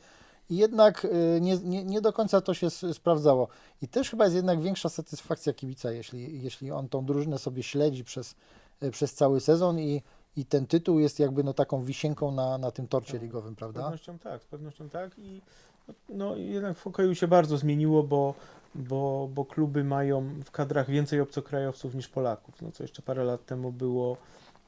i 0.50 0.58
jednak 0.58 1.06
y, 1.06 1.42
nie, 1.42 1.58
nie, 1.58 1.84
nie 1.84 2.02
do 2.02 2.14
końca 2.14 2.42
to 2.42 2.54
się 2.54 2.70
sprawdzało. 2.70 3.48
I 3.82 3.88
też 3.88 4.10
chyba 4.10 4.24
jest 4.24 4.36
jednak 4.36 4.62
większa 4.62 4.90
satysfakcja 4.90 5.54
kibica, 5.54 5.92
jeśli, 5.92 6.44
jeśli 6.44 6.72
on 6.72 6.90
tą 6.90 7.06
drużynę 7.06 7.40
sobie 7.40 7.64
śledzi 7.64 8.04
przez, 8.04 8.36
y, 8.84 8.92
przez 8.92 9.14
cały 9.14 9.40
sezon 9.40 9.80
i, 9.80 10.02
i 10.38 10.46
ten 10.46 10.68
tytuł 10.68 11.00
jest 11.00 11.20
jakby 11.20 11.44
no 11.44 11.54
taką 11.54 11.84
wisienką 11.84 12.32
na, 12.32 12.58
na 12.58 12.72
tym 12.72 12.88
torcie 12.88 13.14
Tak. 13.14 13.22
ligowym, 13.22 13.54
Z 13.54 13.58
prawda? 13.58 13.82
pewnością 13.82 14.20
tak, 14.20 14.42
z 14.42 14.46
pewnością 14.46 14.90
tak 14.90 15.12
i 15.20 15.42
no 16.10 16.36
jednak 16.36 16.78
w 16.78 16.84
hokeju 16.84 17.16
się 17.16 17.28
bardzo 17.28 17.58
zmieniło, 17.58 18.04
bo, 18.04 18.34
bo, 18.76 19.30
bo 19.34 19.46
kluby 19.46 19.84
mają 19.84 20.30
w 20.46 20.52
kadrach 20.52 20.90
więcej 20.90 21.20
obcokrajowców 21.20 21.96
niż 21.96 22.08
Polaków, 22.08 22.62
no 22.62 22.72
co 22.72 22.84
jeszcze 22.84 23.02
parę 23.02 23.24
lat 23.24 23.46
temu 23.46 23.72
było, 23.72 24.18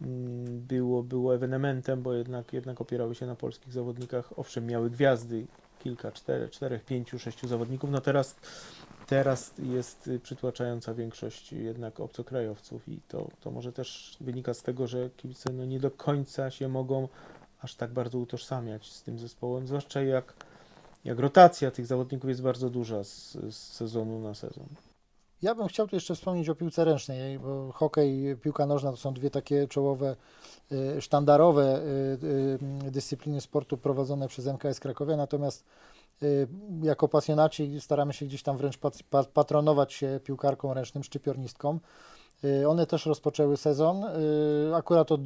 mm, 0.02 0.60
było, 0.68 1.04
było 1.04 1.36
ewenementem, 1.36 2.02
bo 2.02 2.14
jednak, 2.14 2.54
jednak 2.54 2.82
opierały 2.82 3.16
się 3.16 3.26
na 3.26 3.36
polskich 3.36 3.74
zawodnikach, 3.74 4.40
owszem 4.40 4.66
miały 4.66 4.90
gwiazdy, 4.90 5.46
kilka, 5.80 6.12
cztery, 6.12 6.50
czterech, 6.50 6.86
pięciu, 6.86 7.20
sześciu 7.20 7.48
zawodników, 7.48 7.90
no 7.90 8.02
teraz 8.02 8.36
Teraz 9.08 9.54
jest 9.60 10.10
przytłaczająca 10.24 10.94
większość 10.94 11.54
jednak 11.54 12.00
obcokrajowców 12.00 12.90
i 12.90 13.00
to, 13.08 13.28
to 13.42 13.52
może 13.52 13.74
też 13.74 14.18
wynika 14.22 14.54
z 14.54 14.62
tego, 14.62 14.88
że 14.88 15.10
kibice 15.18 15.54
no 15.54 15.66
nie 15.66 15.80
do 15.80 15.92
końca 15.92 16.52
się 16.52 16.68
mogą 16.68 17.08
aż 17.62 17.76
tak 17.76 17.92
bardzo 17.92 18.20
utożsamiać 18.20 18.92
z 18.92 19.04
tym 19.04 19.20
zespołem, 19.20 19.68
zwłaszcza 19.68 20.02
jak, 20.02 20.34
jak 21.06 21.20
rotacja 21.20 21.72
tych 21.72 21.86
zawodników 21.86 22.30
jest 22.30 22.42
bardzo 22.42 22.70
duża 22.70 23.04
z, 23.04 23.32
z 23.34 23.56
sezonu 23.56 24.20
na 24.20 24.34
sezon. 24.34 24.66
Ja 25.42 25.56
bym 25.56 25.68
chciał 25.68 25.88
tu 25.88 25.96
jeszcze 25.96 26.16
wspomnieć 26.16 26.50
o 26.50 26.56
piłce 26.56 26.86
ręcznej, 26.86 27.40
bo 27.40 27.72
hokej, 27.72 28.38
piłka 28.42 28.66
nożna 28.66 28.92
to 28.92 28.98
są 28.98 29.14
dwie 29.14 29.30
takie 29.30 29.68
czołowe, 29.68 30.16
y, 30.72 31.02
sztandarowe 31.02 31.82
y, 31.82 32.88
y, 32.88 32.92
dyscypliny 32.92 33.42
sportu 33.42 33.78
prowadzone 33.78 34.28
przez 34.28 34.48
MKS 34.48 34.80
Krakowia, 34.80 35.18
natomiast 35.18 35.64
jako 36.84 37.08
pasjonaci 37.08 37.82
staramy 37.82 38.14
się 38.14 38.26
gdzieś 38.26 38.44
tam 38.44 38.58
wręcz 38.58 38.78
pat- 38.78 39.04
pa- 39.10 39.24
patronować 39.24 39.94
się 39.94 40.20
piłkarką 40.24 40.74
ręcznym, 40.74 41.04
szczypiornistką. 41.04 41.80
One 42.68 42.88
też 42.88 43.06
rozpoczęły 43.06 43.58
sezon. 43.58 44.06
Akurat 44.74 45.12
od, 45.12 45.22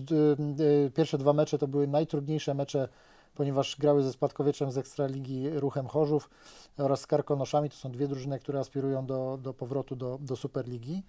pierwsze 0.96 1.18
dwa 1.18 1.34
mecze 1.34 1.58
to 1.58 1.68
były 1.68 1.88
najtrudniejsze 1.88 2.54
mecze, 2.54 2.88
ponieważ 3.40 3.78
grały 3.78 4.04
ze 4.04 4.14
Spadkowietrzem 4.14 4.72
z 4.72 4.78
Ekstraligi 4.78 5.50
Ruchem 5.50 5.88
Chorzów 5.88 6.30
oraz 6.78 7.02
z 7.02 7.08
Karkonoszami. 7.08 7.70
To 7.70 7.76
są 7.76 7.92
dwie 7.92 8.08
drużyny, 8.08 8.40
które 8.40 8.60
aspirują 8.60 9.06
do, 9.06 9.40
do 9.42 9.54
powrotu 9.54 9.96
do, 9.96 10.18
do 10.22 10.36
Superligi. 10.36 11.04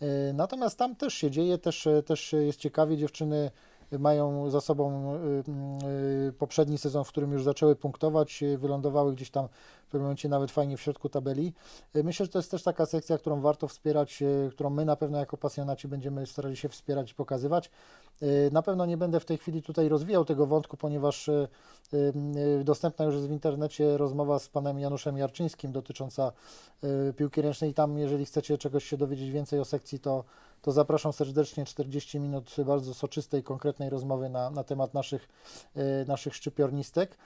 E, 0.00 0.32
Natomiast 0.32 0.78
tam 0.78 0.96
też 0.96 1.14
się 1.14 1.30
dzieje, 1.30 1.58
też, 1.58 1.86
e, 1.86 2.02
też 2.02 2.32
jest 2.32 2.58
ciekawie. 2.58 2.96
Dziewczyny 2.96 3.50
mają 3.98 4.50
za 4.50 4.60
sobą 4.60 5.14
y, 5.14 6.28
y, 6.28 6.32
poprzedni 6.32 6.78
sezon, 6.78 7.04
w 7.04 7.08
którym 7.08 7.32
już 7.32 7.44
zaczęły 7.44 7.76
punktować, 7.76 8.44
wylądowały 8.58 9.14
gdzieś 9.14 9.30
tam 9.30 9.48
w 9.86 9.86
pewnym 9.86 10.02
momencie 10.02 10.28
nawet 10.28 10.50
fajnie 10.50 10.76
w 10.76 10.80
środku 10.80 11.08
tabeli. 11.08 11.52
Myślę, 11.94 12.26
że 12.26 12.32
to 12.32 12.38
jest 12.38 12.50
też 12.50 12.62
taka 12.62 12.86
sekcja, 12.86 13.18
którą 13.18 13.40
warto 13.40 13.68
wspierać, 13.68 14.22
którą 14.50 14.70
my 14.70 14.84
na 14.84 14.96
pewno 14.96 15.18
jako 15.18 15.36
pasjonaci 15.36 15.88
będziemy 15.88 16.26
starali 16.26 16.56
się 16.56 16.68
wspierać 16.68 17.10
i 17.10 17.14
pokazywać. 17.14 17.70
Y, 18.22 18.50
Na 18.52 18.62
pewno 18.62 18.86
nie 18.86 18.96
będę 18.96 19.20
w 19.20 19.24
tej 19.24 19.38
chwili 19.38 19.62
tutaj 19.62 19.88
rozwijał 19.88 20.24
tego 20.24 20.46
wątku, 20.46 20.76
ponieważ 20.76 21.28
y, 21.28 21.48
y, 21.94 22.64
dostępna 22.64 23.04
już 23.04 23.14
jest 23.14 23.28
w 23.28 23.30
internecie 23.30 23.96
rozmowa 23.96 24.38
z 24.38 24.48
panem 24.48 24.78
Januszem 24.78 25.18
Jarczyńskim 25.18 25.72
dotycząca 25.72 26.32
piłki 27.16 27.42
ręcznej. 27.42 27.74
Tam, 27.74 27.98
jeżeli 27.98 28.24
chcecie 28.24 28.58
czegoś 28.58 28.84
się 28.84 28.96
dowiedzieć 28.96 29.30
więcej 29.30 29.60
o 29.60 29.64
sekcji, 29.64 30.00
to, 30.00 30.24
to 30.62 30.72
zapraszam 30.72 31.12
serdecznie. 31.12 31.64
40 31.64 32.20
minut 32.20 32.56
bardzo 32.66 32.94
soczystej, 32.94 33.42
konkretnej 33.42 33.90
rozmowy 33.90 34.28
na, 34.28 34.50
na 34.50 34.64
temat 34.64 34.94
naszych, 34.94 35.28
naszych 36.06 36.34
szczypiornistek. 36.34 37.18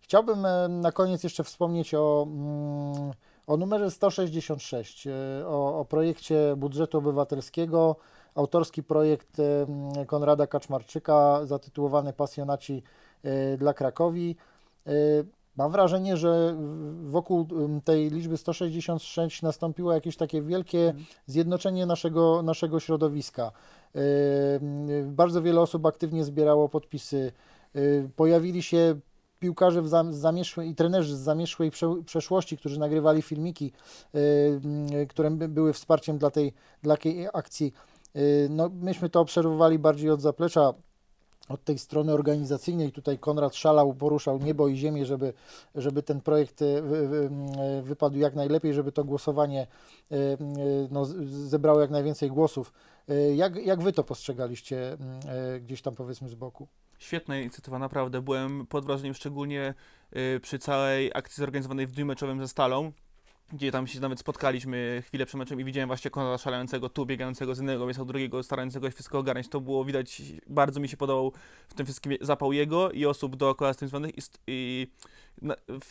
Chciałbym 0.00 0.46
na 0.68 0.92
koniec 0.92 1.24
jeszcze 1.24 1.44
wspomnieć 1.44 1.94
o, 1.94 2.26
mm, 2.28 3.12
o 3.46 3.56
numerze 3.56 3.90
166, 3.90 5.06
y, 5.06 5.10
o, 5.46 5.80
o 5.80 5.84
projekcie 5.84 6.54
budżetu 6.56 6.98
obywatelskiego. 6.98 7.96
Autorski 8.34 8.82
projekt 8.82 9.36
Konrada 10.06 10.46
Kaczmarczyka 10.46 11.40
zatytułowany 11.46 12.12
Pasjonaci 12.12 12.82
y, 13.24 13.56
dla 13.58 13.74
Krakowi. 13.74 14.36
Y, 14.88 15.26
Mam 15.56 15.72
wrażenie, 15.72 16.16
że 16.16 16.56
wokół 17.04 17.46
tej 17.84 18.10
liczby 18.10 18.36
166 18.36 19.42
nastąpiło 19.42 19.92
jakieś 19.92 20.16
takie 20.16 20.42
wielkie 20.42 20.94
zjednoczenie 21.26 21.86
naszego, 21.86 22.42
naszego 22.42 22.80
środowiska. 22.80 23.52
Yy, 23.94 24.00
Bardzo 25.06 25.42
wiele 25.42 25.60
osób 25.60 25.86
aktywnie 25.86 26.24
zbierało 26.24 26.68
podpisy. 26.68 27.32
Pojawili 28.16 28.62
się 28.62 28.94
piłkarze 29.38 29.82
z 29.88 30.14
zamieszłej, 30.16 30.68
i 30.70 30.74
trenerzy 30.74 31.16
z 31.16 31.20
zamieszłej 31.20 31.70
prze, 31.70 31.94
przeszłości, 32.06 32.56
którzy 32.56 32.80
nagrywali 32.80 33.22
filmiki, 33.22 33.72
które 35.08 35.30
by- 35.30 35.48
były 35.48 35.72
wsparciem 35.72 36.18
dla 36.18 36.30
tej, 36.30 36.52
dla 36.82 36.96
tej 36.96 37.28
akcji. 37.32 37.72
Yy, 38.14 38.22
No, 38.50 38.70
myśmy 38.80 39.10
to 39.10 39.20
obserwowali 39.20 39.78
bardziej 39.78 40.10
od 40.10 40.20
zaplecza 40.20 40.74
od 41.48 41.64
tej 41.64 41.78
strony 41.78 42.12
organizacyjnej 42.12 42.92
tutaj 42.92 43.18
Konrad 43.18 43.56
szalał, 43.56 43.94
poruszał 43.94 44.38
niebo 44.38 44.68
i 44.68 44.76
ziemię, 44.76 45.06
żeby, 45.06 45.32
żeby 45.74 46.02
ten 46.02 46.20
projekt 46.20 46.60
wy, 46.82 47.30
e, 47.58 47.82
wypadł 47.82 48.18
jak 48.18 48.34
najlepiej, 48.34 48.74
żeby 48.74 48.92
to 48.92 49.04
głosowanie 49.04 49.66
no, 50.90 51.04
zebrało 51.24 51.80
jak 51.80 51.90
najwięcej 51.90 52.30
głosów. 52.30 52.72
Jak, 53.34 53.56
jak 53.56 53.82
wy 53.82 53.92
to 53.92 54.04
postrzegaliście 54.04 54.96
gdzieś 55.60 55.82
tam 55.82 55.94
powiedzmy 55.94 56.28
z 56.28 56.34
boku? 56.34 56.68
Świetna 56.98 57.38
inicjatywa, 57.38 57.78
naprawdę. 57.78 58.22
Byłem 58.22 58.66
pod 58.66 58.84
wrażeniem 58.84 59.14
szczególnie 59.14 59.74
y, 60.16 60.40
przy 60.40 60.58
całej 60.58 61.10
akcji 61.14 61.40
zorganizowanej 61.40 61.86
w 61.86 61.92
dniu 61.92 62.06
meczowym 62.06 62.40
ze 62.40 62.48
Stalą, 62.48 62.92
gdzie 63.54 63.72
tam 63.72 63.86
się 63.86 64.00
nawet 64.00 64.20
spotkaliśmy 64.20 65.02
chwilę 65.06 65.26
przed 65.26 65.38
meczem 65.38 65.60
i 65.60 65.64
widziałem 65.64 65.88
właśnie 65.88 66.10
Konrada 66.10 66.38
szalejącego 66.38 66.88
tu, 66.88 67.06
biegającego 67.06 67.54
z 67.54 67.58
jednego 67.58 67.84
miejsca 67.84 68.04
drugiego, 68.04 68.42
starającego 68.42 68.86
się 68.86 68.94
wszystko 68.94 69.18
ogarniać. 69.18 69.48
To 69.48 69.60
było 69.60 69.84
widać, 69.84 70.22
bardzo 70.46 70.80
mi 70.80 70.88
się 70.88 70.96
podobał 70.96 71.32
w 71.68 71.74
tym 71.74 71.86
wszystkim 71.86 72.12
zapał 72.20 72.52
jego 72.52 72.90
i 72.90 73.06
osób 73.06 73.36
dookoła 73.36 73.72
z 73.72 73.76
tym 73.76 73.88
związanych 73.88 74.18
i, 74.18 74.20
i, 74.46 74.86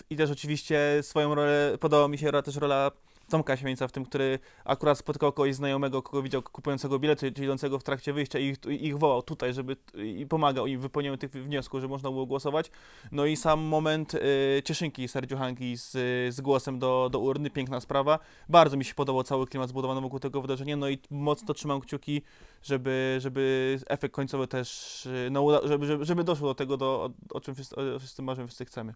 i 0.09 0.16
też 0.16 0.32
oczywiście 0.32 0.99
swoją 1.01 1.36
rolę, 1.36 1.78
podobała 1.80 2.07
mi 2.07 2.18
się 2.18 2.32
też 2.32 2.55
rola 2.55 2.91
Tomka 3.30 3.57
Siemieńca 3.57 3.88
w 3.88 3.91
tym, 3.91 4.05
który 4.05 4.39
akurat 4.65 4.97
spotkał 4.97 5.32
kogoś 5.32 5.55
znajomego, 5.55 6.01
kogo 6.01 6.21
widział 6.24 6.41
kupującego 6.41 6.99
bilety, 6.99 7.32
czy 7.32 7.43
idącego 7.43 7.80
w 7.80 7.84
trakcie 7.84 8.13
wyjścia 8.13 8.39
i 8.39 8.45
ich, 8.45 8.57
i 8.69 8.88
ich 8.88 8.97
wołał 8.97 9.21
tutaj, 9.21 9.53
żeby 9.53 9.76
i 9.93 10.26
pomagał 10.26 10.67
im 10.67 10.80
w 10.80 10.82
wypełnieniu 10.82 11.17
tych 11.17 11.32
wniosków, 11.32 11.82
żeby 11.82 11.91
można 11.91 12.11
było 12.11 12.26
głosować. 12.26 12.71
No 13.11 13.26
i 13.26 13.36
sam 13.36 13.59
moment 13.59 14.13
y, 14.13 14.19
cieszynki 14.65 15.07
serdziuchanki 15.07 15.78
z, 15.78 15.91
z 16.36 16.41
głosem 16.41 16.80
do, 16.80 17.09
do 17.11 17.19
urny, 17.19 17.49
piękna 17.49 17.80
sprawa. 17.80 18.19
Bardzo 18.49 18.78
mi 18.78 18.86
się 18.86 18.93
podobał 18.93 19.24
cały 19.24 19.47
klimat 19.47 19.69
zbudowany 19.69 20.01
wokół 20.01 20.19
tego 20.19 20.41
wydarzenia, 20.41 20.78
no 20.78 20.89
i 20.89 20.99
mocno 21.09 21.53
trzymam 21.53 21.82
kciuki, 21.82 22.21
żeby, 22.63 23.17
żeby 23.21 23.80
efekt 23.88 24.15
końcowy 24.15 24.47
też, 24.47 25.05
y, 25.05 25.30
no, 25.32 25.67
żeby, 25.67 25.86
żeby, 25.86 26.05
żeby 26.05 26.24
doszło 26.24 26.47
do 26.47 26.55
tego, 26.55 26.78
do, 26.78 26.86
o, 26.86 27.36
o 27.38 27.41
czym 27.41 27.55
wszyscy, 27.55 27.76
wszyscy 27.99 28.21
marzymy, 28.21 28.47
wszyscy 28.47 28.65
chcemy. 28.65 28.93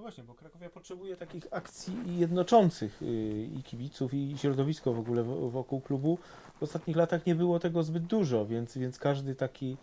No 0.00 0.02
właśnie, 0.02 0.24
bo 0.24 0.34
Krakowia 0.34 0.70
potrzebuje 0.70 1.16
takich 1.16 1.46
akcji 1.50 2.18
jednoczących 2.18 3.02
y, 3.02 3.48
i 3.58 3.62
kibiców, 3.62 4.14
i 4.14 4.38
środowisko 4.38 4.92
w 4.92 4.98
ogóle 4.98 5.22
wo- 5.22 5.50
wokół 5.50 5.80
klubu. 5.80 6.18
W 6.60 6.62
ostatnich 6.62 6.96
latach 6.96 7.26
nie 7.26 7.34
było 7.34 7.58
tego 7.58 7.82
zbyt 7.82 8.04
dużo, 8.06 8.46
więc, 8.46 8.78
więc 8.78 8.98
każdy 8.98 9.34
taki, 9.34 9.76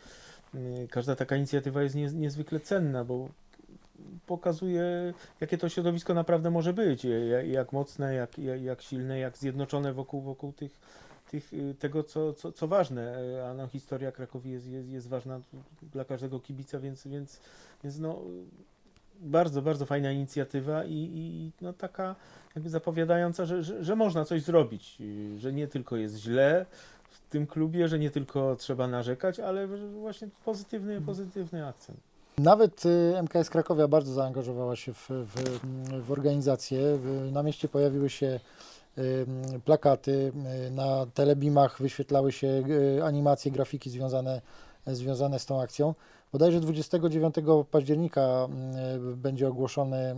y, 0.56 0.88
każda 0.92 1.16
taka 1.16 1.36
inicjatywa 1.36 1.84
jest 1.84 1.96
nie, 1.96 2.06
niezwykle 2.06 2.60
cenna, 2.60 3.04
bo 3.06 3.30
pokazuje, 4.26 5.14
jakie 5.42 5.58
to 5.58 5.70
środowisko 5.70 6.14
naprawdę 6.14 6.52
może 6.52 6.74
być, 6.74 7.04
jak, 7.04 7.48
jak 7.48 7.72
mocne, 7.74 8.14
jak, 8.14 8.38
jak, 8.62 8.82
silne, 8.82 9.20
jak 9.20 9.38
zjednoczone 9.38 9.94
wokół, 9.94 10.22
wokół 10.22 10.54
tych, 10.54 10.80
tych, 11.32 11.54
y, 11.54 11.76
tego, 11.80 12.04
co, 12.04 12.34
co, 12.34 12.52
co 12.52 12.68
ważne. 12.68 13.18
A 13.50 13.54
no, 13.54 13.68
historia 13.68 14.12
Krakowi 14.12 14.52
jest, 14.52 14.68
jest, 14.68 14.90
jest 14.90 15.08
ważna 15.08 15.42
dla 15.82 16.06
każdego 16.06 16.40
kibica, 16.40 16.80
więc, 16.80 17.08
więc, 17.08 17.40
więc 17.84 18.00
no, 18.00 18.22
bardzo, 19.20 19.62
bardzo 19.62 19.86
fajna 19.86 20.12
inicjatywa 20.12 20.86
i, 20.86 21.12
i 21.16 21.52
no, 21.62 21.74
taka 21.74 22.16
jakby 22.56 22.70
zapowiadająca, 22.70 23.46
że, 23.46 23.64
że, 23.64 23.84
że 23.84 23.96
można 23.96 24.26
coś 24.26 24.44
zrobić, 24.44 24.98
że 25.38 25.54
nie 25.54 25.68
tylko 25.68 25.96
jest 25.96 26.18
źle 26.18 26.66
w 27.10 27.30
tym 27.30 27.48
klubie, 27.48 27.88
że 27.88 28.00
nie 28.00 28.12
tylko 28.12 28.56
trzeba 28.56 28.88
narzekać, 28.88 29.40
ale 29.40 29.68
właśnie 30.02 30.28
pozytywny, 30.46 31.02
pozytywny 31.02 31.68
akcent. 31.68 32.00
Nawet 32.38 32.86
y, 32.86 33.18
MKS 33.18 33.50
Krakowia 33.50 33.88
bardzo 33.88 34.14
zaangażowała 34.14 34.76
się 34.76 34.94
w, 34.94 35.10
w, 35.10 35.60
w 36.06 36.12
organizację. 36.12 37.00
Na 37.32 37.44
mieście 37.44 37.68
pojawiły 37.68 38.10
się 38.10 38.40
y, 38.98 39.26
plakaty, 39.66 40.32
y, 40.68 40.72
na 40.72 41.06
telebimach 41.14 41.82
wyświetlały 41.82 42.32
się 42.32 42.64
animacje, 43.04 43.52
grafiki 43.52 43.90
związane, 43.90 44.42
związane 44.88 45.40
z 45.40 45.46
tą 45.46 45.62
akcją. 45.62 45.94
Bodajże 46.32 46.60
29 46.60 47.36
października 47.72 48.48
y, 49.04 49.16
będzie 49.16 49.48
ogłoszony 49.48 50.16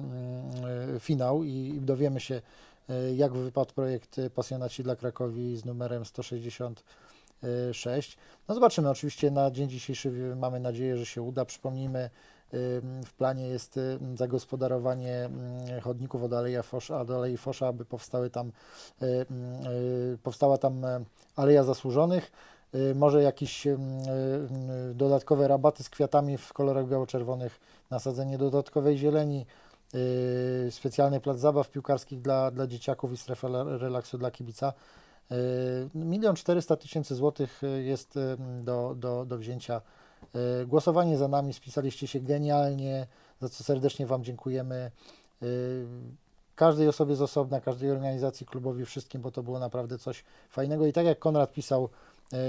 y, 0.96 1.00
finał 1.00 1.44
i 1.44 1.80
dowiemy 1.82 2.20
się, 2.20 2.42
y, 2.90 3.16
jak 3.16 3.34
wypadł 3.34 3.74
projekt 3.74 4.22
Pasjonaci 4.36 4.84
dla 4.84 4.96
Krakowi 4.96 5.58
z 5.58 5.66
numerem 5.66 6.06
166. 6.06 8.18
No 8.48 8.56
zobaczymy, 8.56 8.90
oczywiście 8.90 9.32
na 9.32 9.52
dzień 9.52 9.70
dzisiejszy 9.70 10.36
mamy 10.36 10.60
nadzieję, 10.60 10.98
że 10.98 11.06
się 11.06 11.22
uda. 11.22 11.46
Przypomnijmy, 11.46 12.10
w 13.06 13.14
planie 13.18 13.48
jest 13.48 13.80
zagospodarowanie 14.16 15.30
y, 15.78 15.82
chodników 15.82 16.24
od 16.24 16.34
Aleja 16.34 16.64
Fosza, 16.64 17.00
Alei 17.00 17.38
Fosza, 17.38 17.68
aby 17.68 17.86
powstały 17.86 18.30
tam, 18.30 18.52
powstała 20.24 20.58
tam 20.58 20.86
e, 20.86 21.04
Aleja 21.36 21.64
Zasłużonych. 21.64 22.32
Y, 22.76 22.96
Może 22.96 23.24
jakieś 23.24 23.68
y, 23.68 23.78
y, 24.92 24.94
dodatkowe 24.96 25.48
rabaty 25.48 25.84
z 25.84 25.90
kwiatami 25.90 26.38
w 26.38 26.54
kolorach 26.54 26.88
biało-czerwonych, 26.88 27.60
nasadzenie 27.90 28.38
dodatkowej 28.38 28.98
zieleni, 28.98 29.46
specjalny 30.70 31.20
plac 31.20 31.38
zabaw 31.40 31.70
piłkarskich 31.72 32.22
dla, 32.22 32.52
dla 32.52 32.68
dzieciaków 32.68 33.14
i 33.14 33.18
strefa 33.18 33.48
la- 33.48 33.78
relaksu 33.78 34.18
dla 34.18 34.32
kibica. 34.32 34.74
Milion 35.96 36.36
czterysta 36.36 36.76
tysięcy 36.76 37.16
złotych 37.16 37.62
jest 37.84 38.20
do, 38.64 38.96
do, 38.98 39.26
do 39.26 39.38
wzięcia. 39.38 39.82
Głosowanie 40.68 41.18
za 41.18 41.28
nami, 41.28 41.54
spisaliście 41.54 42.08
się 42.08 42.20
genialnie, 42.20 43.08
za 43.42 43.50
co 43.50 43.64
serdecznie 43.64 44.06
Wam 44.06 44.24
dziękujemy. 44.24 44.92
Każdej 46.56 46.88
osobie 46.88 47.16
z 47.16 47.22
osobna, 47.22 47.62
każdej 47.62 47.92
organizacji, 47.92 48.46
klubowi, 48.46 48.86
wszystkim, 48.86 49.22
bo 49.22 49.32
to 49.32 49.44
było 49.44 49.60
naprawdę 49.60 49.98
coś 49.98 50.24
fajnego. 50.50 50.86
I 50.86 50.94
tak 50.94 51.06
jak 51.06 51.20
Konrad 51.20 51.54
pisał 51.54 51.90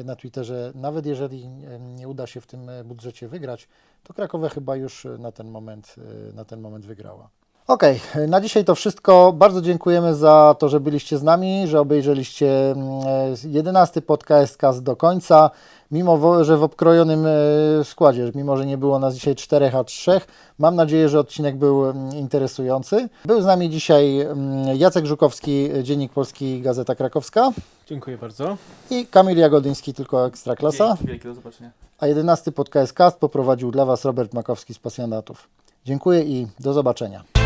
na 0.05 0.17
Twitterze, 0.17 0.73
nawet 0.75 1.07
jeżeli 1.07 1.45
y, 1.45 1.81
nie 1.81 2.09
uda 2.09 2.27
się 2.27 2.41
w 2.41 2.47
tym 2.47 2.69
y, 2.69 2.85
budżecie 2.85 3.29
wygrać, 3.29 3.69
to 4.05 4.15
Krakowa 4.15 4.49
chyba 4.49 4.77
już 4.77 5.07
na 5.19 5.33
ten 5.33 5.51
moment, 5.51 5.97
na 6.35 6.45
ten 6.45 6.61
moment 6.61 6.87
wygrała. 6.87 7.31
Okej, 7.71 8.01
na 8.29 8.41
dzisiaj 8.41 8.65
to 8.65 8.75
wszystko. 8.75 9.33
Bardzo 9.33 9.63
dziękujemy 9.63 10.15
za 10.15 10.57
to, 10.59 10.69
że 10.69 10.81
byliście 10.81 11.19
z 11.19 11.23
nami, 11.23 11.69
że 11.69 11.81
obejrzeliście 11.81 12.71
mm, 12.71 12.89
e, 13.07 13.49
11 13.49 14.03
podcast 14.03 14.57
Cast 14.57 14.83
do 14.83 14.97
końca. 14.97 15.51
Mimo, 15.91 16.45
że 16.45 16.57
w 16.57 16.63
obkrojonym 16.63 17.27
e, 17.27 17.85
składzie, 17.85 18.33
mimo, 18.35 18.57
że 18.57 18.67
nie 18.67 18.79
było 18.79 18.99
nas 18.99 19.15
dzisiaj 19.15 19.35
4 19.35 19.71
a 19.75 19.85
3, 19.85 20.21
mam 20.59 20.77
nadzieję, 20.77 21.09
że 21.09 21.21
odcinek 21.21 21.57
był 21.57 21.91
mm, 21.91 22.17
interesujący. 22.17 23.09
Był 23.25 23.43
z 23.43 23.45
nami 23.45 23.71
dzisiaj 23.71 24.21
mm, 24.21 24.77
Jacek 24.77 25.07
Żukowski, 25.07 25.69
Dziennik 25.83 26.13
Polski, 26.13 26.61
Gazeta 26.61 26.95
Krakowska 26.95 27.53
Dziękuję 27.87 28.19
bardzo. 28.19 28.57
i 28.91 29.07
Kamil 29.07 29.39
Jagodyński, 29.39 29.95
tylko 29.95 30.27
Ekstraklasa. 30.27 30.87
Dzięki 30.87 31.07
wielkie, 31.07 31.29
do 31.29 31.35
zobaczenia. 31.35 31.71
A 31.99 32.07
11 32.07 32.53
podcast 32.53 32.93
Cast 32.93 33.19
poprowadził 33.19 33.71
dla 33.71 33.85
Was 33.85 34.05
Robert 34.05 34.35
Makowski 34.35 34.75
z 34.75 34.79
Pasjonatów. 34.79 35.49
Dziękuję 35.85 36.23
i 36.23 36.47
do 36.61 36.73
zobaczenia. 36.73 37.40